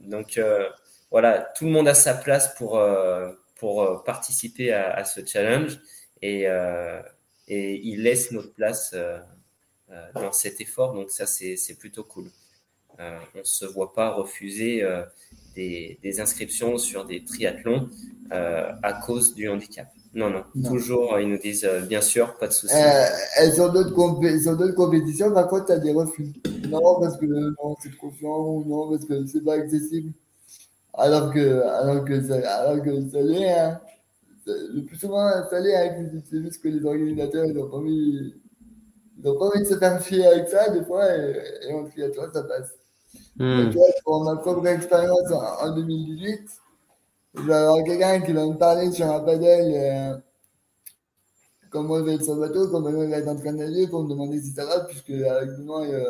donc 0.00 0.40
voilà, 1.10 1.52
tout 1.56 1.64
le 1.64 1.70
monde 1.70 1.88
a 1.88 1.94
sa 1.94 2.14
place 2.14 2.54
pour, 2.54 2.80
pour 3.56 4.04
participer 4.04 4.72
à, 4.72 5.04
ce 5.04 5.24
challenge 5.24 5.80
et, 6.22 6.46
et 7.48 7.74
il 7.84 8.02
laisse 8.02 8.30
notre 8.32 8.52
place 8.54 8.94
dans 10.14 10.32
cet 10.32 10.60
effort. 10.60 10.94
Donc 10.94 11.10
ça, 11.10 11.26
c'est 11.26 11.78
plutôt 11.78 12.04
cool. 12.04 12.30
on 12.98 13.38
ne 13.38 13.42
se 13.42 13.64
voit 13.64 13.92
pas 13.92 14.10
refuser 14.10 14.84
des, 15.56 16.20
inscriptions 16.20 16.78
sur 16.78 17.04
des 17.04 17.24
triathlons 17.24 17.88
euh, 18.32 18.72
à 18.82 18.92
cause 18.92 19.34
du 19.34 19.48
handicap. 19.48 19.88
Non, 20.16 20.30
non, 20.30 20.44
toujours, 20.66 21.20
ils 21.20 21.28
nous 21.28 21.36
disent, 21.36 21.66
euh, 21.66 21.82
bien 21.82 22.00
sûr, 22.00 22.38
pas 22.38 22.48
de 22.48 22.52
souci. 22.54 22.74
Euh, 22.74 23.04
elles 23.36 23.60
ont 23.60 23.70
d'autres 23.70 23.92
compétitions, 23.92 25.30
par 25.30 25.46
contre, 25.46 25.66
tu 25.66 25.72
as 25.72 25.78
des 25.78 25.92
refus. 25.92 26.32
Non, 26.70 26.98
parce 26.98 27.18
que 27.18 27.26
non, 27.26 27.76
c'est 27.82 27.94
trop 27.94 28.10
chiant, 28.18 28.64
non, 28.66 28.88
parce 28.88 29.04
que 29.04 29.26
c'est 29.26 29.44
pas 29.44 29.56
accessible. 29.56 30.12
Alors 30.94 31.34
que, 31.34 31.60
alors 31.60 32.02
que, 32.06 32.26
ça, 32.26 32.36
alors 32.60 32.82
que 32.82 33.10
ça 33.10 33.20
l'est, 33.20 33.52
hein. 33.52 33.78
le 34.46 34.80
plus 34.84 34.96
souvent, 34.96 35.28
ça 35.50 35.60
l'est, 35.60 35.76
hein, 35.76 36.08
c'est 36.30 36.40
juste 36.40 36.62
que 36.62 36.68
les 36.68 36.82
organisateurs, 36.86 37.44
ils 37.44 37.52
n'ont 37.52 37.68
pas 37.68 37.76
envie, 37.76 38.32
ils 39.18 39.28
ont 39.28 39.38
pas 39.38 39.48
envie 39.48 39.60
de 39.60 39.66
se 39.66 39.76
faire 39.76 40.00
fier 40.00 40.26
avec 40.28 40.48
ça, 40.48 40.70
des 40.70 40.82
fois, 40.86 41.14
et, 41.14 41.42
et 41.68 41.74
en 41.74 41.84
triathlon, 41.84 42.22
ça 42.32 42.42
passe. 42.42 42.70
Hmm. 43.38 43.68
vois, 43.68 43.86
pour 44.02 44.24
ma 44.24 44.36
propre 44.36 44.66
expérience 44.66 45.30
en, 45.30 45.66
en 45.66 45.74
2018, 45.76 46.40
je 47.36 47.42
vais 47.42 47.54
avoir 47.54 47.84
quelqu'un 47.84 48.20
qui 48.20 48.32
va 48.32 48.46
me 48.46 48.54
parler 48.54 48.90
sur 48.90 49.06
un 49.06 49.20
paddle 49.20 49.72
euh, 49.74 50.16
comment 51.70 52.02
vais 52.02 52.14
être 52.14 52.24
sur 52.24 52.34
le 52.34 52.40
bateau, 52.40 52.68
comment 52.68 52.90
je 52.90 52.96
vais 52.96 53.10
être 53.12 53.28
en 53.28 53.36
train 53.36 53.52
de 53.52 53.58
nager 53.58 53.86
pour 53.88 54.02
me 54.04 54.08
demander 54.08 54.40
si 54.40 54.50
ça 54.52 54.64
va, 54.64 54.80
puisque 54.80 55.10
avec 55.10 55.58
moi, 55.58 55.84
euh, 55.84 56.04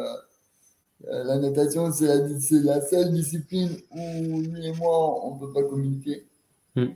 la 1.24 1.38
natation, 1.38 1.92
c'est 1.92 2.06
la, 2.06 2.16
la, 2.16 2.80
seule 2.80 3.12
discipline 3.12 3.76
où 3.90 4.40
lui 4.40 4.66
et 4.66 4.72
moi, 4.72 5.26
on 5.26 5.34
ne 5.34 5.40
peut 5.40 5.52
pas 5.52 5.64
communiquer. 5.64 6.26
Hmm. 6.74 6.86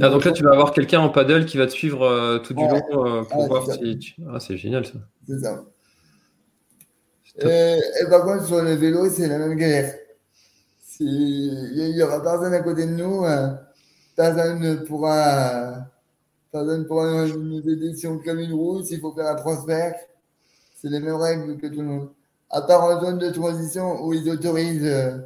Ah, 0.00 0.10
donc 0.10 0.24
là, 0.24 0.32
tu 0.32 0.42
vas 0.42 0.52
avoir 0.52 0.72
quelqu'un 0.72 1.00
en 1.00 1.08
paddle 1.08 1.46
qui 1.46 1.56
va 1.56 1.66
te 1.66 1.72
suivre 1.72 2.02
euh, 2.02 2.38
tout 2.38 2.52
du 2.52 2.62
long 2.62 2.82
euh, 3.06 3.22
pour 3.24 3.46
voir 3.46 3.66
si 3.72 3.98
tu... 3.98 4.14
Ah, 4.30 4.38
c'est 4.38 4.58
génial 4.58 4.84
ça. 4.84 4.98
C'est 5.26 5.38
ça. 5.38 5.64
Et, 7.40 7.78
et, 7.78 8.10
par 8.10 8.24
contre, 8.24 8.44
sur 8.44 8.62
le 8.62 8.74
vélo, 8.74 9.08
c'est 9.08 9.28
la 9.28 9.38
même 9.38 9.56
galère. 9.56 9.94
Il 11.00 11.92
n'y 11.94 12.02
aura 12.02 12.22
personne 12.22 12.52
à 12.54 12.60
côté 12.60 12.86
de 12.86 12.92
nous, 12.92 13.24
euh, 13.24 13.50
personne 14.16 14.60
ne 14.60 14.74
pourra, 14.76 15.86
personne 16.50 16.86
pourra 16.86 17.26
nous 17.26 17.68
aider 17.68 17.94
si 17.94 18.06
on 18.06 18.20
une 18.20 18.52
roue, 18.52 18.82
s'il 18.82 19.00
faut 19.00 19.12
faire 19.12 19.28
un 19.28 19.36
transfert. 19.36 19.94
C'est 20.74 20.88
les 20.88 21.00
mêmes 21.00 21.14
règles 21.14 21.56
que 21.56 21.68
tout 21.68 21.80
le 21.80 21.86
monde. 21.86 22.08
À 22.50 22.62
part 22.62 22.82
en 22.82 23.00
zone 23.00 23.18
de 23.18 23.30
transition 23.30 24.04
où 24.04 24.12
ils 24.12 24.28
autorisent, 24.28 24.84
euh, 24.84 25.18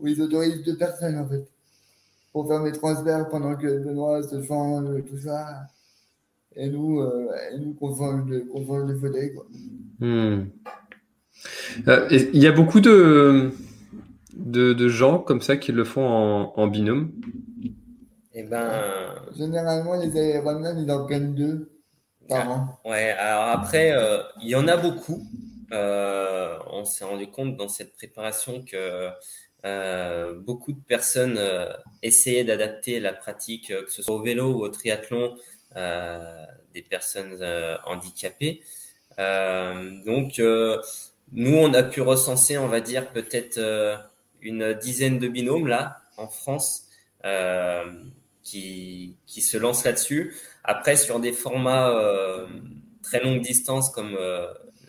où 0.00 0.06
ils 0.06 0.22
autorisent 0.22 0.62
deux 0.62 0.76
personnes 0.76 1.18
en 1.18 1.28
fait, 1.28 1.46
pour 2.32 2.46
faire 2.46 2.60
mes 2.60 2.72
transferts 2.72 3.28
pendant 3.28 3.56
que 3.56 3.78
Benoît 3.78 4.22
se 4.22 4.42
change, 4.42 5.04
tout 5.04 5.18
ça. 5.18 5.66
Et 6.54 6.70
nous, 6.70 7.00
euh, 7.00 7.28
nous 7.58 7.74
qu'on 7.74 7.94
change 7.94 8.26
de, 8.26 8.94
fauteuil. 8.98 9.34
Hmm. 10.00 10.44
Il 12.10 12.38
y 12.38 12.46
a 12.46 12.52
beaucoup 12.52 12.80
de, 12.80 13.52
de, 14.36 14.88
gens 14.88 15.18
comme 15.18 15.40
ça 15.40 15.56
qui 15.56 15.72
le 15.72 15.84
font 15.84 16.06
en, 16.06 16.66
binôme 16.66 17.12
Eh 18.34 18.42
ben... 18.44 18.70
Généralement, 19.36 19.96
les 19.96 20.08
Ironman, 20.08 20.78
ils 20.78 20.90
en 20.90 21.04
prennent 21.04 21.34
deux 21.34 21.70
par 22.28 22.50
an. 22.50 22.80
Ouais, 22.84 23.10
alors 23.10 23.48
après, 23.50 23.92
il 24.40 24.48
y 24.48 24.54
en 24.54 24.68
a 24.68 24.76
beaucoup. 24.76 25.22
on 25.72 26.84
s'est 26.84 27.04
rendu 27.04 27.26
compte 27.28 27.56
dans 27.56 27.68
cette 27.68 27.94
préparation 27.94 28.62
que 28.62 29.10
euh, 29.66 30.34
beaucoup 30.34 30.72
de 30.72 30.80
personnes 30.80 31.38
euh, 31.38 31.66
essayaient 32.02 32.44
d'adapter 32.44 33.00
la 33.00 33.12
pratique, 33.12 33.72
euh, 33.72 33.82
que 33.82 33.90
ce 33.90 34.02
soit 34.02 34.14
au 34.14 34.22
vélo 34.22 34.52
ou 34.52 34.62
au 34.62 34.68
triathlon, 34.68 35.36
des 36.72 36.82
personnes 36.82 37.36
handicapées. 37.84 38.62
donc, 39.18 40.38
nous, 41.32 41.56
on 41.56 41.74
a 41.74 41.82
pu 41.82 42.00
recenser, 42.00 42.56
on 42.56 42.68
va 42.68 42.80
dire, 42.80 43.10
peut-être 43.12 43.58
une 44.46 44.74
dizaine 44.74 45.18
de 45.18 45.28
binômes 45.28 45.66
là, 45.66 45.98
en 46.16 46.28
France, 46.28 46.88
qui, 48.42 49.16
qui 49.26 49.40
se 49.40 49.56
lancent 49.56 49.84
là-dessus. 49.84 50.36
Après, 50.62 50.96
sur 50.96 51.18
des 51.20 51.32
formats 51.32 51.92
très 53.02 53.20
longue 53.22 53.40
distance 53.40 53.90
comme 53.90 54.16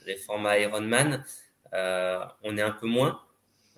les 0.06 0.18
formats 0.18 0.60
Ironman, 0.60 1.24
on 1.74 2.58
est 2.58 2.62
un 2.62 2.72
peu 2.72 2.88
moins. 2.88 3.20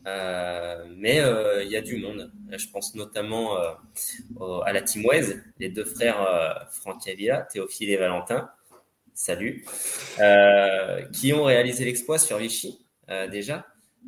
Euh, 0.08 0.86
mais 0.96 1.20
euh, 1.20 1.64
il 1.64 1.70
y 1.70 1.76
a 1.76 1.82
du 1.82 1.98
monde. 1.98 2.32
Je 2.52 2.68
pense 2.68 2.96
notamment 2.96 3.58
euh, 3.60 4.60
à 4.66 4.74
la 4.74 4.82
Team 4.82 5.06
Waze, 5.06 5.42
les 5.60 5.70
deux 5.70 5.86
frères 5.86 6.68
Franck 6.72 7.08
Avila, 7.08 7.42
Théophile 7.42 7.90
et 7.90 7.98
Valentin, 7.98 8.50
salut, 9.14 9.66
qui 11.14 11.34
ont 11.34 11.44
réalisé 11.44 11.86
l'exploit 11.86 12.20
sur 12.20 12.38
Vichy 12.38 12.86
déjà. 13.32 13.66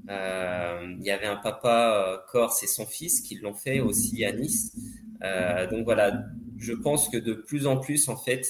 Il 0.08 1.04
y 1.04 1.12
avait 1.12 1.28
un 1.28 1.38
papa 1.38 2.26
corse 2.32 2.64
et 2.64 2.68
son 2.68 2.86
fils 2.86 3.22
qui 3.22 3.36
l'ont 3.36 3.54
fait 3.54 3.80
aussi 3.80 4.26
à 4.26 4.32
Nice. 4.32 4.76
donc 5.70 5.86
voilà, 5.86 6.26
je 6.58 6.74
pense 6.74 7.10
que 7.10 7.18
de 7.18 7.34
plus 7.34 7.68
en 7.68 7.78
plus, 7.78 8.10
en 8.10 8.18
fait, 8.18 8.46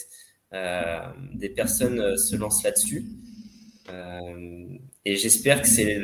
des 0.52 1.50
personnes 1.50 2.18
se 2.18 2.36
lancent 2.36 2.64
là-dessus. 2.64 3.06
Et 5.04 5.16
j'espère 5.16 5.62
que 5.62 5.68
c'est 5.68 6.00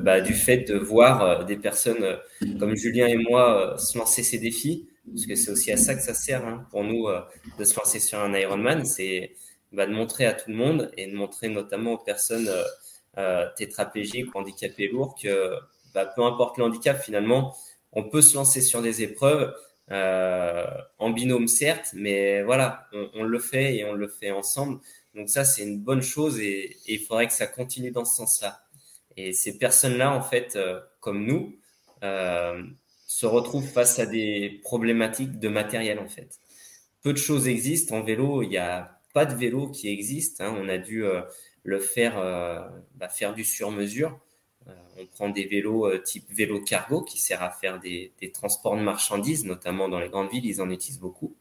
bah, 0.00 0.20
du 0.20 0.34
fait 0.34 0.58
de 0.68 0.76
voir 0.76 1.22
euh, 1.22 1.44
des 1.44 1.56
personnes 1.56 2.02
euh, 2.02 2.16
comme 2.58 2.74
Julien 2.74 3.06
et 3.06 3.16
moi 3.16 3.74
euh, 3.74 3.78
se 3.78 3.96
lancer 3.96 4.24
ces 4.24 4.38
défis, 4.38 4.88
parce 5.06 5.26
que 5.26 5.36
c'est 5.36 5.52
aussi 5.52 5.70
à 5.70 5.76
ça 5.76 5.94
que 5.94 6.02
ça 6.02 6.14
sert 6.14 6.44
hein, 6.44 6.66
pour 6.70 6.82
nous 6.82 7.06
de 7.58 7.64
se 7.64 7.76
lancer 7.76 8.00
sur 8.00 8.18
un 8.18 8.34
Ironman, 8.34 8.84
c'est 8.84 9.34
bah, 9.72 9.86
de 9.86 9.92
montrer 9.92 10.26
à 10.26 10.32
tout 10.32 10.50
le 10.50 10.56
monde 10.56 10.90
et 10.96 11.06
de 11.06 11.14
montrer 11.14 11.48
notamment 11.48 11.92
aux 11.92 11.98
personnes 11.98 12.48
euh, 12.48 12.64
tétraplégiques 13.56 14.34
ou 14.34 14.38
handicapées 14.38 14.88
lourds 14.88 15.14
que 15.20 15.54
bah, 15.94 16.06
peu 16.06 16.22
importe 16.22 16.58
le 16.58 16.64
handicap, 16.64 17.02
finalement, 17.02 17.56
on 17.92 18.04
peut 18.04 18.22
se 18.22 18.36
lancer 18.36 18.60
sur 18.60 18.82
des 18.82 19.02
épreuves 19.02 19.54
euh, 19.90 20.64
en 20.98 21.10
binôme 21.10 21.48
certes, 21.48 21.90
mais 21.94 22.42
voilà, 22.42 22.86
on, 23.14 23.24
le 23.24 23.38
fait 23.40 23.76
et 23.76 23.84
on 23.84 23.92
le 23.92 24.06
fait 24.06 24.30
ensemble. 24.30 24.80
Donc 25.14 25.28
ça, 25.28 25.44
c'est 25.44 25.62
une 25.62 25.78
bonne 25.78 26.02
chose 26.02 26.38
et, 26.38 26.76
il 26.86 27.00
faudrait 27.00 27.26
que 27.26 27.32
ça 27.32 27.46
continue 27.46 27.90
dans 27.90 28.04
ce 28.04 28.16
sens-là. 28.16 28.62
Et 29.16 29.32
ces 29.32 29.58
personnes-là, 29.58 30.14
en 30.14 30.22
fait, 30.22 30.54
euh, 30.54 30.80
comme 31.00 31.26
nous, 31.26 31.56
euh, 32.04 32.62
se 33.06 33.26
retrouvent 33.26 33.66
face 33.66 33.98
à 33.98 34.06
des 34.06 34.60
problématiques 34.62 35.40
de 35.40 35.48
matériel, 35.48 35.98
en 35.98 36.08
fait. 36.08 36.38
Peu 37.02 37.12
de 37.12 37.18
choses 37.18 37.48
existent. 37.48 37.96
En 37.96 38.02
vélo, 38.02 38.42
il 38.42 38.50
n'y 38.50 38.58
a 38.58 39.00
pas 39.12 39.26
de 39.26 39.34
vélo 39.34 39.68
qui 39.68 39.88
existe. 39.88 40.40
Hein. 40.40 40.54
On 40.56 40.68
a 40.68 40.78
dû 40.78 41.04
euh, 41.04 41.22
le 41.64 41.78
faire, 41.78 42.14
bah, 42.94 43.08
faire 43.08 43.34
du 43.34 43.44
sur-mesure. 43.44 44.18
on 44.98 45.06
prend 45.06 45.28
des 45.28 45.44
vélos 45.44 45.98
type 45.98 46.24
vélo 46.30 46.60
cargo 46.60 47.02
qui 47.02 47.20
sert 47.20 47.42
à 47.42 47.50
faire 47.50 47.80
des, 47.80 48.12
transports 48.32 48.76
de 48.76 48.82
marchandises, 48.82 49.44
notamment 49.44 49.88
dans 49.88 50.00
les 50.00 50.08
grandes 50.08 50.30
villes, 50.30 50.46
ils 50.46 50.62
en 50.62 50.70
utilisent 50.70 51.00
beaucoup. 51.00 51.34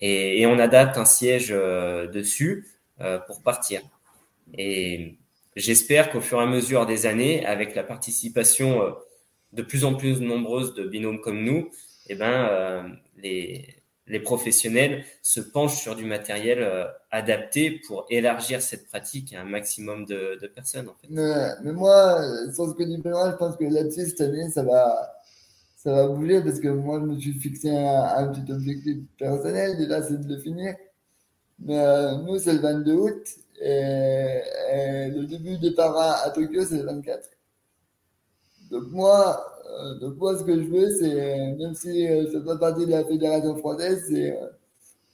Et, 0.00 0.46
on 0.46 0.58
adapte 0.58 0.96
un 0.96 1.04
siège 1.04 1.48
dessus 1.48 2.66
euh, 3.00 3.18
pour 3.18 3.40
partir. 3.40 3.80
Et 4.58 5.16
j'espère 5.56 6.10
qu'au 6.10 6.20
fur 6.20 6.38
et 6.38 6.42
à 6.42 6.46
mesure 6.46 6.84
des 6.84 7.06
années, 7.06 7.46
avec 7.46 7.74
la 7.74 7.82
participation 7.82 8.82
euh, 8.82 8.90
de 9.54 9.62
plus 9.62 9.86
en 9.86 9.94
plus 9.94 10.20
nombreuse 10.20 10.74
de 10.74 10.84
binômes 10.84 11.22
comme 11.22 11.42
nous, 11.42 11.70
eh 12.08 12.14
ben, 12.14 12.46
euh, 12.50 12.82
les, 13.16 13.79
les 14.10 14.20
professionnels 14.20 15.04
se 15.22 15.40
penchent 15.40 15.80
sur 15.80 15.96
du 15.96 16.04
matériel 16.04 16.66
adapté 17.10 17.80
pour 17.86 18.06
élargir 18.10 18.60
cette 18.60 18.86
pratique 18.88 19.32
à 19.34 19.40
un 19.40 19.44
maximum 19.44 20.04
de, 20.04 20.38
personnes. 20.54 20.88
Mais, 21.08 21.72
moi, 21.72 22.20
sans 22.52 22.70
ce 22.70 22.74
que 22.74 22.82
dit 22.82 23.00
je 23.02 23.36
pense 23.36 23.56
que 23.56 23.64
là-dessus, 23.64 24.08
cette 24.08 24.20
année, 24.20 24.50
ça 24.50 24.62
va, 24.62 25.20
ça 25.76 25.92
va 25.92 26.08
bouger 26.08 26.42
parce 26.42 26.60
que 26.60 26.68
moi, 26.68 27.00
je 27.00 27.06
me 27.06 27.18
suis 27.18 27.32
fixé 27.34 27.70
un, 27.70 28.28
petit 28.28 28.52
objectif 28.52 28.98
personnel. 29.18 29.78
Déjà, 29.78 30.02
c'est 30.02 30.20
de 30.20 30.34
le 30.34 30.40
finir. 30.40 30.74
Mais 31.60 31.78
euh, 31.78 32.16
nous, 32.18 32.38
c'est 32.38 32.52
le 32.52 32.60
22 32.60 32.92
août 32.92 33.26
et, 33.60 35.10
le 35.14 35.24
début 35.26 35.58
des 35.58 35.72
paras 35.72 36.22
à 36.24 36.30
Tokyo, 36.30 36.64
c'est 36.64 36.78
le 36.78 36.84
24. 36.84 37.28
Donc 38.70 38.84
moi, 38.90 39.44
euh, 39.68 39.94
donc 39.98 40.14
ce 40.38 40.44
que 40.44 40.54
je 40.62 40.68
veux, 40.68 40.90
c'est, 40.90 41.56
même 41.58 41.74
si 41.74 42.06
euh, 42.06 42.26
je 42.30 42.36
ne 42.36 42.40
fais 42.40 42.46
pas 42.46 42.56
partie 42.56 42.86
de 42.86 42.90
la 42.90 43.04
fédération 43.04 43.56
française, 43.56 44.04
c'est, 44.08 44.38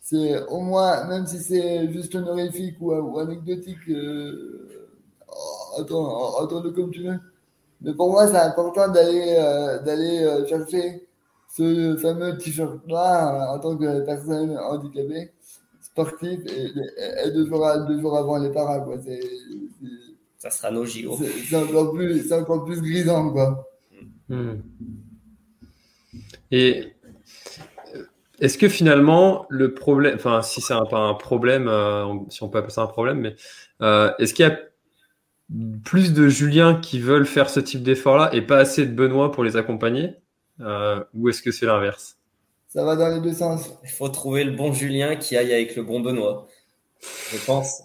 c'est 0.03 0.43
au 0.49 0.61
moins, 0.61 1.07
même 1.07 1.27
si 1.27 1.39
c'est 1.39 1.91
juste 1.91 2.15
honorifique 2.15 2.77
ou, 2.81 3.19
anecdotique, 3.19 3.79
oh, 5.29 5.81
attends, 5.81 6.37
attends-le 6.45 6.71
comme 6.71 6.91
tu 6.91 7.03
veux. 7.03 7.19
Mais 7.81 7.95
pour 7.95 8.11
moi, 8.11 8.27
c'est 8.29 8.37
important 8.39 8.89
d'aller, 8.89 9.35
d'aller 9.85 10.47
chercher 10.49 11.07
ce 11.49 11.97
fameux 11.97 12.37
t-shirt 12.39 12.87
noir 12.87 13.55
en 13.55 13.59
tant 13.59 13.77
que 13.77 14.05
personne 14.05 14.57
handicapée 14.59 15.33
sportif 15.81 16.41
et, 16.47 17.31
deux, 17.31 17.47
jours, 17.47 17.67
deux, 17.89 18.01
jours, 18.01 18.17
avant 18.17 18.39
les 18.39 18.51
paras. 18.51 18.81
Quoi. 18.81 18.97
Ça 20.51 20.59
sera 20.59 20.71
nos 20.71 20.85
JO. 20.85 21.19
C'est 21.49 21.57
encore, 21.57 21.93
plus, 21.93 22.33
encore 22.33 22.65
plus 22.65 22.81
grisant. 22.81 23.31
Quoi. 23.31 23.69
Hmm. 24.29 24.57
Et 26.51 26.93
est-ce 28.41 28.59
que 28.59 28.69
finalement, 28.69 29.47
le 29.49 29.75
problème, 29.75 30.15
enfin, 30.17 30.43
si 30.43 30.61
c'est 30.61 30.75
pas 30.91 30.99
un 30.99 31.15
problème, 31.15 31.69
euh, 31.69 32.15
si 32.29 32.43
on 32.43 32.49
peut 32.49 32.59
appeler 32.59 32.73
ça 32.73 32.83
un 32.83 32.87
problème, 32.87 33.21
mais 33.21 33.37
euh, 33.83 34.13
est-ce 34.19 34.35
qu'il 34.35 34.47
y 34.47 34.51
a 34.51 34.59
plus 35.85 36.13
de 36.13 36.29
Julien 36.29 36.75
qui 36.81 37.01
veulent 37.01 37.27
faire 37.27 37.49
ce 37.49 37.61
type 37.61 37.83
d'effort-là 37.83 38.31
et 38.35 38.43
pas 38.43 38.59
assez 38.59 38.85
de 38.85 38.93
Benoît 38.93 39.33
pour 39.33 39.45
les 39.45 39.57
accompagner 39.57 40.15
euh, 40.61 41.03
Ou 41.15 41.29
est-ce 41.29 41.41
que 41.41 41.51
c'est 41.51 41.67
l'inverse? 41.67 42.19
Ça 42.69 42.85
va 42.85 42.97
dans 42.97 43.09
les 43.09 43.21
deux 43.21 43.33
sens. 43.33 43.71
Il 43.85 43.91
faut 43.91 44.09
trouver 44.09 44.45
le 44.45 44.53
bon 44.53 44.73
Julien 44.73 45.17
qui 45.17 45.37
aille 45.37 45.53
avec 45.53 45.77
le 45.77 45.83
bon 45.83 46.01
Benoît. 46.01 46.47
Je 47.33 47.39
pense. 47.47 47.83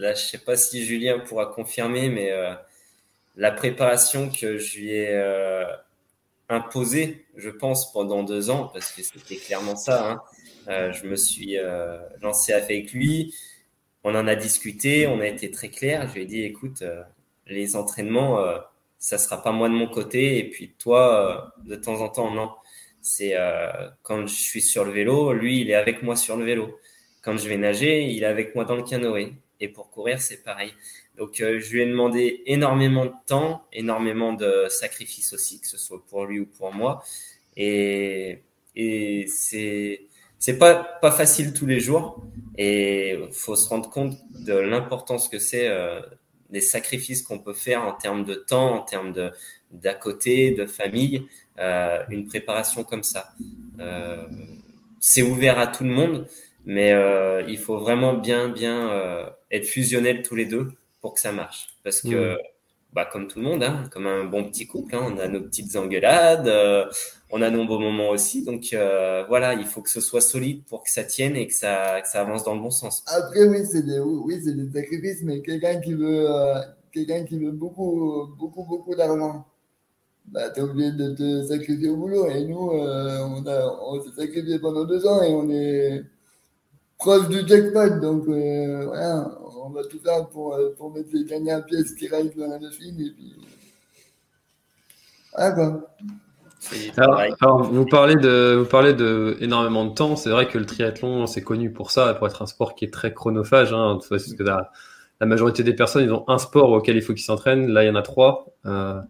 Là, 0.00 0.14
je 0.14 0.22
sais 0.22 0.38
pas 0.38 0.56
si 0.56 0.82
Julien 0.86 1.18
pourra 1.18 1.44
confirmer, 1.44 2.08
mais 2.08 2.30
euh, 2.30 2.54
la 3.36 3.52
préparation 3.52 4.30
que 4.30 4.56
je 4.56 4.78
lui 4.78 4.92
ai 4.92 5.08
euh, 5.10 5.66
imposée, 6.48 7.26
je 7.36 7.50
pense, 7.50 7.92
pendant 7.92 8.22
deux 8.22 8.48
ans, 8.48 8.70
parce 8.72 8.92
que 8.92 9.02
c'était 9.02 9.36
clairement 9.36 9.76
ça. 9.76 10.10
Hein, 10.10 10.22
euh, 10.68 10.90
je 10.92 11.06
me 11.06 11.16
suis 11.16 11.58
lancé 12.22 12.54
avec 12.54 12.94
lui. 12.94 13.34
On 14.02 14.14
en 14.14 14.26
a 14.26 14.36
discuté, 14.36 15.06
on 15.06 15.20
a 15.20 15.26
été 15.26 15.50
très 15.50 15.68
clair. 15.68 16.08
Je 16.08 16.14
lui 16.14 16.22
ai 16.22 16.24
dit, 16.24 16.42
écoute, 16.44 16.82
les 17.46 17.76
entraînements, 17.76 18.42
ça 18.98 19.18
sera 19.18 19.42
pas 19.42 19.52
moi 19.52 19.68
de 19.68 19.74
mon 19.74 19.86
côté, 19.86 20.38
et 20.38 20.48
puis 20.48 20.72
toi, 20.78 21.52
de 21.66 21.76
temps 21.76 22.00
en 22.00 22.08
temps, 22.08 22.30
non 22.30 22.50
c'est 23.02 23.34
quand 24.02 24.26
je 24.26 24.34
suis 24.34 24.62
sur 24.62 24.86
le 24.86 24.92
vélo, 24.92 25.34
lui, 25.34 25.60
il 25.60 25.70
est 25.70 25.74
avec 25.74 26.02
moi 26.02 26.16
sur 26.16 26.38
le 26.38 26.46
vélo. 26.46 26.78
Quand 27.20 27.36
je 27.36 27.46
vais 27.50 27.58
nager, 27.58 28.04
il 28.04 28.22
est 28.22 28.26
avec 28.26 28.54
moi 28.54 28.64
dans 28.64 28.76
le 28.76 28.82
canoë. 28.82 29.34
Et 29.60 29.68
pour 29.68 29.90
courir, 29.90 30.20
c'est 30.20 30.42
pareil. 30.42 30.72
Donc, 31.18 31.40
euh, 31.40 31.60
je 31.60 31.72
lui 31.72 31.82
ai 31.82 31.86
demandé 31.86 32.42
énormément 32.46 33.04
de 33.04 33.12
temps, 33.26 33.66
énormément 33.72 34.32
de 34.32 34.66
sacrifices 34.68 35.32
aussi, 35.32 35.60
que 35.60 35.66
ce 35.66 35.78
soit 35.78 36.04
pour 36.06 36.24
lui 36.24 36.40
ou 36.40 36.46
pour 36.46 36.72
moi. 36.72 37.02
Et, 37.56 38.42
et 38.74 39.26
c'est 39.28 40.08
pas 40.58 41.12
facile 41.12 41.52
tous 41.52 41.66
les 41.66 41.80
jours. 41.80 42.24
Et 42.56 43.18
faut 43.32 43.56
se 43.56 43.68
rendre 43.68 43.90
compte 43.90 44.16
de 44.46 44.54
l'importance 44.54 45.28
que 45.28 45.38
c'est 45.38 45.68
euh, 45.68 46.00
des 46.50 46.60
sacrifices 46.60 47.22
qu'on 47.22 47.38
peut 47.38 47.54
faire 47.54 47.84
en 47.84 47.92
termes 47.92 48.24
de 48.24 48.34
temps, 48.34 48.74
en 48.74 48.82
termes 48.82 49.12
de 49.12 49.30
d'à 49.70 49.94
côté, 49.94 50.50
de 50.50 50.66
famille. 50.66 51.26
Euh, 51.58 52.02
une 52.10 52.26
préparation 52.26 52.84
comme 52.84 53.02
ça. 53.02 53.32
Euh, 53.78 54.26
c'est 54.98 55.22
ouvert 55.22 55.58
à 55.58 55.66
tout 55.66 55.84
le 55.84 55.90
monde, 55.90 56.26
mais 56.64 56.92
euh, 56.92 57.42
il 57.48 57.58
faut 57.58 57.78
vraiment 57.78 58.14
bien, 58.14 58.48
bien 58.48 59.26
être 59.50 59.66
fusionnel 59.66 60.22
tous 60.22 60.36
les 60.36 60.46
deux 60.46 60.68
pour 61.00 61.14
que 61.14 61.20
ça 61.20 61.32
marche. 61.32 61.68
Parce 61.84 62.00
que, 62.02 62.36
bah, 62.92 63.08
comme 63.10 63.28
tout 63.28 63.38
le 63.38 63.44
monde, 63.44 63.62
hein, 63.62 63.84
comme 63.90 64.06
un 64.06 64.24
bon 64.24 64.44
petit 64.44 64.66
couple, 64.66 64.94
hein, 64.94 65.00
on 65.02 65.18
a 65.18 65.28
nos 65.28 65.40
petites 65.40 65.74
engueulades, 65.76 66.50
on 67.30 67.40
a 67.42 67.50
nos 67.50 67.64
beaux 67.66 67.78
moments 67.78 68.10
aussi. 68.10 68.44
Donc 68.44 68.74
voilà, 69.28 69.54
il 69.54 69.64
faut 69.64 69.82
que 69.82 69.90
ce 69.90 70.00
soit 70.00 70.20
solide 70.20 70.64
pour 70.64 70.82
que 70.82 70.90
ça 70.90 71.04
tienne 71.04 71.36
et 71.36 71.46
que 71.46 71.54
ça, 71.54 72.00
que 72.00 72.08
ça 72.08 72.20
avance 72.20 72.44
dans 72.44 72.54
le 72.54 72.60
bon 72.60 72.70
sens. 72.70 73.02
Après, 73.06 73.44
oui, 73.44 73.64
c'est 73.64 73.82
des, 73.82 73.98
oui, 73.98 74.40
des 74.42 74.70
sacrifices, 74.72 75.22
mais 75.22 75.40
quelqu'un 75.40 75.80
qui 75.80 75.94
veut, 75.94 76.26
quelqu'un 76.92 77.24
qui 77.24 77.38
veut 77.38 77.52
beaucoup, 77.52 78.28
beaucoup, 78.38 78.64
beaucoup 78.64 78.94
d'argent, 78.94 79.46
bah, 80.26 80.50
tu 80.50 80.60
es 80.60 80.62
obligé 80.62 80.92
de 80.92 81.14
te 81.14 81.44
sacrifier 81.44 81.88
au 81.88 81.96
boulot. 81.96 82.28
Et 82.28 82.44
nous, 82.44 82.70
euh, 82.70 83.18
on, 83.20 83.44
on 83.46 84.00
s'est 84.02 84.14
sacrifié 84.16 84.58
pendant 84.58 84.84
deux 84.84 85.06
ans 85.06 85.22
et 85.22 85.32
on 85.32 85.50
est 85.50 86.02
proche 87.00 87.28
du 87.28 87.46
jackpot. 87.46 88.00
Donc, 88.00 88.28
euh, 88.28 88.84
voilà, 88.86 89.30
on 89.64 89.70
va 89.70 89.82
tout 89.84 89.98
faire 89.98 90.28
pour, 90.28 90.54
euh, 90.54 90.70
pour 90.76 90.92
mettre 90.92 91.08
les 91.12 91.24
dernières 91.24 91.64
pièces 91.64 91.94
qui 91.94 92.06
restent 92.06 92.38
dans 92.38 92.46
la 92.46 92.58
machine. 92.58 93.00
Et 93.00 93.10
puis, 93.10 93.34
voilà 95.34 95.52
quoi. 95.52 95.94
Alors, 96.98 97.62
vous 97.62 97.86
parlez 97.86 98.16
de, 98.16 98.56
vous 98.60 98.68
parlez 98.68 98.92
de 98.92 99.36
énormément 99.40 99.86
de 99.86 99.94
temps. 99.94 100.14
C'est 100.14 100.30
vrai 100.30 100.46
que 100.46 100.58
le 100.58 100.66
triathlon, 100.66 101.26
c'est 101.26 101.42
connu 101.42 101.72
pour 101.72 101.90
ça, 101.90 102.12
pour 102.14 102.26
être 102.26 102.42
un 102.42 102.46
sport 102.46 102.74
qui 102.74 102.84
est 102.84 102.92
très 102.92 103.14
chronophage. 103.14 103.72
Hein, 103.72 103.98
parce 104.08 104.34
que 104.34 104.42
la, 104.42 104.70
la, 105.20 105.26
majorité 105.26 105.62
des 105.62 105.72
personnes, 105.72 106.04
ils 106.04 106.12
ont 106.12 106.24
un 106.28 106.38
sport 106.38 106.70
auquel 106.70 106.96
il 106.96 107.02
faut 107.02 107.14
qu'ils 107.14 107.24
s'entraînent. 107.24 107.68
Là, 107.68 107.82
il 107.84 107.86
y 107.86 107.90
en 107.90 107.94
a 107.94 108.02
trois. 108.02 108.46
Euh, 108.66 109.00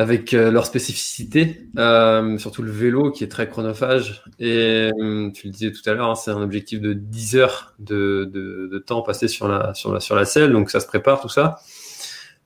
avec 0.00 0.32
euh, 0.32 0.50
leur 0.50 0.64
spécificité, 0.64 1.68
euh, 1.76 2.38
surtout 2.38 2.62
le 2.62 2.70
vélo 2.70 3.10
qui 3.10 3.22
est 3.22 3.28
très 3.28 3.50
chronophage. 3.50 4.24
Et 4.38 4.90
euh, 4.98 5.30
tu 5.30 5.46
le 5.46 5.52
disais 5.52 5.72
tout 5.72 5.82
à 5.84 5.92
l'heure, 5.92 6.08
hein, 6.08 6.14
c'est 6.14 6.30
un 6.30 6.40
objectif 6.40 6.80
de 6.80 6.94
10 6.94 7.36
heures 7.36 7.74
de, 7.78 8.82
temps 8.86 9.02
passé 9.02 9.28
sur 9.28 9.46
la, 9.46 9.74
sur, 9.74 9.92
la, 9.92 10.00
sur 10.00 10.16
la 10.16 10.24
selle, 10.24 10.52
donc 10.52 10.70
ça 10.70 10.80
se 10.80 10.86
prépare 10.86 11.20
tout 11.20 11.28
ça. 11.28 11.58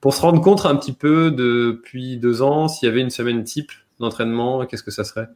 Pour 0.00 0.14
se 0.14 0.20
rendre 0.20 0.40
compte 0.40 0.66
un 0.66 0.74
petit 0.74 0.92
peu 0.92 1.30
depuis 1.30 2.16
deux 2.16 2.42
ans, 2.42 2.66
s'il 2.66 2.88
y 2.88 2.90
avait 2.90 3.02
une 3.02 3.10
semaine 3.10 3.44
type 3.44 3.70
d'entraînement, 4.00 4.66
qu'est-ce 4.66 4.82
que 4.82 4.90
ça 4.90 5.04
serait? 5.04 5.28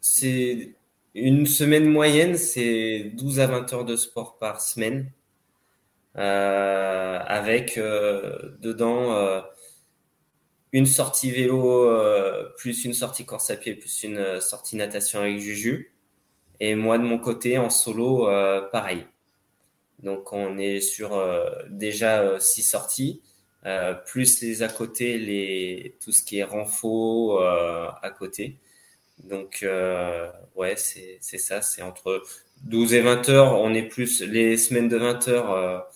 C'est 0.00 0.76
une 1.16 1.46
semaine 1.46 1.86
moyenne, 1.86 2.36
c'est 2.36 3.10
12 3.16 3.40
à 3.40 3.48
20 3.48 3.72
heures 3.72 3.84
de 3.84 3.96
sport 3.96 4.38
par 4.38 4.60
semaine. 4.60 5.10
Euh, 6.16 7.18
avec 7.26 7.76
euh, 7.76 8.38
dedans 8.60 9.16
euh, 9.16 9.40
une 10.72 10.86
sortie 10.86 11.32
vélo 11.32 11.90
plus 12.56 12.84
une 12.84 12.94
sortie 12.94 13.26
course 13.26 13.50
à 13.50 13.56
pied 13.56 13.74
plus 13.74 14.04
une 14.04 14.40
sortie 14.40 14.76
natation 14.76 15.20
avec 15.20 15.38
Juju. 15.38 15.92
Et 16.60 16.74
moi 16.76 16.98
de 16.98 17.04
mon 17.04 17.18
côté 17.18 17.58
en 17.58 17.70
solo, 17.70 18.26
pareil. 18.72 19.06
Donc 20.02 20.32
on 20.32 20.58
est 20.58 20.80
sur 20.80 21.20
déjà 21.68 22.38
six 22.40 22.62
sorties, 22.62 23.22
plus 24.06 24.40
les 24.40 24.62
à 24.62 24.68
côté, 24.68 25.18
les 25.18 25.96
tout 26.02 26.12
ce 26.12 26.22
qui 26.22 26.38
est 26.38 26.44
renfort 26.44 27.44
à 28.02 28.10
côté. 28.10 28.58
Donc 29.22 29.64
ouais, 30.56 30.74
c'est 30.76 31.38
ça, 31.38 31.62
c'est 31.62 31.82
entre 31.82 32.22
12 32.64 32.94
et 32.94 33.00
20 33.00 33.28
heures. 33.28 33.60
On 33.60 33.74
est 33.74 33.84
plus 33.84 34.22
les 34.22 34.56
semaines 34.56 34.88
de 34.88 34.96
20 34.96 35.28
heures. 35.28 35.86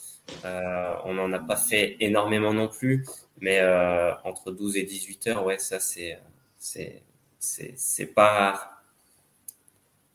Euh, 0.44 0.94
on 1.04 1.14
n'en 1.14 1.32
a 1.32 1.38
pas 1.38 1.56
fait 1.56 1.96
énormément 2.00 2.52
non 2.52 2.68
plus, 2.68 3.04
mais 3.40 3.58
euh, 3.60 4.12
entre 4.24 4.50
12 4.52 4.76
et 4.76 4.84
18 4.84 5.26
heures, 5.28 5.44
ouais, 5.44 5.58
ça 5.58 5.80
c'est 5.80 6.18
c'est 6.58 8.06
pas 8.14 8.32
rare. 8.32 8.82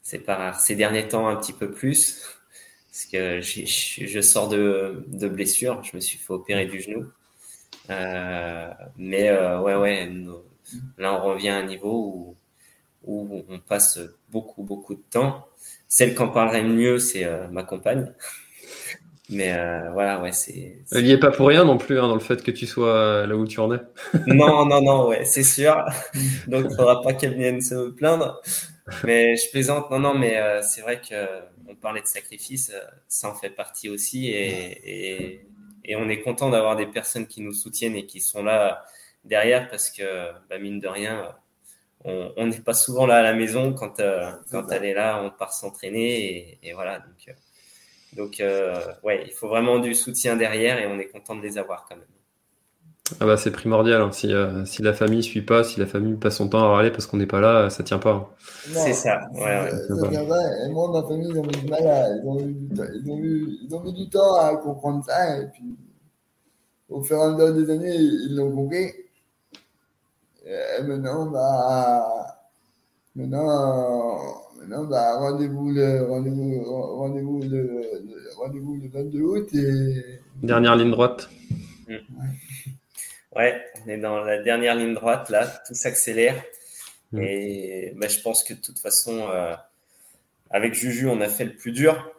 C'est 0.01 0.19
pas 0.19 0.35
rare. 0.35 0.59
Ces 0.59 0.75
derniers 0.75 1.07
temps, 1.07 1.27
un 1.27 1.35
petit 1.37 1.53
peu 1.53 1.71
plus, 1.71 2.21
parce 2.89 3.05
que 3.05 3.41
je 3.41 4.21
sors 4.21 4.49
de, 4.49 5.05
de 5.07 5.27
blessure. 5.27 5.83
Je 5.83 5.95
me 5.95 6.01
suis 6.01 6.17
fait 6.17 6.33
opérer 6.33 6.65
du 6.65 6.81
genou. 6.81 7.05
Euh, 7.89 8.69
mais 8.97 9.31
ouais, 9.31 9.75
ouais, 9.75 10.11
là 10.97 11.13
on 11.15 11.23
revient 11.23 11.49
à 11.49 11.57
un 11.57 11.65
niveau 11.65 12.35
où, 13.03 13.17
où 13.31 13.45
on 13.49 13.59
passe 13.59 13.99
beaucoup, 14.31 14.63
beaucoup 14.63 14.95
de 14.95 15.03
temps. 15.11 15.47
Celle 15.87 16.15
qui 16.15 16.21
en 16.21 16.29
parlerait 16.29 16.63
mieux, 16.63 16.99
c'est 16.99 17.25
ma 17.51 17.63
compagne. 17.63 18.13
Mais 19.29 19.53
euh, 19.53 19.89
voilà, 19.91 20.21
ouais, 20.21 20.33
c'est. 20.33 20.83
Il 20.91 21.03
n'y 21.03 21.11
est 21.11 21.17
pas 21.17 21.31
pour 21.31 21.47
rien 21.47 21.63
non 21.63 21.77
plus 21.77 21.97
hein, 21.97 22.07
dans 22.07 22.13
le 22.13 22.19
fait 22.19 22.43
que 22.43 22.51
tu 22.51 22.67
sois 22.67 23.25
là 23.25 23.35
où 23.35 23.47
tu 23.47 23.59
en 23.59 23.73
es. 23.73 23.79
non, 24.27 24.65
non, 24.65 24.81
non, 24.81 25.07
ouais, 25.07 25.23
c'est 25.23 25.43
sûr. 25.43 25.85
Donc, 26.47 26.65
il 26.65 26.71
ne 26.71 26.75
faudra 26.75 27.01
pas 27.01 27.13
qu'elle 27.13 27.35
vienne 27.35 27.61
se 27.61 27.89
plaindre. 27.91 28.41
Mais 29.05 29.37
je 29.37 29.49
plaisante. 29.49 29.89
Non, 29.91 29.99
non, 29.99 30.13
mais 30.13 30.37
euh, 30.37 30.61
c'est 30.61 30.81
vrai 30.81 30.99
que 30.99 31.15
on 31.69 31.75
parlait 31.75 32.01
de 32.01 32.07
sacrifice, 32.07 32.71
euh, 32.73 32.81
ça 33.07 33.29
en 33.29 33.35
fait 33.35 33.49
partie 33.49 33.89
aussi, 33.89 34.27
et, 34.27 35.29
et, 35.29 35.47
et 35.85 35.95
on 35.95 36.09
est 36.09 36.19
content 36.19 36.49
d'avoir 36.49 36.75
des 36.75 36.85
personnes 36.85 37.25
qui 37.25 37.41
nous 37.41 37.53
soutiennent 37.53 37.95
et 37.95 38.05
qui 38.05 38.19
sont 38.19 38.43
là 38.43 38.83
derrière 39.23 39.69
parce 39.69 39.89
que, 39.89 40.31
bah, 40.49 40.59
mine 40.59 40.81
de 40.81 40.87
rien, 40.89 41.33
on 42.03 42.47
n'est 42.47 42.59
pas 42.59 42.73
souvent 42.73 43.05
là 43.05 43.17
à 43.17 43.21
la 43.21 43.33
maison 43.33 43.73
quand 43.73 44.01
quand 44.51 44.69
elle 44.71 44.83
est 44.83 44.93
là, 44.93 45.21
on 45.23 45.29
part 45.31 45.53
s'entraîner 45.53 46.57
et, 46.61 46.69
et, 46.69 46.73
voilà. 46.73 46.99
Donc 46.99 47.33
donc, 48.15 48.39
euh, 48.39 48.75
ouais, 49.03 49.23
il 49.25 49.33
faut 49.33 49.47
vraiment 49.47 49.79
du 49.79 49.95
soutien 49.95 50.35
derrière 50.35 50.79
et 50.79 50.87
on 50.87 50.99
est 50.99 51.07
content 51.07 51.35
de 51.35 51.41
les 51.41 51.57
avoir 51.57 51.85
quand 51.87 51.95
même. 51.95 52.05
Ah 53.19 53.25
bah 53.25 53.37
c'est 53.37 53.51
primordial. 53.51 54.01
Hein. 54.01 54.11
Si, 54.11 54.31
euh, 54.31 54.65
si 54.65 54.81
la 54.81 54.93
famille 54.93 55.23
suit 55.23 55.41
pas, 55.41 55.63
si 55.63 55.79
la 55.79 55.85
famille 55.85 56.15
passe 56.15 56.37
son 56.37 56.47
temps 56.47 56.63
à 56.63 56.67
râler 56.69 56.89
parce 56.89 57.05
qu'on 57.05 57.17
n'est 57.17 57.27
pas 57.27 57.41
là, 57.41 57.69
ça 57.69 57.83
tient 57.83 57.99
pas. 57.99 58.13
Hein. 58.13 58.27
C'est 58.71 58.93
ça. 58.93 59.27
Ouais, 59.33 59.41
ouais. 59.41 59.71
Ça, 59.71 60.09
tient 60.09 60.25
pas. 60.25 60.65
Et 60.65 60.69
moi, 60.69 60.89
ma 60.91 61.07
famille, 61.07 61.29
ils 61.29 61.37
ont 61.37 61.43
mis 61.43 61.57
du 61.57 61.67
mal 61.67 61.85
à, 61.85 62.15
ils 62.15 62.25
ont, 62.25 62.39
eu, 62.39 62.55
ils, 62.71 63.11
ont 63.11 63.17
eu, 63.17 63.57
ils 63.63 63.75
ont 63.75 63.81
mis 63.81 63.93
du 63.93 64.09
temps 64.09 64.35
à 64.35 64.55
comprendre 64.55 65.03
ça. 65.05 65.37
Et 65.39 65.47
puis, 65.47 65.75
au 66.89 67.01
fur 67.03 67.17
et 67.17 67.21
à 67.21 67.29
mesure 67.31 67.53
des 67.53 67.69
années, 67.71 67.95
ils 67.95 68.35
l'ont 68.35 68.51
compris. 68.51 68.91
Et 70.45 70.83
maintenant, 70.83 71.25
bah, 71.27 72.37
maintenant, 73.15 74.42
non, 74.67 74.85
bah, 74.85 75.17
rendez-vous 75.17 75.71
le, 75.71 76.05
rendez-vous, 76.05 76.63
rendez-vous 76.63 77.41
le, 77.41 77.81
rendez-vous 78.37 78.77
le 78.81 78.89
22 78.89 79.21
août 79.21 79.49
et. 79.53 80.19
Dernière 80.41 80.75
ligne 80.75 80.91
droite. 80.91 81.29
Ouais. 81.87 82.01
ouais. 83.35 83.61
on 83.85 83.89
est 83.89 83.97
dans 83.97 84.19
la 84.19 84.41
dernière 84.41 84.75
ligne 84.75 84.93
droite, 84.93 85.29
là, 85.29 85.47
tout 85.67 85.73
s'accélère. 85.73 86.41
Mm. 87.11 87.21
Et 87.21 87.93
bah, 87.95 88.07
je 88.07 88.19
pense 88.19 88.43
que 88.43 88.53
de 88.53 88.59
toute 88.59 88.79
façon, 88.79 89.27
euh, 89.29 89.55
avec 90.49 90.73
Juju, 90.73 91.07
on 91.07 91.21
a 91.21 91.29
fait 91.29 91.45
le 91.45 91.55
plus 91.55 91.71
dur, 91.71 92.11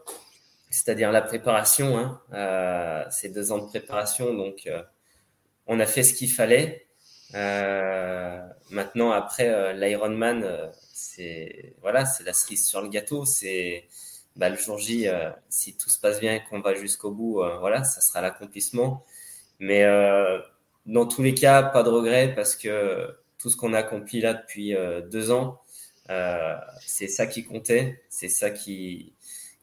c'est-à-dire 0.71 1.13
la 1.13 1.23
préparation. 1.23 1.99
Hein. 1.99 2.21
Euh, 2.33 3.05
c'est 3.11 3.29
deux 3.29 3.53
ans 3.53 3.59
de 3.59 3.67
préparation, 3.67 4.35
donc 4.35 4.67
euh, 4.67 4.83
on 5.67 5.81
a 5.81 5.87
fait 5.87 6.03
ce 6.03 6.15
qu'il 6.15 6.31
fallait. 6.31 6.87
Euh, 7.35 8.41
maintenant, 8.70 9.11
après 9.11 9.49
euh, 9.49 9.72
l'Ironman, 9.72 10.70
c'est 10.93 11.75
voilà, 11.81 12.05
c'est 12.05 12.25
la 12.25 12.33
cerise 12.33 12.66
sur 12.66 12.83
le 12.83 12.89
gâteau. 12.89 13.25
C'est 13.25 13.89
bah, 14.37 14.49
le 14.49 14.57
jour 14.57 14.79
J, 14.79 15.09
euh, 15.09 15.31
si 15.49 15.77
tout 15.77 15.91
se 15.91 15.99
passe 15.99 16.20
bien 16.20 16.35
et 16.35 16.43
qu'on 16.45 16.61
va 16.61 16.75
jusqu'au 16.75 17.11
bout, 17.12 17.41
euh, 17.43 17.59
voilà, 17.59 17.85
ça 17.85 18.01
sera 18.01 18.20
l'accomplissement. 18.20 19.05
Mais 19.61 19.85
euh, 19.85 20.41
dans 20.87 21.07
tous 21.07 21.22
les 21.22 21.35
cas, 21.35 21.62
pas 21.62 21.83
de 21.83 21.91
regret 21.91 22.35
parce 22.35 22.57
que 22.57 23.09
tout 23.39 23.51
ce 23.51 23.57
qu'on 23.57 23.75
a 23.75 23.79
accompli 23.79 24.20
là 24.20 24.35
depuis 24.35 24.75
deux 25.11 25.31
ans, 25.31 25.61
c'est 26.81 27.09
ça 27.09 27.27
qui 27.27 27.45
comptait, 27.45 28.03
c'est 28.09 28.29
ça 28.29 28.51
qui 28.51 29.14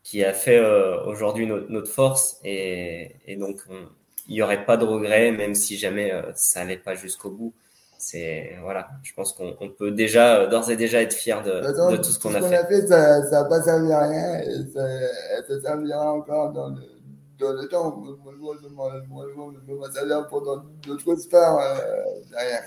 qui 0.03 0.24
a 0.24 0.34
fait 0.34 0.59
aujourd'hui 1.05 1.45
notre, 1.45 1.70
notre, 1.70 1.91
force 1.91 2.39
et 2.43 3.38
donc 3.39 3.62
il 4.32 4.36
n'y 4.36 4.42
aurait 4.42 4.66
pas 4.66 4.78
de 4.78 4.86
regret 4.86 5.32
même 5.32 5.56
si 5.56 5.78
jamais 5.78 6.12
ça 6.36 6.62
n'allait 6.62 6.78
pas 6.78 6.96
jusqu'au 6.96 7.32
bout 7.32 7.54
c'est 8.02 8.58
voilà, 8.64 8.90
je 9.04 9.14
pense 9.14 9.32
qu'on 9.32 9.70
peut 9.78 9.92
déjà 9.92 10.38
euh, 10.38 10.48
d'ores 10.48 10.72
et 10.72 10.76
déjà 10.76 11.02
être 11.02 11.14
fier 11.14 11.44
de, 11.44 11.52
de 11.92 11.98
tout 11.98 12.10
ce 12.10 12.20
qu'on 12.20 12.34
a, 12.34 12.40
a, 12.40 12.66
fait. 12.66 12.88
Ça 12.88 13.30
n'a 13.30 13.46
pas 13.46 13.62
servi 13.62 13.92
à 13.92 14.08
rien 14.08 14.40
et 14.40 14.66
ça, 14.74 14.84
ça 15.48 15.62
servira 15.62 16.12
encore 16.12 16.52
dans 16.52 16.70
le, 16.70 16.82
dans 17.40 17.54
le 17.54 17.68
temps. 17.68 17.96
Moi, 17.96 18.34
moi, 18.40 18.56
moi, 18.72 18.92
moi, 19.08 19.26
moi, 19.36 19.54
moi, 19.68 19.88
ça 19.88 20.00
servir 20.00 20.28
pour 20.28 20.42
d'autres 20.42 21.16
sports 21.16 21.60
euh, 21.60 22.02
derrière. 22.32 22.64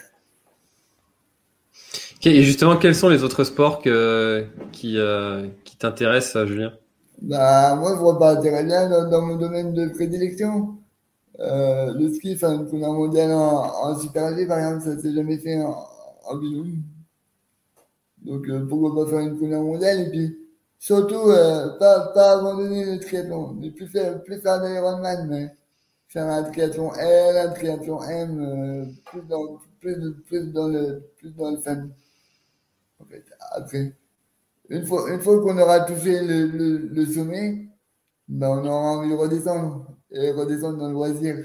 Okay, 2.19 2.37
et 2.37 2.43
justement, 2.45 2.77
quels 2.77 2.95
sont 2.95 3.09
les 3.09 3.25
autres 3.25 3.43
sports 3.43 3.83
que, 3.83 4.47
qui, 4.71 4.99
euh, 4.99 5.49
qui 5.65 5.77
t'intéressent, 5.77 6.47
Julien? 6.47 6.73
Bah, 7.21 7.75
Moi, 7.75 7.91
je 7.95 7.99
vois 7.99 8.19
pas 8.21 8.37
très 8.37 8.63
bien 8.63 8.89
dans, 8.89 9.11
dans 9.11 9.23
mon 9.23 9.37
domaine 9.37 9.75
de 9.75 9.89
prédilection. 9.89 10.79
Euh, 11.41 11.93
le 11.95 12.13
ski, 12.15 12.35
enfin, 12.35 12.55
une 12.61 12.67
première 12.67 12.93
mondiale 12.93 13.33
en, 13.33 13.65
en 13.91 13.99
Super 13.99 14.37
G, 14.37 14.47
par 14.47 14.59
exemple, 14.59 14.85
ça 14.85 14.99
s'est 15.03 15.13
jamais 15.15 15.39
fait 15.39 15.63
en, 15.63 15.87
en. 16.27 16.35
Donc, 18.23 18.49
euh, 18.49 18.67
pourquoi 18.67 18.95
pas 19.05 19.11
faire 19.11 19.21
une 19.21 19.37
première 19.37 19.63
mondiale? 19.63 20.01
Et 20.01 20.11
puis, 20.11 20.39
surtout, 20.79 21.31
euh, 21.31 21.79
pas, 21.79 22.09
pas 22.15 22.39
abandonner 22.39 22.85
le 22.85 23.01
triathlon, 23.01 23.53
ne 23.55 23.71
plus 23.71 23.87
faire, 23.89 24.23
plus 24.23 24.41
faire 24.41 24.61
d'Ironman, 24.63 25.29
mais 25.29 25.55
faire 26.09 26.27
un 26.27 26.43
triathlon 26.45 26.93
L, 26.95 27.37
un 27.37 27.51
triathlon 27.53 28.03
M, 28.03 28.41
euh, 28.41 28.87
plus 29.07 29.23
dans, 29.29 29.59
plus, 29.81 29.97
plus 30.27 30.53
dans 30.53 30.69
le, 30.69 31.03
plus 31.19 31.35
dans 31.35 31.51
le 31.51 31.59
fun. 31.59 31.89
En 32.99 33.05
fait, 33.05 33.25
après, 33.53 33.93
une 34.71 34.87
fois, 34.87 35.11
une 35.13 35.21
fois 35.21 35.41
qu'on 35.43 35.59
aura 35.59 35.81
touché 35.81 36.23
le, 36.23 36.47
le, 36.47 36.79
le 36.79 37.07
sommet, 37.07 37.69
ben, 38.29 38.51
on 38.51 38.67
aura 38.67 38.99
envie 38.99 39.11
de 39.11 39.17
redescendre 39.17 39.87
et 40.15 40.31
redescendre 40.31 40.79
dans 40.79 40.89
le 40.89 40.95
loisir. 40.95 41.37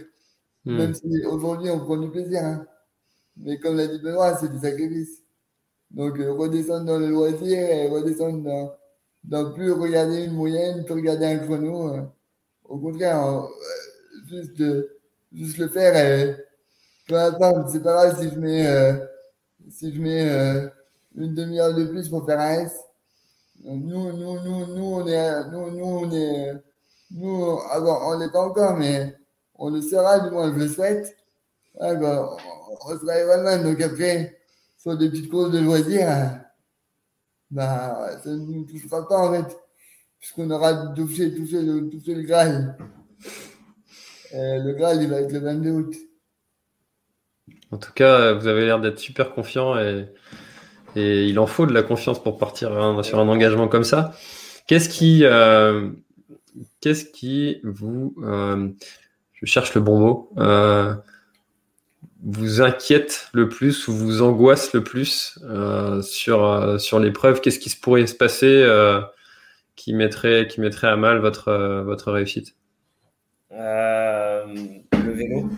Hmm. 0.66 0.78
Même 0.78 0.94
si 0.94 1.26
aujourd'hui 1.26 1.70
on 1.70 1.80
prend 1.80 1.98
du 1.98 2.10
plaisir. 2.10 2.44
Hein. 2.44 2.66
Mais 3.38 3.58
comme 3.60 3.78
l'a 3.78 3.88
dit 3.88 4.00
Benoît, 4.00 4.38
c'est 4.38 4.52
du 4.52 4.60
sacrifice. 4.60 5.22
Donc 5.92 6.20
euh, 6.20 6.34
redescendre 6.34 6.86
dans 6.86 7.00
le 7.00 7.08
loisir 7.08 7.58
et 7.58 7.88
redescendre 7.88 8.44
dans, 8.44 8.72
dans 9.24 9.52
plus 9.54 9.72
regarder 9.72 10.26
une 10.26 10.34
moyenne, 10.34 10.86
plus 10.86 10.94
regarder 10.94 11.26
un 11.26 11.40
chrono. 11.40 11.94
Euh, 11.94 12.02
au 12.66 12.78
contraire, 12.78 13.24
euh, 13.26 13.48
juste, 14.28 14.64
juste 15.34 15.58
le 15.58 15.68
faire. 15.70 16.38
peu 17.08 17.16
importe, 17.16 17.70
c'est 17.70 17.82
pas 17.82 18.08
grave 18.08 18.22
si 18.22 18.30
je 18.30 18.40
mets, 18.40 19.00
si 19.70 19.94
je 19.94 20.00
mets 20.00 20.70
une 21.16 21.34
demi-heure 21.34 21.74
de 21.74 21.86
plus 21.86 22.08
pour 22.10 22.26
faire 22.26 22.40
un 22.40 22.66
S. 22.66 22.80
Nous, 23.64 24.12
nous, 24.14 24.40
nous, 24.40 24.66
nous, 24.68 24.84
on 24.84 25.08
est, 25.08 25.50
nous, 25.50 25.72
nous, 25.72 25.86
on 25.86 26.12
est, 26.12 26.54
nous, 27.12 27.60
alors, 27.72 28.08
on 28.08 28.20
l'est 28.20 28.32
pas 28.32 28.42
encore, 28.42 28.78
mais 28.78 29.16
on 29.56 29.70
le 29.70 29.82
sera, 29.82 30.20
du 30.20 30.32
moins, 30.32 30.54
je 30.54 30.60
le 30.60 30.68
souhaite. 30.68 31.18
on, 31.80 32.38
on 32.86 33.00
sera 33.00 33.24
vraiment, 33.26 33.64
donc 33.64 33.82
après, 33.82 34.38
sur 34.78 34.98
des 34.98 35.10
petites 35.10 35.30
courses 35.30 35.52
de 35.52 35.60
loisirs, 35.60 36.40
bah, 37.52 38.12
ça 38.24 38.30
ne 38.30 38.38
nous 38.38 38.64
touchera 38.66 39.08
pas 39.08 39.18
en 39.18 39.34
fait, 39.34 39.58
puisqu'on 40.20 40.50
aura 40.52 40.94
touché, 40.96 41.34
touché, 41.34 41.62
le, 41.62 41.90
touché 41.90 42.14
le 42.14 42.22
Graal. 42.22 42.78
le 44.34 44.72
Graal, 44.74 45.02
il 45.02 45.10
va 45.10 45.22
être 45.22 45.32
le 45.32 45.40
22 45.40 45.72
août. 45.72 45.96
En 47.72 47.78
tout 47.78 47.92
cas, 47.94 48.34
vous 48.34 48.48
avez 48.48 48.66
l'air 48.66 48.80
d'être 48.80 49.00
super 49.00 49.34
confiant 49.34 49.78
et, 49.78 50.08
et, 50.96 51.28
il 51.28 51.38
en 51.40 51.48
faut 51.48 51.66
de 51.66 51.74
la 51.74 51.84
confiance 51.84 52.22
pour 52.22 52.38
partir 52.38 52.70
sur 53.04 53.20
un 53.20 53.28
engagement 53.28 53.68
comme 53.68 53.84
ça. 53.84 54.14
Qu'est-ce 54.68 54.90
qui, 54.90 55.22
euh, 55.24 55.90
qu'est-ce 56.82 57.06
qui 57.06 57.60
vous, 57.64 58.16
euh, 58.24 58.70
je 59.34 59.46
cherche 59.46 59.74
le 59.76 59.82
bon 59.82 60.00
mot, 60.00 60.32
euh, 60.38 60.94
vous 62.22 62.62
inquiète 62.62 63.30
le 63.34 63.48
plus 63.48 63.88
ou 63.88 63.94
vous 63.94 64.22
angoisse 64.22 64.74
le 64.74 64.84
plus 64.84 65.40
euh, 65.44 66.02
sur, 66.02 66.44
euh, 66.46 66.78
sur 66.78 67.00
l'épreuve? 67.00 67.40
Qu'est-ce 67.40 67.60
qui 67.60 67.70
se 67.70 67.80
pourrait 67.80 68.08
se 68.08 68.16
passer 68.16 68.62
euh, 68.64 69.02
qui, 69.76 69.94
mettrait, 69.94 70.48
qui 70.48 70.60
mettrait 70.60 70.88
à 70.88 70.98
mal 70.98 71.20
votre, 71.20 71.82
votre 71.86 72.12
réussite? 72.12 72.56
Le 73.52 75.12
vélo. 75.14 75.50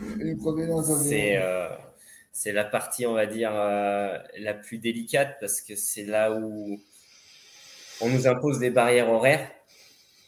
C'est, 1.03 1.39
c'est 2.31 2.53
la 2.53 2.63
partie, 2.63 3.05
on 3.05 3.13
va 3.13 3.25
dire, 3.25 3.51
la 3.51 4.53
plus 4.53 4.77
délicate 4.77 5.37
parce 5.39 5.61
que 5.61 5.75
c'est 5.75 6.05
là 6.05 6.31
où 6.31 6.79
on 8.01 8.09
nous 8.09 8.27
impose 8.27 8.59
des 8.59 8.69
barrières 8.69 9.09
horaires. 9.09 9.49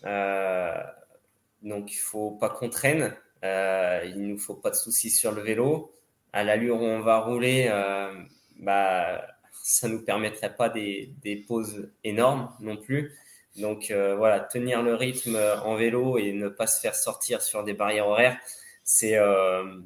Donc, 0.04 1.92
il 1.94 1.98
ne 1.98 2.02
faut 2.02 2.32
pas 2.32 2.50
qu'on 2.50 2.70
traîne. 2.70 3.16
il 3.44 4.14
ne 4.18 4.28
nous 4.28 4.38
faut 4.38 4.56
pas 4.56 4.70
de 4.70 4.76
soucis 4.76 5.10
sur 5.10 5.32
le 5.32 5.42
vélo 5.42 5.94
à 6.34 6.44
l'allure 6.44 6.82
où 6.82 6.86
on 6.86 7.00
va 7.00 7.20
rouler, 7.20 7.68
euh, 7.70 8.12
bah, 8.60 9.26
ça 9.64 9.88
nous 9.88 10.04
permettrait 10.04 10.56
pas 10.56 10.68
des, 10.68 11.14
des, 11.22 11.38
pauses 11.38 11.90
énormes 12.04 12.52
non 12.60 12.76
plus. 12.76 13.14
Donc 13.56 13.92
euh, 13.92 14.16
voilà, 14.16 14.40
tenir 14.40 14.82
le 14.82 14.96
rythme 14.96 15.38
en 15.64 15.76
vélo 15.76 16.18
et 16.18 16.34
ne 16.34 16.50
pas 16.50 16.66
se 16.66 16.82
faire 16.82 16.96
sortir 16.96 17.44
sur 17.44 17.64
des 17.64 17.74
barrières 17.74 18.08
horaires, 18.08 18.38
c'est, 18.84 19.16
euh, 19.18 19.80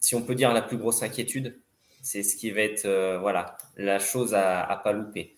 si 0.00 0.14
on 0.14 0.22
peut 0.22 0.34
dire, 0.34 0.52
la 0.54 0.62
plus 0.62 0.78
grosse 0.78 1.02
inquiétude. 1.02 1.60
C'est 2.02 2.22
ce 2.22 2.34
qui 2.36 2.50
va 2.50 2.62
être 2.62 2.88
voilà, 3.20 3.58
la 3.76 3.98
chose 3.98 4.32
à, 4.34 4.62
à 4.64 4.76
pas 4.78 4.92
louper. 4.92 5.36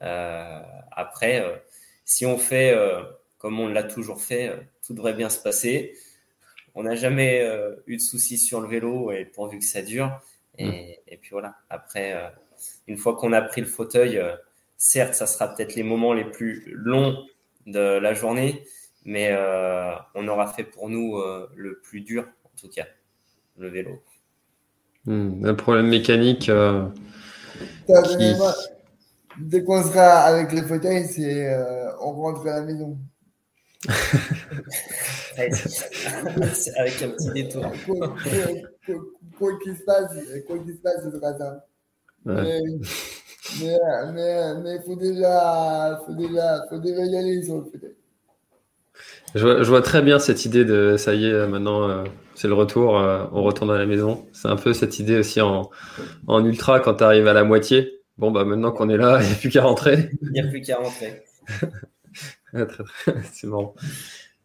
après, 0.00 1.64
si 2.04 2.26
on 2.26 2.36
fait 2.36 2.76
comme 3.42 3.60
on 3.60 3.68
l'a 3.68 3.82
toujours 3.82 4.22
fait, 4.22 4.50
tout 4.86 4.94
devrait 4.94 5.14
bien 5.14 5.28
se 5.28 5.38
passer 5.38 5.94
on 6.74 6.84
n'a 6.84 6.94
jamais 6.94 7.42
euh, 7.42 7.74
eu 7.86 7.96
de 7.96 8.00
soucis 8.00 8.38
sur 8.38 8.60
le 8.60 8.68
vélo 8.68 9.10
et 9.12 9.24
pourvu 9.24 9.58
que 9.58 9.64
ça 9.64 9.82
dure. 9.82 10.20
Et, 10.58 11.00
mm. 11.10 11.16
puis 11.20 11.30
voilà, 11.30 11.56
après, 11.70 12.14
euh, 12.14 12.28
une 12.86 12.96
fois 12.96 13.16
qu'on 13.16 13.32
a 13.32 13.42
pris 13.42 13.60
le 13.60 13.66
fauteuil, 13.66 14.18
euh, 14.18 14.34
certes, 14.76 15.14
ça 15.14 15.26
sera 15.26 15.48
peut-être 15.48 15.74
les 15.74 15.82
moments 15.82 16.12
les 16.12 16.24
plus 16.24 16.72
longs 16.74 17.24
de 17.66 17.98
la 17.98 18.14
journée, 18.14 18.64
mais 19.04 19.36
on 20.14 20.26
aura 20.26 20.48
fait 20.48 20.64
pour 20.64 20.88
nous 20.88 21.22
le 21.54 21.80
plus 21.80 22.00
dur, 22.00 22.26
en 22.44 22.60
tout 22.60 22.68
cas, 22.68 22.86
le 23.56 23.68
vélo. 23.68 24.02
Mm. 25.04 25.46
un 25.46 25.54
problème 25.54 25.86
mécanique. 25.86 26.50
Dès 29.38 29.64
qu'on 29.64 29.82
sera 29.82 30.20
avec 30.22 30.52
le 30.52 30.62
fauteuil, 30.62 31.06
c'est 31.06 31.56
on 32.00 32.12
rentre 32.12 32.42
à 32.48 32.60
la 32.60 32.62
maison. 32.62 32.98
Avec 36.78 37.02
un 37.02 37.08
petit 37.10 37.30
détour. 37.34 37.72
Quoi 39.38 39.58
qu'il 39.62 39.76
se 39.76 39.82
passe, 39.84 40.12
quoi 40.46 40.58
qu'il 40.58 40.74
se 40.74 40.80
passe, 40.82 41.02
ce 41.04 41.10
sera 41.10 41.36
ça. 41.36 41.66
Mais, 42.24 42.60
mais, 43.60 43.78
mais, 44.14 44.54
mais 44.62 44.80
faut 44.86 44.94
déjà, 44.96 46.00
faut 46.06 46.14
déjà, 46.14 46.62
faut 46.68 46.78
déjà 46.78 47.04
y 47.04 47.16
aller 47.16 47.42
sur 47.42 47.56
le 47.56 47.64
peut 47.64 47.96
Je 49.34 49.42
vois, 49.44 49.62
je 49.62 49.68
vois, 49.68 49.82
très 49.82 50.02
bien 50.02 50.20
cette 50.20 50.44
idée 50.44 50.64
de 50.64 50.96
ça 50.96 51.14
y 51.14 51.26
est, 51.26 51.46
maintenant 51.48 51.88
euh, 51.88 52.04
c'est 52.36 52.46
le 52.46 52.54
retour, 52.54 52.98
euh, 52.98 53.24
on 53.32 53.42
retourne 53.42 53.70
à 53.72 53.78
la 53.78 53.86
maison. 53.86 54.26
C'est 54.32 54.48
un 54.48 54.56
peu 54.56 54.72
cette 54.72 55.00
idée 55.00 55.18
aussi 55.18 55.40
en, 55.40 55.70
en 56.28 56.44
ultra 56.44 56.78
quand 56.78 56.94
tu 56.94 57.04
arrives 57.04 57.26
à 57.26 57.32
la 57.32 57.42
moitié. 57.42 58.00
Bon, 58.18 58.30
bah 58.30 58.44
maintenant 58.44 58.70
qu'on 58.70 58.88
est 58.88 58.96
là, 58.96 59.18
il 59.20 59.26
n'y 59.26 59.32
a 59.32 59.36
plus 59.36 59.50
qu'à 59.50 59.62
rentrer. 59.64 60.10
Il 60.22 60.30
n'y 60.32 60.40
a 60.40 60.46
plus 60.46 60.60
qu'à 60.60 60.76
rentrer. 60.76 61.24
c'est 63.32 63.46
marrant. 63.46 63.74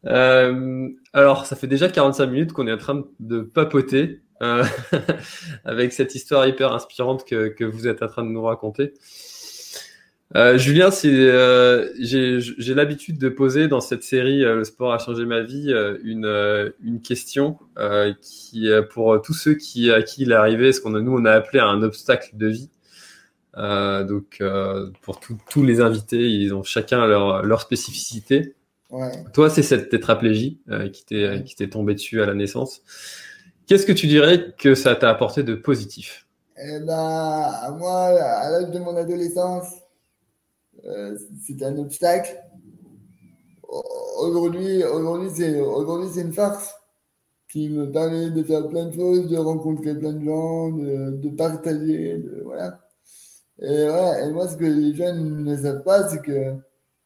Euh, 0.06 0.90
alors, 1.14 1.46
ça 1.46 1.56
fait 1.56 1.68
déjà 1.68 1.90
45 1.90 2.26
minutes 2.28 2.54
qu'on 2.54 2.68
est 2.68 2.74
en 2.74 2.78
train 2.78 3.04
de 3.20 3.42
papoter 3.42 4.22
euh, 4.42 4.64
avec 5.66 5.94
cette 5.94 6.16
histoire 6.16 6.48
hyper 6.48 6.74
inspirante 6.74 7.26
que, 7.26 7.48
que, 7.48 7.64
vous 7.64 7.88
êtes 7.88 8.04
en 8.04 8.08
train 8.08 8.24
de 8.24 8.30
nous 8.30 8.44
raconter. 8.44 8.94
Euh, 10.36 10.58
Julien, 10.58 10.90
euh, 11.06 11.90
j'ai 11.98 12.74
l'habitude 12.76 13.18
de 13.18 13.30
poser 13.30 13.70
dans 13.70 13.80
cette 13.80 14.04
série 14.04 14.42
Le 14.42 14.66
sport 14.66 14.94
a 14.94 15.00
changé 15.00 15.26
ma 15.26 15.42
vie 15.42 15.74
une, 16.04 16.74
une 16.84 17.02
question 17.02 17.58
qui, 18.22 18.70
pour 18.92 19.22
tous 19.22 19.34
ceux 19.34 19.56
qui, 19.56 19.90
à 19.90 20.04
qui 20.04 20.24
il 20.24 20.32
est 20.32 20.36
arrivé, 20.36 20.74
ce 20.74 20.82
qu'on 20.82 20.92
nous 20.92 21.14
on 21.14 21.26
a 21.26 21.32
appelé 21.32 21.60
un 21.60 21.82
obstacle 21.82 22.32
de 22.34 22.48
vie. 22.48 22.70
Euh, 23.58 24.04
donc, 24.04 24.38
euh, 24.42 24.92
pour 25.02 25.20
tous 25.20 25.64
les 25.64 25.82
invités, 25.82 26.30
ils 26.30 26.54
ont 26.54 26.64
chacun 26.64 27.06
leur, 27.06 27.44
leur 27.44 27.62
spécificité. 27.62 28.56
Toi, 29.34 29.50
c'est 29.50 29.64
cette 29.64 29.90
tétraplégie 29.90 30.62
euh, 30.70 30.90
qui 30.90 31.04
t'est 31.56 31.70
tombée 31.70 31.94
dessus 31.94 32.22
à 32.22 32.26
la 32.26 32.36
naissance. 32.36 32.82
Qu'est-ce 33.66 33.86
que 33.86 33.92
tu 33.92 34.08
dirais 34.08 34.54
que 34.58 34.76
ça 34.76 34.96
t'a 34.96 35.10
apporté 35.10 35.44
de 35.44 35.56
positif? 35.56 36.26
Eh 36.58 36.80
ben, 36.80 37.76
Moi, 37.78 37.94
à 37.94 38.50
l'âge 38.50 38.72
de 38.72 38.80
mon 38.80 38.96
adolescence, 38.96 39.68
c'était 41.46 41.66
un 41.66 41.78
obstacle. 41.78 42.42
Aujourd'hui, 44.20 44.84
aujourd'hui, 44.86 45.30
c'est 45.36 45.60
aujourd'hui, 45.60 46.10
c'est 46.14 46.22
une 46.22 46.32
farce 46.32 46.74
qui 47.52 47.70
me 47.70 47.92
permet 47.92 48.30
de 48.30 48.42
faire 48.44 48.68
plein 48.70 48.86
de 48.86 48.94
choses, 48.94 49.30
de 49.30 49.38
rencontrer 49.38 49.98
plein 49.98 50.14
de 50.14 50.24
gens, 50.24 50.70
de, 50.70 51.12
de 51.18 51.30
partager, 51.30 52.18
de, 52.20 52.42
voilà. 52.46 52.87
Et, 53.62 53.90
ouais, 53.90 54.28
et 54.28 54.32
moi, 54.32 54.48
ce 54.48 54.56
que 54.56 54.66
les 54.66 54.94
jeunes 54.94 55.44
ne 55.44 55.58
savent 55.58 55.84
pas, 55.84 56.08
c'est 56.10 56.22
que 56.22 56.56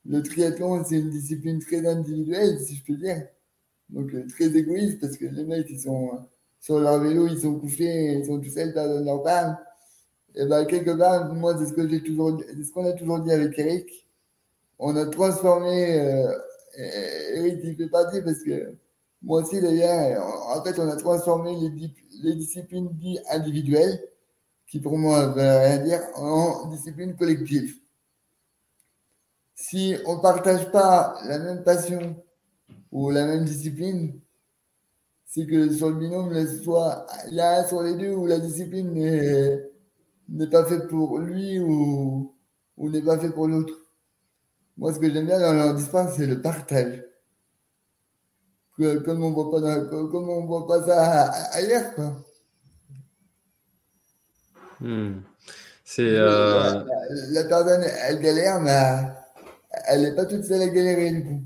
le 0.06 0.24
triathlon, 0.24 0.84
c'est 0.84 1.00
une 1.00 1.10
discipline 1.10 1.60
très 1.60 1.86
individuelle, 1.86 2.60
si 2.60 2.76
je 2.76 2.84
peux 2.84 2.96
dire. 2.96 3.28
Donc, 3.90 4.14
euh, 4.14 4.26
très 4.28 4.48
égoïste, 4.56 5.00
parce 5.00 5.18
que 5.18 5.26
les 5.26 5.46
mecs, 5.46 5.70
ils 5.70 5.80
sont 5.80 6.10
euh, 6.14 6.18
sur 6.60 6.80
leur 6.80 7.00
vélo, 7.00 7.28
ils 7.28 7.40
sont 7.40 7.60
couchés, 7.60 8.14
ils 8.14 8.26
sont 8.26 8.40
tout 8.40 8.50
seuls 8.50 8.74
dans 8.74 9.04
leur 9.04 9.24
panne. 9.24 9.58
Et 10.36 10.46
ben, 10.46 10.66
quelque 10.66 10.92
part, 10.92 11.34
moi, 11.34 11.58
c'est 11.60 11.68
ce 11.68 11.74
que 11.74 11.88
j'ai 11.88 12.02
toujours 12.02 12.42
c'est 12.48 12.64
ce 12.64 12.72
qu'on 12.72 12.86
a 12.86 12.94
toujours 12.94 13.20
dit 13.20 13.32
avec 13.32 13.58
Eric. 13.60 14.08
On 14.80 14.96
a 14.96 15.06
transformé, 15.06 16.00
euh, 16.00 16.32
Eric, 17.36 17.60
il 17.64 17.76
fait 17.76 17.90
partie 17.90 18.22
parce 18.22 18.44
que 18.44 18.74
moi 19.22 19.42
aussi, 19.42 19.62
d'ailleurs, 19.62 20.24
en 20.48 20.64
fait, 20.64 20.80
on 20.80 20.90
a 20.90 20.96
transformé 20.96 21.56
les, 21.56 21.94
les 22.24 22.36
disciplines 22.36 22.90
individuelles 23.30 24.02
qui 24.72 24.80
pour 24.80 24.98
moi 24.98 25.28
ne 25.28 25.34
veut 25.34 25.58
rien 25.58 25.78
dire, 25.80 26.00
en 26.16 26.68
discipline 26.70 27.14
collective. 27.18 27.76
Si 29.54 29.98
on 30.06 30.16
ne 30.16 30.22
partage 30.22 30.72
pas 30.72 31.20
la 31.26 31.40
même 31.40 31.62
passion 31.62 32.16
ou 32.90 33.12
la 33.12 33.26
même 33.26 33.44
discipline, 33.44 34.18
c'est 35.26 35.46
que 35.46 35.74
sur 35.74 35.90
le 35.90 35.96
binôme, 35.96 36.34
soit 36.64 37.06
un 37.38 37.68
sur 37.68 37.84
les 37.84 37.96
deux 37.96 38.14
où 38.14 38.26
la 38.26 38.40
discipline 38.40 38.94
n'est 40.30 40.48
pas 40.48 40.64
faite 40.64 40.88
pour 40.88 41.20
lui 41.20 41.60
ou, 41.60 42.34
n'est 42.78 43.02
pas 43.02 43.20
faite 43.20 43.34
pour 43.34 43.50
l'autre. 43.50 43.76
Moi, 44.78 44.94
ce 44.94 45.00
que 45.00 45.12
j'aime 45.12 45.26
bien 45.26 45.40
dans 45.40 45.52
leur 45.52 45.76
dispense, 45.76 46.16
c'est 46.16 46.28
le 46.28 46.42
partage. 46.42 47.04
comme 48.78 49.22
on 49.22 49.36
on 49.36 50.46
voit 50.46 50.66
pas 50.66 50.86
ça 50.86 51.24
ailleurs, 51.52 51.94
quoi. 51.94 52.24
Hmm. 54.82 55.22
C'est 55.84 56.04
euh... 56.08 56.84
la, 57.32 57.44
personne, 57.44 57.84
elle 58.08 58.20
galère, 58.20 58.60
mais 58.62 58.80
elle 59.88 60.02
n'est 60.02 60.16
pas 60.16 60.26
toute 60.26 60.44
seule 60.44 60.62
à 60.62 60.68
galérer 60.68 61.12
du 61.12 61.24
coup. 61.24 61.42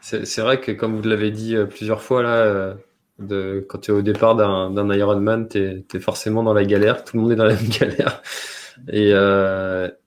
C'est 0.00 0.40
vrai 0.40 0.60
que 0.60 0.70
comme 0.70 0.96
vous 0.96 1.08
l'avez 1.08 1.30
dit 1.30 1.56
euh, 1.56 1.66
plusieurs 1.66 2.00
fois 2.00 2.22
là, 2.22 2.36
euh, 2.36 2.74
de, 3.18 3.66
quand 3.68 3.78
tu 3.78 3.90
es 3.90 3.94
au 3.94 4.02
départ 4.02 4.36
d'un 4.36 4.94
Ironman, 4.94 5.48
tu 5.48 5.84
es, 5.92 6.00
forcément 6.00 6.42
dans 6.42 6.54
la 6.54 6.64
galère. 6.64 7.04
Tout 7.04 7.16
le 7.16 7.22
monde 7.22 7.32
est 7.32 7.36
dans 7.36 7.44
la 7.44 7.54
même 7.60 7.68
galère. 7.68 8.22
Et, 8.88 9.10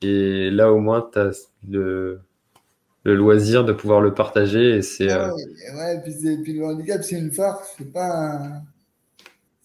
et 0.02 0.52
là, 0.52 0.72
au 0.72 0.80
moins, 0.80 1.10
tu 1.12 1.20
as 1.20 1.32
le, 1.68 2.22
le 3.08 3.16
loisir 3.16 3.64
de 3.64 3.74
pouvoir 3.74 4.02
le 4.02 4.14
partager. 4.14 4.78
Et 4.78 4.82
c'est, 4.82 5.10
ah 5.10 5.34
ouais, 5.34 5.96
et 5.96 6.00
puis, 6.02 6.44
puis, 6.44 6.54
le 6.54 6.66
handicap, 6.66 7.02
c'est 7.04 7.18
une 7.18 7.32
force, 7.32 7.76
c'est 7.78 7.92
pas 7.92 8.06
un... 8.06 8.62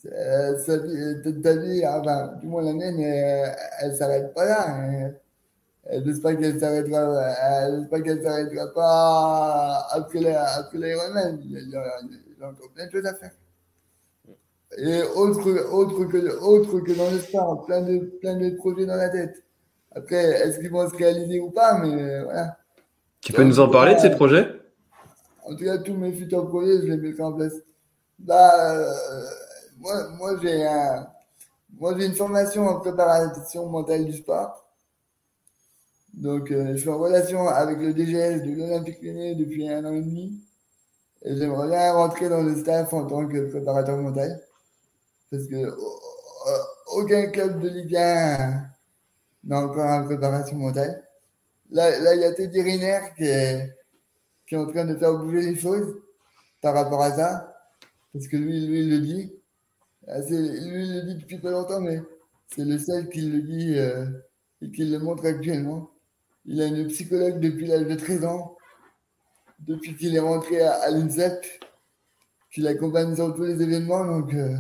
Ta 0.03 1.57
vie, 1.57 1.83
ben, 2.05 2.39
du 2.41 2.47
moins 2.47 2.63
la 2.63 2.73
mienne, 2.73 3.01
elle, 3.01 3.55
elle 3.81 3.95
s'arrête 3.95 4.35
pas 4.35 4.45
là. 4.45 4.69
Hein. 4.69 5.13
J'espère 6.05 6.39
qu'elle 6.39 6.59
s'arrêtera, 6.59 7.71
j'espère 7.77 8.03
qu'elle 8.03 8.23
s'arrêtera 8.23 8.73
pas 8.73 9.87
après 9.91 10.21
l'Ironman. 10.21 11.41
Il, 11.45 11.59
il, 11.59 11.71
y 11.71 11.77
a 11.77 12.49
encore 12.49 12.71
plein 12.75 12.87
de 12.87 12.91
choses 12.91 13.07
à 13.07 13.15
faire. 13.15 13.33
Et 14.79 15.03
autre, 15.03 15.51
autre, 15.73 16.05
que, 16.07 16.39
autre 16.41 16.81
que 16.81 16.93
dans 16.93 17.11
le 17.11 17.19
sport, 17.19 17.67
plein 17.67 17.83
de, 17.83 17.99
plein 18.21 18.37
de 18.37 18.51
projets 18.57 18.87
dans 18.87 18.97
la 18.97 19.11
tête. 19.11 19.43
Après, 19.95 20.17
est-ce 20.17 20.59
qu'ils 20.59 20.71
vont 20.71 20.89
se 20.89 20.97
réaliser 20.97 21.41
ou 21.41 21.51
pas, 21.51 21.79
mais 21.79 22.23
voilà. 22.23 22.57
Tu 23.21 23.33
peux 23.33 23.45
nous 23.45 23.61
en 23.61 23.69
parler 23.69 23.95
de 23.95 24.01
ces 24.01 24.11
projets? 24.11 24.49
En 25.45 25.55
tout 25.55 25.65
cas, 25.65 25.79
tous 25.79 25.95
mes 25.95 26.13
futurs 26.13 26.49
projets, 26.49 26.79
je 26.81 26.87
les 26.87 26.97
mettrai 26.97 27.23
en 27.23 27.33
place. 27.33 27.55
Bah, 28.19 28.77
euh, 28.77 28.95
moi, 29.79 30.09
moi 30.11 30.39
j'ai 30.43 30.67
un, 30.67 31.07
moi, 31.79 31.95
j'ai 31.99 32.07
une 32.07 32.15
formation 32.15 32.67
en 32.67 32.81
préparation 32.81 33.69
mentale 33.69 34.05
du 34.05 34.13
sport. 34.13 34.67
Donc, 36.13 36.51
euh, 36.51 36.73
je 36.73 36.77
suis 36.77 36.89
en 36.91 36.99
relation 36.99 37.49
avec 37.49 37.79
le 37.79 37.95
DGS 37.95 38.43
de 38.43 38.55
l'Olympique 38.55 39.03
Lyonnais 39.03 39.35
depuis 39.35 39.69
un 39.69 39.85
an 39.85 39.93
et 39.93 40.03
demi. 40.03 40.45
Et 41.23 41.37
j'aimerais 41.37 41.69
bien 41.69 41.93
rentrer 41.93 42.29
dans 42.29 42.43
le 42.43 42.57
staff 42.57 42.93
en 42.93 43.07
tant 43.07 43.27
que 43.27 43.51
préparateur 43.51 43.97
mental. 43.97 44.41
Parce 45.31 45.47
que 45.47 45.75
aucun 46.89 47.31
club 47.31 47.61
de 47.61 47.69
Ligue 47.69 47.97
1 47.97 48.65
n'a 49.45 49.59
encore 49.59 49.87
une 49.87 50.05
préparation 50.05 50.57
mentale. 50.57 51.03
Là, 51.71 51.99
là, 52.01 52.15
il 52.15 52.21
y 52.21 52.25
a 52.25 52.33
Teddy 52.33 52.61
Riner 52.61 53.01
qui 53.17 53.25
est, 53.25 53.75
qui 54.47 54.55
est 54.55 54.59
en 54.59 54.67
train 54.67 54.85
de 54.85 54.97
faire 54.97 55.15
bouger 55.15 55.41
les 55.41 55.59
choses 55.59 55.97
par 56.61 56.75
rapport 56.75 57.03
à 57.03 57.17
ça. 57.17 57.57
Parce 58.13 58.29
que 58.29 58.37
lui, 58.37 58.67
lui, 58.67 58.81
il 58.81 58.91
le 58.91 59.01
dit. 59.01 59.42
Ah, 60.09 60.21
lui, 60.21 60.37
il 60.37 60.95
le 60.95 61.03
dit 61.03 61.15
depuis 61.17 61.39
pas 61.39 61.51
longtemps, 61.51 61.81
mais 61.81 62.01
c'est 62.49 62.65
le 62.65 62.79
seul 62.79 63.09
qui 63.09 63.23
le 63.23 63.43
dit 63.43 63.79
euh, 63.79 64.07
et 64.61 64.71
qui 64.71 64.85
le 64.85 64.99
montre 64.99 65.27
actuellement. 65.27 65.91
Il 66.45 66.61
a 66.61 66.67
une 66.67 66.89
psychologue 66.89 67.39
depuis 67.39 67.67
l'âge 67.67 67.87
de 67.87 67.95
13 67.95 68.25
ans, 68.25 68.57
depuis 69.61 69.97
qu'il 69.97 70.15
est 70.17 70.21
rentré 70.21 70.61
à, 70.61 70.91
l'INSEP, 70.91 71.47
qui 72.51 72.61
l'accompagne 72.61 73.15
sur 73.15 73.35
tous 73.35 73.45
les 73.45 73.63
événements. 73.63 74.05
Donc, 74.05 74.35
euh, 74.35 74.57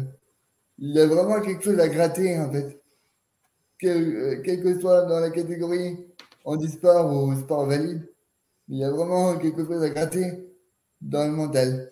il 0.78 0.98
a 0.98 1.06
vraiment 1.06 1.40
quelque 1.40 1.64
chose 1.64 1.80
à 1.80 1.88
gratter, 1.88 2.38
en 2.38 2.50
fait. 2.50 2.82
Euh, 3.84 4.40
quel, 4.44 4.62
que 4.62 4.80
soit 4.80 5.02
dans 5.06 5.18
la 5.18 5.30
catégorie 5.30 5.98
handisport 6.44 7.12
ou 7.12 7.34
sport 7.34 7.66
valide, 7.66 8.08
il 8.68 8.78
y 8.78 8.84
a 8.84 8.90
vraiment 8.90 9.36
quelque 9.38 9.64
chose 9.64 9.82
à 9.82 9.90
gratter 9.90 10.48
dans 11.00 11.26
le 11.26 11.32
mental. 11.32 11.90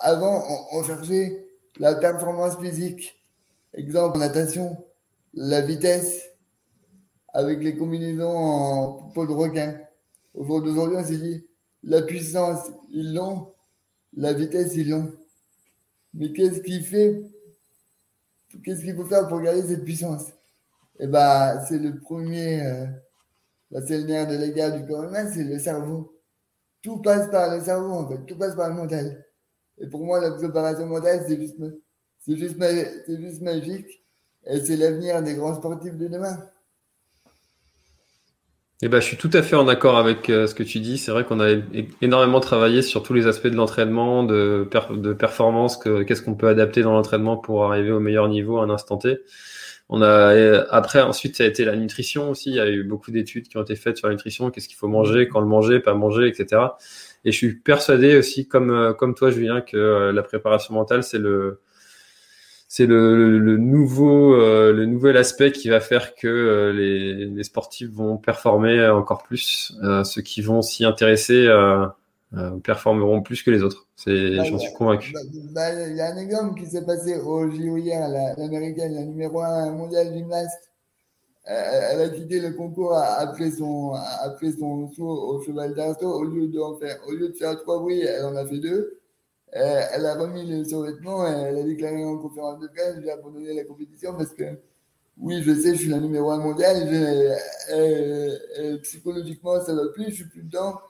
Avant, 0.00 0.44
on, 0.72 0.82
cherchait 0.82 1.46
la 1.78 1.94
performance 1.94 2.58
physique, 2.58 3.22
exemple 3.74 4.18
natation, 4.18 4.76
la 5.34 5.60
vitesse, 5.60 6.22
avec 7.32 7.62
les 7.62 7.76
combinaisons 7.76 8.36
en 8.36 8.92
peau 9.10 9.26
de 9.26 9.32
requin. 9.32 9.78
Au 10.34 10.44
jour 10.44 10.62
d'aujourd'hui, 10.62 10.98
on 10.98 11.04
s'est 11.04 11.16
dit, 11.16 11.46
la 11.82 12.02
puissance, 12.02 12.70
ils 12.90 13.14
l'ont, 13.14 13.52
la 14.16 14.32
vitesse, 14.32 14.74
ils 14.76 14.90
l'ont. 14.90 15.12
Mais 16.14 16.32
qu'est-ce 16.32 16.60
qu'il 16.60 16.84
fait 16.84 17.22
Qu'est-ce 18.62 18.82
qu'il 18.82 18.94
faut 18.94 19.06
faire 19.06 19.28
pour 19.28 19.40
garder 19.40 19.62
cette 19.62 19.84
puissance? 19.84 20.26
Eh 20.98 21.06
ben, 21.06 21.64
c'est 21.66 21.78
le 21.78 21.98
premier, 21.98 22.66
euh, 22.66 22.86
bah, 23.70 23.80
c'est 23.86 24.02
de 24.02 24.12
la 24.12 24.70
du 24.70 24.86
corps 24.86 25.04
humain, 25.04 25.30
c'est 25.32 25.44
le 25.44 25.58
cerveau. 25.58 26.20
Tout 26.82 26.98
passe 26.98 27.30
par 27.30 27.54
le 27.54 27.62
cerveau, 27.62 27.92
en 27.92 28.08
fait, 28.08 28.26
tout 28.26 28.36
passe 28.36 28.54
par 28.54 28.68
le 28.68 28.74
mental. 28.74 29.24
Et 29.82 29.86
pour 29.88 30.04
moi, 30.04 30.20
la 30.20 30.30
préparation 30.30 30.86
mentale, 30.86 31.24
c'est 31.26 31.38
juste, 31.38 31.56
c'est 32.18 32.36
juste, 32.36 32.56
juste 33.08 33.42
magique. 33.42 34.02
Et 34.46 34.60
c'est 34.60 34.76
l'avenir 34.76 35.22
des 35.22 35.34
grands 35.34 35.54
sportifs 35.54 35.96
de 35.96 36.08
demain. 36.08 36.38
Eh 38.84 38.88
ben, 38.88 39.00
je 39.00 39.06
suis 39.06 39.16
tout 39.16 39.30
à 39.32 39.42
fait 39.42 39.54
en 39.54 39.68
accord 39.68 39.96
avec 39.96 40.28
euh, 40.28 40.48
ce 40.48 40.56
que 40.56 40.64
tu 40.64 40.80
dis. 40.80 40.98
C'est 40.98 41.12
vrai 41.12 41.24
qu'on 41.24 41.38
a 41.38 41.52
énormément 42.00 42.40
travaillé 42.40 42.82
sur 42.82 43.04
tous 43.04 43.14
les 43.14 43.28
aspects 43.28 43.46
de 43.46 43.54
l'entraînement, 43.54 44.24
de, 44.24 44.68
de 44.90 45.12
performance, 45.12 45.76
qu'est-ce 45.76 46.22
qu'on 46.22 46.34
peut 46.34 46.48
adapter 46.48 46.82
dans 46.82 46.92
l'entraînement 46.92 47.36
pour 47.36 47.64
arriver 47.64 47.92
au 47.92 48.00
meilleur 48.00 48.28
niveau 48.28 48.58
à 48.58 48.64
un 48.64 48.70
instant 48.70 48.98
T. 48.98 49.18
On 49.88 50.02
a 50.02 50.34
euh, 50.34 50.64
après 50.70 51.02
ensuite 51.02 51.36
ça 51.36 51.44
a 51.44 51.46
été 51.46 51.64
la 51.64 51.76
nutrition 51.76 52.30
aussi. 52.30 52.50
Il 52.50 52.56
y 52.56 52.60
a 52.60 52.68
eu 52.68 52.82
beaucoup 52.82 53.10
d'études 53.10 53.46
qui 53.46 53.56
ont 53.56 53.62
été 53.62 53.76
faites 53.76 53.98
sur 53.98 54.08
la 54.08 54.14
nutrition, 54.14 54.50
qu'est-ce 54.50 54.66
qu'il 54.66 54.78
faut 54.78 54.88
manger, 54.88 55.28
quand 55.28 55.40
le 55.40 55.46
manger, 55.46 55.78
pas 55.78 55.94
manger, 55.94 56.26
etc. 56.26 56.62
Et 57.24 57.32
je 57.32 57.36
suis 57.36 57.54
persuadé 57.54 58.16
aussi, 58.16 58.48
comme 58.48 58.70
euh, 58.70 58.92
comme 58.92 59.14
toi 59.14 59.30
Julien, 59.30 59.60
que 59.60 60.10
la 60.10 60.22
préparation 60.22 60.74
mentale 60.74 61.04
c'est 61.04 61.18
le 61.18 61.60
c'est 62.74 62.86
le, 62.86 63.58
nouveau, 63.58 64.32
euh, 64.32 64.72
le 64.72 64.86
nouvel 64.86 65.18
aspect 65.18 65.52
qui 65.52 65.68
va 65.68 65.78
faire 65.78 66.14
que 66.14 66.26
euh, 66.26 66.72
les, 66.72 67.44
sportifs 67.44 67.90
vont 67.90 68.16
performer 68.16 68.88
encore 68.88 69.24
plus. 69.24 69.74
Euh, 69.82 70.04
ceux 70.04 70.22
qui 70.22 70.40
vont 70.40 70.62
s'y 70.62 70.86
intéresser 70.86 71.46
performeront 72.64 73.20
plus 73.20 73.42
que 73.42 73.50
les 73.50 73.62
autres. 73.62 73.88
C'est, 73.94 74.36
bah, 74.36 74.44
j'en 74.44 74.58
suis 74.58 74.72
convaincu. 74.72 75.12
Bah, 75.12 75.20
bah, 75.52 75.86
il 75.86 75.96
y 75.96 76.00
a 76.00 76.14
un 76.14 76.16
exemple 76.16 76.58
qui 76.58 76.66
s'est 76.66 76.86
passé 76.86 77.18
au 77.18 77.46
JO 77.50 77.76
hier, 77.76 78.08
l'américaine, 78.38 78.94
la, 78.94 79.04
numéro 79.04 79.42
1 79.42 79.72
mondiale 79.72 80.14
gymnaste. 80.14 80.71
Elle, 81.44 82.00
a 82.00 82.08
quitté 82.08 82.40
le 82.40 82.52
concours 82.52 82.94
après 82.94 83.50
son, 83.50 83.92
après 84.22 84.52
son 84.52 84.88
saut 84.92 85.08
au 85.08 85.42
cheval 85.42 85.74
d'assaut. 85.74 86.12
Au 86.12 86.24
lieu 86.24 86.46
de 86.46 86.60
faire, 86.80 86.98
au 87.08 87.12
lieu 87.12 87.28
de 87.28 87.34
faire 87.34 87.56
trois 87.58 87.80
bruits, 87.80 88.00
elle 88.02 88.24
en 88.24 88.36
a 88.36 88.46
fait 88.46 88.58
deux. 88.58 89.00
Euh, 89.54 89.82
elle 89.92 90.06
a 90.06 90.14
remis 90.14 90.46
le 90.48 90.64
survêtement 90.64 91.26
et 91.26 91.30
elle 91.30 91.58
a 91.58 91.62
déclaré 91.62 92.02
en 92.04 92.16
conférence 92.16 92.58
de 92.58 92.68
presse 92.68 92.96
j'ai 93.02 93.10
abandonné 93.10 93.52
la 93.52 93.64
compétition 93.64 94.14
parce 94.16 94.32
que 94.32 94.44
oui, 95.18 95.42
je 95.42 95.54
sais, 95.54 95.74
je 95.74 95.80
suis 95.80 95.88
la 95.90 96.00
numéro 96.00 96.30
1 96.30 96.38
mondiale, 96.38 97.36
psychologiquement 98.82 99.60
ça 99.62 99.74
va 99.74 99.88
plus, 99.88 100.06
je 100.06 100.14
suis 100.14 100.24
plus 100.24 100.42
dedans, 100.42 100.80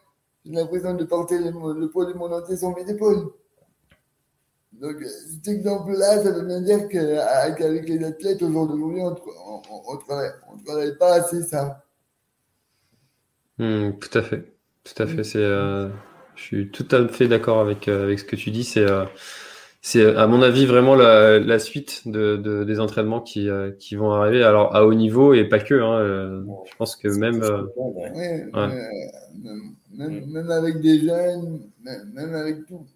j'ai 0.44 0.52
l'impression 0.52 0.94
de 0.94 1.04
porter 1.04 1.38
le, 1.38 1.88
poids 1.88 2.06
du 2.06 2.14
monde 2.14 2.32
entier 2.32 2.56
sur 2.56 2.74
mes 2.74 2.88
épaules. 2.88 3.32
Donc 4.82 4.96
cet 5.02 5.46
exemple-là, 5.46 6.22
ça 6.22 6.32
veut 6.32 6.44
bien 6.44 6.60
dire 6.60 6.88
qu'avec 6.88 7.88
les 7.88 8.04
athlètes 8.04 8.42
au 8.42 8.50
jour 8.50 8.66
d'aujourd'hui, 8.66 9.00
on 9.02 9.10
ne 9.12 10.00
travaille, 10.64 10.98
pas 10.98 11.14
assez 11.14 11.42
ça. 11.42 11.84
Hmm, 13.58 13.92
tout 14.00 14.18
à 14.18 14.22
fait, 14.22 14.52
tout 14.82 15.02
à 15.02 15.06
fait, 15.06 15.24
c'est... 15.24 15.38
Euh, 15.38 15.88
je 16.34 16.42
suis 16.42 16.70
tout 16.70 16.88
à 16.90 17.06
fait 17.08 17.28
d'accord 17.28 17.60
avec, 17.60 17.88
euh, 17.88 18.04
avec 18.04 18.18
ce 18.18 18.24
que 18.24 18.36
tu 18.36 18.50
dis. 18.50 18.64
C'est, 18.64 18.88
euh, 18.88 19.04
c'est 19.80 20.16
à 20.16 20.26
mon 20.26 20.42
avis 20.42 20.66
vraiment 20.66 20.94
la, 20.94 21.38
la 21.38 21.58
suite 21.58 22.08
de, 22.08 22.36
de, 22.36 22.64
des 22.64 22.80
entraînements 22.80 23.20
qui, 23.20 23.48
euh, 23.48 23.70
qui 23.72 23.96
vont 23.96 24.12
arriver. 24.12 24.42
Alors 24.42 24.74
à 24.74 24.86
haut 24.86 24.94
niveau 24.94 25.34
et 25.34 25.44
pas 25.44 25.58
que. 25.60 25.74
Hein, 25.74 26.44
je 26.70 26.76
pense 26.76 26.96
que 26.96 27.08
même, 27.08 27.40
même, 29.94 30.26
même, 30.26 30.50
avec 30.50 30.80
des 30.80 31.00
jeunes, 31.00 31.60
même 31.84 32.34
avec 32.34 32.66
tout. 32.66 32.86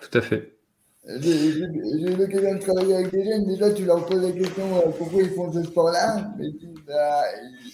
Tout 0.00 0.18
à 0.18 0.20
fait. 0.20 0.55
J'ai 1.06 1.48
eu 1.48 2.16
l'occasion 2.16 2.54
de 2.54 2.58
travailler 2.58 2.96
avec 2.96 3.12
des 3.12 3.24
jeunes. 3.24 3.46
Déjà, 3.46 3.72
tu 3.72 3.84
leur 3.84 4.04
poses 4.06 4.22
la 4.22 4.32
question 4.32 4.64
pourquoi 4.98 5.22
ils 5.22 5.30
font 5.30 5.52
ce 5.52 5.62
sport-là, 5.62 6.32
mais 6.38 6.48
bah, 6.86 7.22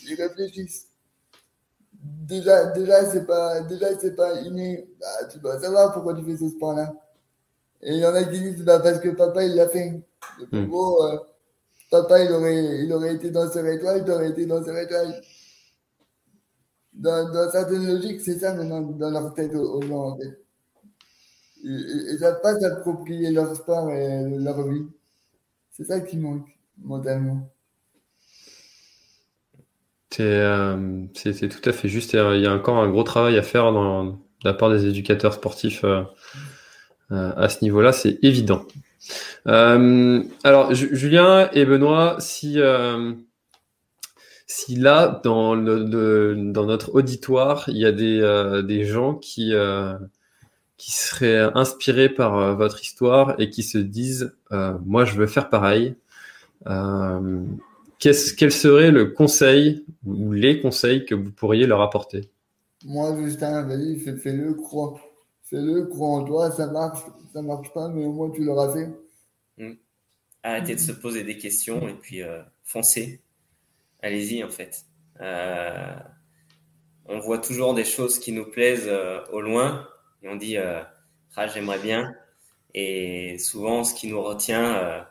ils 0.07 0.15
réfléchissent 0.15 0.93
déjà, 2.03 2.67
déjà, 2.67 3.05
c'est 3.11 3.27
pas, 3.27 3.61
déjà, 3.63 3.99
c'est 3.99 4.15
pas 4.15 4.41
inné. 4.41 4.89
Bah, 5.01 5.27
tu 5.31 5.39
dois 5.39 5.61
savoir 5.61 5.93
pourquoi 5.93 6.15
tu 6.15 6.25
fais 6.25 6.37
ce 6.37 6.49
sport-là. 6.49 6.93
Et 7.83 7.95
il 7.95 8.01
y 8.01 8.07
en 8.07 8.15
a 8.15 8.25
qui 8.25 8.41
disent, 8.41 8.65
bah, 8.65 8.81
parce 8.81 9.01
que 9.01 9.11
papa, 9.11 9.45
il 9.45 9.55
l'a 9.55 9.69
fait. 9.69 10.03
Hmm. 10.53 10.73
Euh, 10.73 11.19
papa, 11.91 12.23
il 12.23 12.33
aurait, 12.33 12.85
il 12.85 12.93
aurait 12.93 13.15
été 13.15 13.31
dans 13.31 13.51
ce 13.51 13.59
étoile, 13.59 14.05
tu 14.05 14.11
aurais 14.11 14.31
été 14.31 14.47
dans 14.47 14.63
ce 14.65 14.71
étoile. 14.71 15.21
Dans, 16.93 17.33
dans 17.33 17.51
certaines 17.51 17.87
logiques, 17.87 18.21
c'est 18.21 18.39
ça 18.39 18.55
maintenant 18.55 18.83
dans 18.83 19.11
leur 19.11 19.33
tête 19.35 19.55
aux, 19.55 19.81
gens, 19.83 20.11
en 20.11 20.19
fait. 20.19 20.42
Ils 21.63 22.15
ne 22.15 22.19
savent 22.19 22.41
pas 22.43 22.59
s'approprier 22.59 23.31
leur 23.31 23.55
sport 23.55 23.91
et 23.91 24.29
leur 24.39 24.69
vie. 24.69 24.87
C'est 25.71 25.85
ça 25.85 26.01
qui 26.01 26.17
manque 26.19 26.49
mentalement. 26.79 27.49
Euh, 30.21 31.05
c'est 31.15 31.49
tout 31.49 31.69
à 31.69 31.73
fait 31.73 31.89
juste. 31.89 32.13
Il 32.15 32.41
y 32.41 32.47
a 32.47 32.53
encore 32.53 32.79
un 32.79 32.91
gros 32.91 33.03
travail 33.03 33.39
à 33.39 33.43
faire 33.43 33.73
dans, 33.73 34.05
de 34.05 34.15
la 34.45 34.55
part 34.55 34.71
des 34.71 34.87
éducateurs 34.87 35.35
sportifs 35.35 35.85
euh, 35.85 36.03
euh, 37.13 37.33
à 37.37 37.49
ce 37.49 37.63
niveau-là, 37.63 37.93
c'est 37.93 38.19
évident. 38.23 38.65
alors, 39.47 40.75
Julien 40.75 41.51
et 41.53 41.65
Benoît, 41.65 42.17
si, 42.21 42.59
si 44.47 44.77
là, 44.77 45.21
dans, 45.25 45.57
notre 45.57 46.95
auditoire, 46.95 47.65
il 47.69 47.79
y 47.79 47.87
a 47.87 47.93
des 47.93 48.85
gens 48.85 49.15
qui, 49.15 49.53
qui 50.83 50.91
seraient 50.91 51.51
inspirés 51.55 52.09
par 52.09 52.57
votre 52.57 52.83
histoire 52.83 53.39
et 53.39 53.51
qui 53.51 53.63
se 53.63 53.79
disent 53.79 54.35
Moi, 54.51 55.05
je 55.05 55.15
veux 55.15 55.29
faire 55.29 55.49
pareil 55.49 55.95
quel 58.03 58.53
serait 58.53 58.91
le 58.91 59.07
conseil 59.07 59.87
ou 60.05 60.33
les 60.33 60.61
conseils 60.61 61.05
que 61.05 61.15
vous 61.15 61.31
pourriez 61.31 61.67
leur 61.67 61.81
apporter? 61.81 62.29
Moi, 62.85 63.17
Justin, 63.23 63.63
vas-y, 63.63 63.97
fais-le, 64.01 64.55
crois. 64.55 65.01
Fais-le, 65.45 65.87
crois 65.87 66.09
en 66.09 66.25
toi, 66.25 66.51
ça 66.51 66.67
marche, 66.67 66.99
ça 67.33 67.43
marche 67.43 67.73
pas, 67.73 67.89
mais 67.89 68.05
au 68.05 68.13
moins 68.13 68.31
tu 68.31 68.43
l'auras 68.43 68.73
fait. 68.73 68.91
Hmm. 69.57 69.75
Arrêtez 70.43 70.75
de 70.75 70.81
se 70.81 70.91
poser 70.91 71.23
des 71.23 71.39
questions 71.39 71.87
et 71.87 71.95
puis 71.95 72.23
euh, 72.23 72.43
foncez. 72.65 73.21
Allez-y, 74.03 74.43
en 74.43 74.51
fait. 74.51 74.85
Euh, 75.21 75.95
on 77.05 77.21
voit 77.21 77.39
toujours 77.39 77.73
des 77.75 77.85
choses 77.85 78.19
qui 78.19 78.33
nous 78.33 78.51
plaisent 78.51 78.89
euh, 78.89 79.21
au 79.33 79.41
loin 79.41 79.87
et 80.23 80.29
on 80.29 80.37
dit 80.37 80.57
ah, 80.57 81.47
j'aimerais 81.49 81.79
bien. 81.79 82.15
Et 82.75 83.39
souvent, 83.39 83.85
ce 83.85 83.95
qui 83.95 84.09
nous 84.09 84.23
retient, 84.23 85.05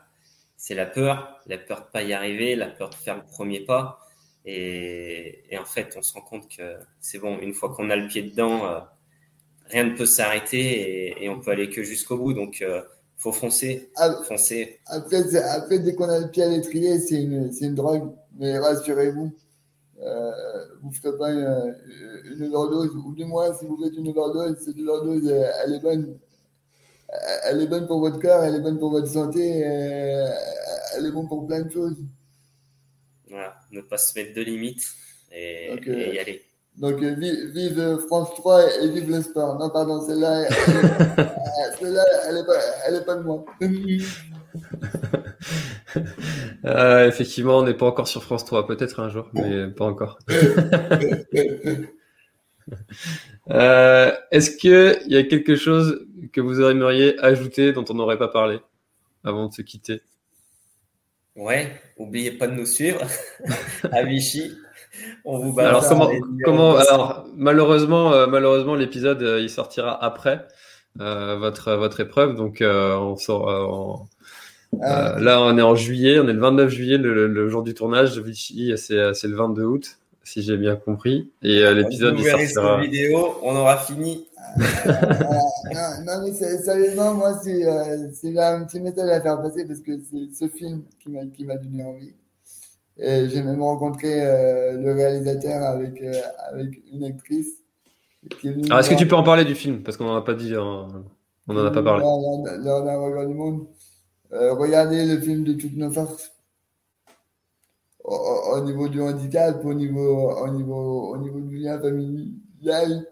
c'est 0.62 0.76
la 0.76 0.86
peur, 0.86 1.40
la 1.46 1.58
peur 1.58 1.80
de 1.80 1.90
pas 1.90 2.02
y 2.02 2.12
arriver, 2.12 2.54
la 2.54 2.68
peur 2.68 2.90
de 2.90 2.94
faire 2.94 3.16
le 3.16 3.24
premier 3.24 3.60
pas. 3.60 3.98
Et, 4.44 5.42
en 5.58 5.64
fait, 5.64 5.94
on 5.96 6.02
se 6.02 6.14
rend 6.14 6.20
compte 6.20 6.48
que 6.56 6.76
c'est 7.00 7.18
bon, 7.18 7.36
une 7.40 7.52
fois 7.52 7.74
qu'on 7.74 7.90
a 7.90 7.96
le 7.96 8.06
pied 8.06 8.22
dedans, 8.22 8.66
euh, 8.66 8.78
rien 9.66 9.82
ne 9.82 9.96
peut 9.96 10.06
s'arrêter 10.06 11.20
et, 11.20 11.28
on 11.28 11.40
peut 11.40 11.50
aller 11.50 11.68
que 11.68 11.82
jusqu'au 11.82 12.16
bout. 12.16 12.32
Donc, 12.32 12.60
il 12.60 12.66
euh, 12.66 12.82
faut 13.16 13.32
foncer, 13.32 13.90
foncer. 14.28 14.78
Après, 14.86 15.36
après, 15.36 15.80
dès 15.80 15.96
qu'on 15.96 16.08
a 16.08 16.20
le 16.20 16.30
pied 16.30 16.44
à 16.44 16.48
l'étrier, 16.48 17.00
c'est 17.00 17.20
une, 17.20 17.52
une, 17.60 17.74
drogue. 17.74 18.12
Mais 18.38 18.56
rassurez-vous, 18.56 19.34
euh, 20.02 20.64
vous 20.82 20.90
ne 20.90 20.94
ferez 20.94 21.16
pas 21.16 21.30
une, 21.30 21.76
une, 22.24 22.54
overdose. 22.54 22.94
Ou 22.96 23.14
du 23.14 23.24
moins, 23.24 23.54
si 23.54 23.66
vous 23.66 23.82
faites 23.82 23.94
une 23.96 24.08
overdose, 24.08 24.58
cette 24.58 24.78
overdose, 24.78 25.28
elle 25.64 25.74
est 25.74 25.80
bonne 25.80 26.18
elle 27.44 27.60
est 27.60 27.66
bonne 27.66 27.86
pour 27.86 28.00
votre 28.00 28.18
cœur, 28.18 28.42
elle 28.42 28.54
est 28.54 28.60
bonne 28.60 28.78
pour 28.78 28.90
votre 28.90 29.06
santé, 29.06 29.60
elle 29.60 31.06
est 31.06 31.10
bonne 31.10 31.28
pour 31.28 31.46
plein 31.46 31.60
de 31.60 31.70
choses. 31.70 31.98
Voilà, 33.28 33.54
ne 33.70 33.80
pas 33.80 33.98
se 33.98 34.18
mettre 34.18 34.34
de 34.34 34.42
limites 34.42 34.86
et, 35.30 35.74
y 35.74 36.18
aller. 36.18 36.42
Donc, 36.76 37.02
euh, 37.02 37.14
vive, 37.14 37.98
France 38.06 38.30
3 38.36 38.82
et 38.82 38.88
vive 38.88 39.10
le 39.10 39.22
sport. 39.22 39.58
Non, 39.58 39.68
pardon, 39.70 40.00
celle-là, 40.06 40.48
celle-là, 41.80 42.04
elle 42.28 42.34
n'est 42.36 42.44
pas, 42.44 42.58
elle 42.86 43.04
pas 43.04 43.16
de 43.16 43.22
moi. 43.22 43.44
Euh, 46.64 47.08
effectivement, 47.08 47.58
on 47.58 47.64
n'est 47.64 47.74
pas 47.74 47.86
encore 47.86 48.08
sur 48.08 48.22
France 48.22 48.44
3, 48.44 48.66
peut-être 48.66 49.00
un 49.00 49.08
jour, 49.08 49.28
mais 49.32 49.68
pas 49.68 49.86
encore. 49.86 50.18
Euh, 53.50 54.12
est-ce 54.30 54.56
qu'il 54.56 55.12
y 55.12 55.16
a 55.16 55.24
quelque 55.24 55.56
chose 55.56 56.06
que 56.32 56.40
vous 56.40 56.60
aimeriez 56.60 57.18
ajouter 57.18 57.72
dont 57.72 57.84
on 57.90 57.94
n'aurait 57.94 58.16
pas 58.16 58.28
parlé 58.28 58.60
avant 59.24 59.48
de 59.48 59.52
se 59.52 59.62
quitter? 59.62 60.00
Ouais, 61.34 61.72
n'oubliez 61.98 62.30
pas 62.30 62.46
de 62.46 62.52
nous 62.52 62.66
suivre. 62.66 63.00
À 63.92 64.04
Vichy. 64.04 64.56
On 65.24 65.38
vous 65.38 65.58
Alors 65.58 65.88
comment, 65.88 66.10
comment 66.44 66.76
alors 66.76 67.26
malheureusement 67.34 68.12
euh, 68.12 68.26
malheureusement 68.26 68.74
l'épisode 68.74 69.22
euh, 69.22 69.40
il 69.40 69.48
sortira 69.48 70.02
après 70.04 70.46
votre 70.96 71.72
votre 71.72 71.98
épreuve. 72.00 72.36
Donc 72.36 72.62
on 72.62 73.16
sort 73.16 74.06
là 74.72 75.40
on 75.42 75.58
est 75.58 75.62
en 75.62 75.74
juillet 75.74 76.18
on 76.18 76.28
est 76.28 76.32
le 76.32 76.40
29 76.40 76.68
juillet 76.68 76.98
le, 76.98 77.48
jour 77.48 77.62
du 77.62 77.74
tournage 77.74 78.16
de 78.16 78.20
Vichy 78.20 78.72
c'est 78.76 78.94
le 78.96 79.36
22 79.36 79.62
août 79.64 79.98
si 80.24 80.42
j'ai 80.42 80.56
bien 80.56 80.76
compris. 80.76 81.30
Et 81.42 81.58
euh, 81.58 81.74
l'épisode 81.74 82.14
il 82.18 82.24
sortira. 82.24 82.80
vidéo, 82.80 83.36
on 83.42 83.56
aura 83.56 83.78
fini. 83.78 84.26
Euh, 84.58 86.04
non, 86.04 86.20
mais 86.22 86.32
sérieusement, 86.32 87.14
moi, 87.14 87.38
c'est 87.42 87.64
euh, 87.64 88.08
un 88.36 88.64
petit 88.64 88.80
message 88.80 89.08
à 89.08 89.20
faire 89.22 89.40
passer 89.40 89.64
parce 89.64 89.80
que 89.80 89.92
c'est 90.00 90.34
ce 90.34 90.48
film 90.48 90.82
qui 91.00 91.44
m'a 91.44 91.56
donné 91.56 91.82
envie. 91.82 92.12
Et 92.98 93.28
j'ai 93.30 93.42
même 93.42 93.62
rencontré 93.62 94.20
le 94.20 94.92
réalisateur 94.92 95.62
avec, 95.62 96.02
avec 96.52 96.82
une 96.92 97.04
actrice. 97.04 97.54
Est-ce 98.44 98.90
que 98.90 98.96
tu 98.96 99.06
peux 99.06 99.16
en 99.16 99.22
parler 99.22 99.46
du 99.46 99.54
film? 99.54 99.82
Parce 99.82 99.96
qu'on 99.96 100.04
n'en 100.04 100.16
a 100.16 100.22
pas 100.22 100.34
dit, 100.34 100.54
on 100.54 100.88
n'en 101.48 101.64
a 101.64 101.70
pas 101.70 101.82
parlé. 101.82 102.04
Regardez 104.32 105.04
le 105.06 105.20
film 105.20 105.44
de 105.44 105.52
toutes 105.52 105.76
nos 105.76 105.90
forces 105.90 106.32
au, 108.04 108.60
niveau 108.64 108.88
du 108.88 109.00
handicap, 109.00 109.64
au 109.64 109.74
niveau, 109.74 110.30
au 110.30 110.48
niveau, 110.48 111.14
au 111.14 111.18
niveau 111.18 111.40
du 111.40 111.58
lien 111.58 111.80
familial. 111.80 113.06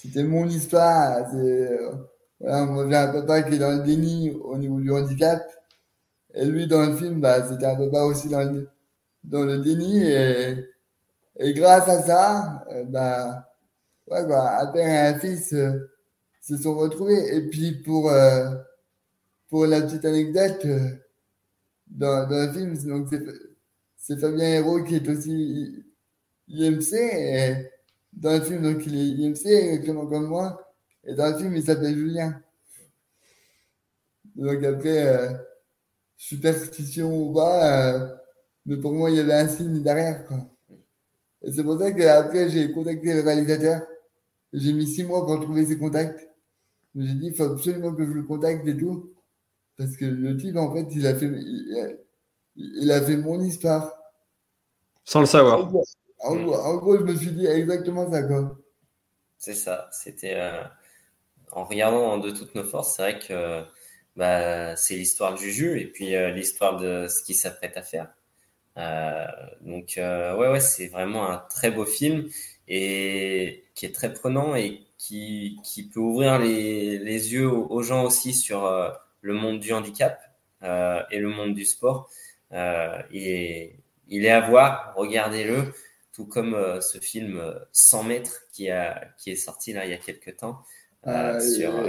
C'était 0.00 0.24
mon 0.24 0.46
histoire. 0.46 1.26
Voilà, 2.40 2.64
moi, 2.64 2.86
j'ai 2.88 2.96
un 2.96 3.12
papa 3.12 3.42
qui 3.42 3.54
est 3.54 3.58
dans 3.58 3.70
le 3.70 3.84
déni 3.84 4.30
au 4.30 4.56
niveau 4.58 4.80
du 4.80 4.90
handicap. 4.90 5.42
Et 6.34 6.44
lui, 6.44 6.66
dans 6.66 6.86
le 6.86 6.96
film, 6.96 7.20
bah, 7.20 7.46
c'était 7.46 7.66
un 7.66 7.76
papa 7.76 8.02
aussi 8.02 8.28
dans 8.28 8.42
le, 8.42 8.68
dans 9.22 9.44
le 9.44 9.58
déni. 9.58 10.02
Et, 10.02 10.56
et 11.38 11.52
grâce 11.54 11.88
à 11.88 12.02
ça, 12.02 12.64
euh, 12.72 12.84
bah, 12.84 13.48
ouais, 14.08 14.24
quoi, 14.26 14.60
un 14.60 14.66
père 14.72 14.88
et 14.88 15.14
un 15.14 15.18
fils 15.18 15.52
euh, 15.52 15.72
se 16.40 16.56
sont 16.56 16.74
retrouvés. 16.76 17.36
Et 17.36 17.48
puis, 17.48 17.82
pour, 17.82 18.10
euh, 18.10 18.50
pour 19.52 19.66
la 19.66 19.82
petite 19.82 20.06
anecdote, 20.06 20.66
dans, 21.86 22.26
dans 22.26 22.46
le 22.46 22.52
film, 22.54 22.74
c'est 23.98 24.18
Fabien 24.18 24.48
Hérault 24.48 24.82
qui 24.82 24.94
est 24.94 25.06
aussi 25.06 25.84
IMC. 26.48 26.94
Et 26.94 27.70
dans 28.14 28.32
le 28.32 28.40
film, 28.40 28.62
donc, 28.62 28.86
il 28.86 28.96
est 28.96 29.08
IMC, 29.08 29.44
exactement 29.44 30.06
comme 30.06 30.28
moi. 30.28 30.74
Et 31.04 31.14
dans 31.14 31.30
le 31.30 31.36
film, 31.36 31.54
il 31.54 31.62
s'appelle 31.62 31.94
Julien. 31.94 32.40
Donc 34.36 34.64
après, 34.64 35.06
euh, 35.06 35.34
superstition 36.16 37.14
ou 37.14 37.34
pas, 37.34 37.92
euh, 37.92 38.08
mais 38.64 38.78
pour 38.78 38.92
moi, 38.92 39.10
il 39.10 39.16
y 39.16 39.20
avait 39.20 39.34
un 39.34 39.48
signe 39.48 39.82
derrière. 39.82 40.26
Quoi. 40.26 40.38
Et 41.42 41.52
c'est 41.52 41.62
pour 41.62 41.78
ça 41.78 41.92
qu'après, 41.92 42.48
j'ai 42.48 42.72
contacté 42.72 43.12
le 43.12 43.20
réalisateur. 43.20 43.82
J'ai 44.54 44.72
mis 44.72 44.86
six 44.86 45.04
mois 45.04 45.26
pour 45.26 45.38
trouver 45.40 45.66
ses 45.66 45.76
contacts. 45.78 46.26
J'ai 46.94 47.12
dit, 47.12 47.26
il 47.26 47.34
faut 47.34 47.44
absolument 47.44 47.92
que 47.94 48.06
je 48.06 48.12
le 48.12 48.22
contacte 48.22 48.66
et 48.66 48.78
tout. 48.78 49.12
Parce 49.76 49.96
que 49.96 50.04
le 50.04 50.36
type, 50.36 50.56
en 50.56 50.74
fait, 50.74 50.86
il 50.92 51.06
a 51.06 51.14
fait, 51.14 51.30
il 52.56 52.90
a 52.90 53.00
fait 53.00 53.16
mon 53.16 53.40
histoire. 53.40 53.92
Sans 55.04 55.20
le 55.20 55.26
savoir. 55.26 55.68
En 56.22 56.76
gros, 56.76 56.96
je 56.98 57.02
me 57.02 57.16
suis 57.16 57.32
dit 57.32 57.46
exactement 57.46 58.10
ça. 58.10 58.22
C'est 59.38 59.54
ça. 59.54 59.88
C'était 59.92 60.36
euh, 60.36 60.62
en 61.50 61.64
regardant 61.64 62.18
de 62.18 62.30
toutes 62.30 62.54
nos 62.54 62.62
forces, 62.64 62.96
c'est 62.96 63.02
vrai 63.02 63.18
que 63.18 63.64
bah, 64.14 64.76
c'est 64.76 64.94
l'histoire 64.94 65.32
de 65.32 65.38
Juju 65.38 65.80
et 65.80 65.86
puis 65.86 66.14
euh, 66.14 66.30
l'histoire 66.30 66.76
de 66.76 67.08
ce 67.08 67.22
qu'il 67.24 67.34
s'apprête 67.34 67.76
à 67.76 67.82
faire. 67.82 68.12
Euh, 68.78 69.26
donc 69.62 69.94
ouais, 69.96 70.48
ouais, 70.48 70.60
c'est 70.60 70.86
vraiment 70.86 71.28
un 71.28 71.38
très 71.38 71.70
beau 71.70 71.84
film 71.84 72.28
et 72.68 73.64
qui 73.74 73.86
est 73.86 73.94
très 73.94 74.14
prenant 74.14 74.54
et 74.54 74.86
qui, 74.96 75.58
qui 75.64 75.88
peut 75.88 76.00
ouvrir 76.00 76.38
les, 76.38 76.98
les 76.98 77.32
yeux 77.32 77.50
aux, 77.50 77.82
gens 77.82 78.04
aussi 78.04 78.32
sur 78.32 78.64
le 79.22 79.32
monde 79.32 79.58
du 79.60 79.72
handicap 79.72 80.20
et 80.62 81.18
le 81.18 81.28
monde 81.28 81.54
du 81.54 81.64
sport. 81.64 82.10
Euh, 82.52 82.98
il, 83.10 83.26
est, 83.28 83.76
il 84.08 84.24
est 84.24 84.30
à 84.30 84.40
voir, 84.40 84.92
regardez-le, 84.96 85.72
tout 86.12 86.26
comme 86.26 86.54
euh, 86.54 86.80
ce 86.80 86.98
film 86.98 87.42
100 87.72 88.04
mètres 88.04 88.42
qui, 88.52 88.70
a, 88.70 89.08
qui 89.18 89.30
est 89.30 89.36
sorti 89.36 89.72
là 89.72 89.86
il 89.86 89.90
y 89.90 89.94
a 89.94 89.98
quelques 89.98 90.36
temps. 90.36 90.58
Euh, 91.06 91.40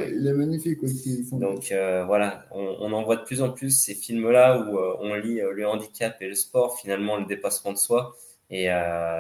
il 0.10 0.26
est 0.26 0.34
magnifique 0.34 0.82
aussi. 0.82 1.28
Donc 1.34 1.72
voilà, 1.72 2.46
on, 2.52 2.92
en 2.94 3.04
voit 3.04 3.18
de 3.18 3.24
plus 3.24 3.42
en 3.42 3.52
plus 3.52 3.70
ces 3.70 3.94
films-là 3.94 4.58
où 4.60 4.78
on 4.78 5.14
lit 5.14 5.40
le 5.40 5.68
handicap 5.68 6.20
et 6.22 6.28
le 6.28 6.36
sport, 6.36 6.80
finalement 6.80 7.18
le 7.18 7.26
dépassement 7.26 7.74
de 7.74 7.78
soi. 7.78 8.16
Et 8.50 8.70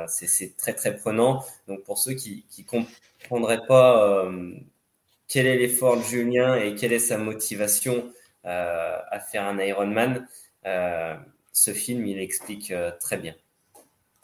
c'est 0.07 0.57
très 0.57 0.73
très 0.73 0.95
prenant. 0.95 1.43
Donc 1.67 1.83
pour 1.83 1.99
ceux 1.99 2.13
qui 2.13 2.43
ne 2.57 2.63
comprendraient 2.63 3.67
pas 3.67 4.27
quel 5.27 5.47
est 5.47 5.57
l'effort 5.57 5.97
de 5.97 6.03
Julien 6.03 6.55
et 6.55 6.75
quelle 6.75 6.93
est 6.93 6.99
sa 6.99 7.17
motivation 7.17 8.11
à 8.43 9.19
faire 9.19 9.45
un 9.45 9.57
Ironman, 9.59 10.27
ce 11.53 11.71
film, 11.71 12.05
il 12.07 12.19
explique 12.19 12.71
euh, 12.71 12.91
très 12.99 13.17
bien. 13.17 13.35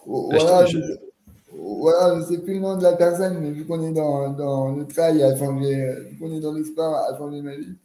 Voilà, 0.05 0.65
je 0.65 0.77
ne 0.77 2.23
sais 2.25 2.39
plus 2.39 2.55
le 2.55 2.59
nom 2.59 2.75
de 2.75 2.83
la 2.83 2.93
personne, 2.93 3.39
mais 3.39 3.51
vu 3.51 3.65
qu'on 3.65 3.81
est 3.83 3.93
dans, 3.93 4.29
dans, 4.31 4.71
le 4.71 4.85
trail, 4.87 5.21
à 5.23 5.35
changer, 5.37 5.95
vu 6.09 6.17
qu'on 6.17 6.33
est 6.33 6.39
dans 6.39 6.51
le 6.51 6.63
sport, 6.63 6.95
à 6.95 7.15
changer 7.17 7.41
ma 7.41 7.55
vie. 7.55 7.75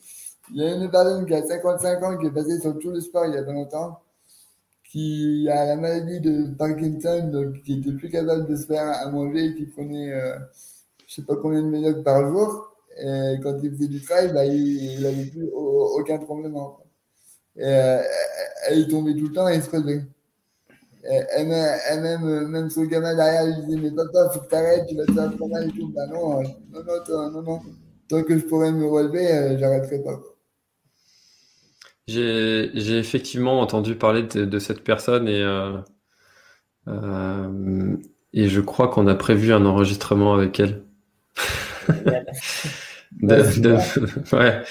Il 0.50 0.56
y 0.56 0.64
a 0.64 0.74
une 0.74 0.90
personne 0.90 1.26
qui 1.26 1.34
a 1.34 1.46
55 1.46 2.02
ans, 2.02 2.18
qui 2.18 2.26
est 2.26 2.30
passée 2.30 2.58
sur 2.60 2.78
tout 2.78 2.90
le 2.90 3.00
sport 3.00 3.26
il 3.26 3.34
y 3.34 3.38
a 3.38 3.42
pas 3.42 3.52
longtemps, 3.52 4.00
qui 4.90 5.48
a 5.50 5.66
la 5.66 5.76
maladie 5.76 6.20
de 6.20 6.54
Parkinson, 6.54 7.30
donc 7.32 7.62
qui 7.62 7.80
était 7.80 7.92
plus 7.92 8.10
capable 8.10 8.46
de 8.46 8.56
se 8.56 8.66
faire 8.66 8.86
à 8.86 9.10
manger, 9.10 9.54
qui 9.54 9.66
prenait 9.66 10.12
euh, 10.12 10.36
je 11.06 11.14
sais 11.14 11.22
pas 11.22 11.36
combien 11.36 11.62
de 11.62 11.68
médocs 11.68 12.04
par 12.04 12.26
jour. 12.28 12.73
Et 12.96 13.36
quand 13.42 13.58
il 13.62 13.70
faisait 13.72 13.88
du 13.88 14.00
trail, 14.02 14.32
bah, 14.32 14.44
il 14.44 15.00
n'avait 15.02 15.26
plus 15.26 15.48
aucun 15.52 16.18
tremblement. 16.18 16.78
Euh, 17.58 18.02
elle 18.68 18.80
est 18.80 18.88
tombée 18.88 19.16
tout 19.16 19.28
le 19.28 19.32
temps 19.32 19.48
et 19.48 19.54
elle 19.54 19.62
se 19.62 19.70
relevait. 19.70 20.02
Elle, 21.02 21.48
même, 21.48 22.48
même 22.48 22.70
son 22.70 22.84
gamin 22.84 23.14
derrière 23.14 23.46
lui 23.46 23.66
disait 23.66 23.80
Mais 23.80 23.90
papa, 23.90 24.30
faut 24.32 24.40
que 24.40 24.48
t'arrêtes, 24.48 24.86
tu 24.86 24.96
vas 24.96 25.04
te 25.04 25.12
faire 25.12 25.36
trop 25.36 25.48
mal 25.48 25.68
et 25.68 25.72
tout. 25.72 25.92
Bah 25.94 26.06
non, 26.06 26.40
euh, 26.40 26.44
non, 26.72 26.82
non, 26.82 27.30
non, 27.30 27.42
non. 27.42 27.60
Tant 28.08 28.22
que 28.22 28.38
je 28.38 28.44
pourrais 28.44 28.72
me 28.72 28.86
relever, 28.86 29.30
euh, 29.30 29.58
j'arrêterai 29.58 30.02
pas. 30.02 30.20
J'ai 32.06 32.98
effectivement 32.98 33.60
entendu 33.60 33.96
parler 33.96 34.22
de, 34.22 34.58
cette 34.58 34.84
personne 34.84 35.26
et 35.26 35.42
et 38.34 38.48
je 38.48 38.60
crois 38.60 38.88
qu'on 38.88 39.06
a 39.06 39.14
prévu 39.14 39.52
un 39.52 39.64
enregistrement 39.64 40.34
avec 40.34 40.58
elle. 40.60 40.82
ouais. 43.22 44.62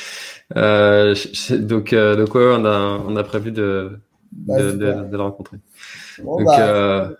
donc, 1.59 1.93
donc 1.95 2.35
ouais, 2.35 2.55
on 2.57 2.65
a, 2.65 3.01
on 3.07 3.15
a 3.15 3.23
prévu 3.23 3.51
de, 3.51 3.99
bah, 4.31 4.61
de, 4.61 4.71
de, 4.71 5.17
la 5.17 5.23
rencontrer. 5.23 5.57
donc, 6.23 6.43
bah, 6.45 7.13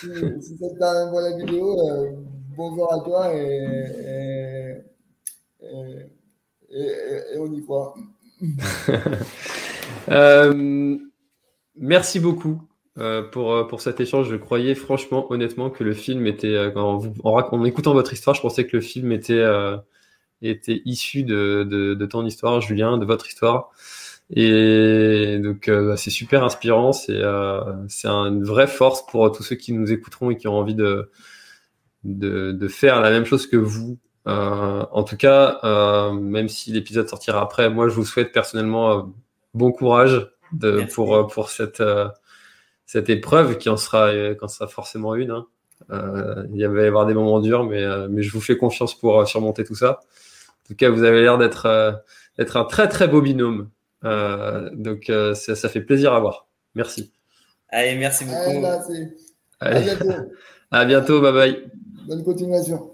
si, 0.00 0.08
si 0.40 0.56
c'est 0.58 0.82
un 0.82 1.12
la 1.12 1.36
vidéo, 1.36 1.76
bonjour 2.56 2.92
à 2.92 3.00
toi 3.00 3.34
et, 3.34 4.82
et, 6.70 7.38
on 7.38 7.52
y 7.52 7.62
croit. 7.62 7.94
Euh, 10.10 10.96
merci 11.76 12.18
beaucoup 12.20 12.60
euh, 12.98 13.22
pour, 13.22 13.52
euh, 13.52 13.64
pour 13.64 13.80
cet 13.80 14.00
échange. 14.00 14.28
Je 14.28 14.36
croyais 14.36 14.74
franchement, 14.74 15.30
honnêtement, 15.30 15.70
que 15.70 15.84
le 15.84 15.92
film 15.94 16.26
était. 16.26 16.72
En, 16.74 17.00
en, 17.22 17.64
écoutant 17.64 17.92
votre 17.92 18.12
histoire, 18.12 18.34
je 18.34 18.40
pensais 18.42 18.66
que 18.66 18.76
le 18.76 18.82
film 18.82 19.12
était, 19.12 19.44
était 20.42 20.82
issu 20.84 21.22
de, 21.22 21.66
de, 21.68 21.94
de, 21.94 22.06
ton 22.06 22.24
histoire, 22.26 22.60
Julien, 22.60 22.98
de 22.98 23.04
votre 23.04 23.26
histoire. 23.26 23.70
Et 24.30 25.38
donc, 25.42 25.68
bah, 25.68 25.96
c'est 25.96 26.10
super 26.10 26.44
inspirant. 26.44 26.92
C'est 26.92 27.22
c'est 27.88 28.08
une 28.08 28.44
vraie 28.44 28.66
force 28.66 29.04
pour 29.06 29.30
tous 29.32 29.42
ceux 29.42 29.56
qui 29.56 29.72
nous 29.72 29.92
écouteront 29.92 30.30
et 30.30 30.36
qui 30.36 30.48
ont 30.48 30.54
envie 30.54 30.74
de, 30.74 31.10
de, 32.04 32.52
de 32.52 32.68
faire 32.68 33.00
la 33.00 33.10
même 33.10 33.24
chose 33.24 33.46
que 33.46 33.56
vous. 33.56 33.98
Euh, 34.26 34.86
en 34.90 35.04
tout 35.04 35.16
cas, 35.16 35.60
euh, 35.64 36.12
même 36.12 36.48
si 36.48 36.72
l'épisode 36.72 37.08
sortira 37.08 37.42
après, 37.42 37.68
moi 37.68 37.88
je 37.88 37.94
vous 37.94 38.04
souhaite 38.04 38.32
personnellement 38.32 38.98
euh, 38.98 39.02
bon 39.52 39.72
courage 39.72 40.30
de, 40.52 40.86
pour, 40.94 41.26
pour 41.28 41.50
cette, 41.50 41.82
cette 42.86 43.10
épreuve 43.10 43.58
qui 43.58 43.68
en 43.68 43.76
sera, 43.76 44.12
quand 44.38 44.48
sera 44.48 44.68
forcément 44.68 45.14
une. 45.14 45.30
Hein. 45.30 45.46
Il 45.90 46.66
va 46.68 46.82
y 46.82 46.86
avoir 46.86 47.06
des 47.06 47.14
moments 47.14 47.40
durs, 47.40 47.64
mais, 47.64 47.84
mais 48.08 48.22
je 48.22 48.32
vous 48.32 48.40
fais 48.40 48.56
confiance 48.56 48.98
pour 48.98 49.26
surmonter 49.26 49.64
tout 49.64 49.74
ça. 49.74 50.00
En 50.00 50.68
tout 50.68 50.74
cas, 50.76 50.90
vous 50.90 51.04
avez 51.04 51.20
l'air 51.20 51.38
d'être 51.38 52.02
d'être 52.38 52.56
un 52.56 52.64
très 52.64 52.88
très 52.88 53.08
beau 53.08 53.20
binôme. 53.20 53.70
donc 54.02 55.04
ça, 55.34 55.54
ça, 55.54 55.68
fait 55.68 55.82
plaisir 55.82 56.12
à 56.12 56.20
voir. 56.20 56.46
Merci. 56.74 57.12
Allez, 57.68 57.96
merci 57.96 58.24
beaucoup. 58.24 58.64
Allez, 59.60 59.80
À 59.80 59.80
bientôt. 59.80 60.10
à 60.70 60.84
bientôt. 60.84 61.20
Bye 61.20 61.32
bye. 61.32 61.70
Bonne 62.06 62.24
continuation. 62.24 62.93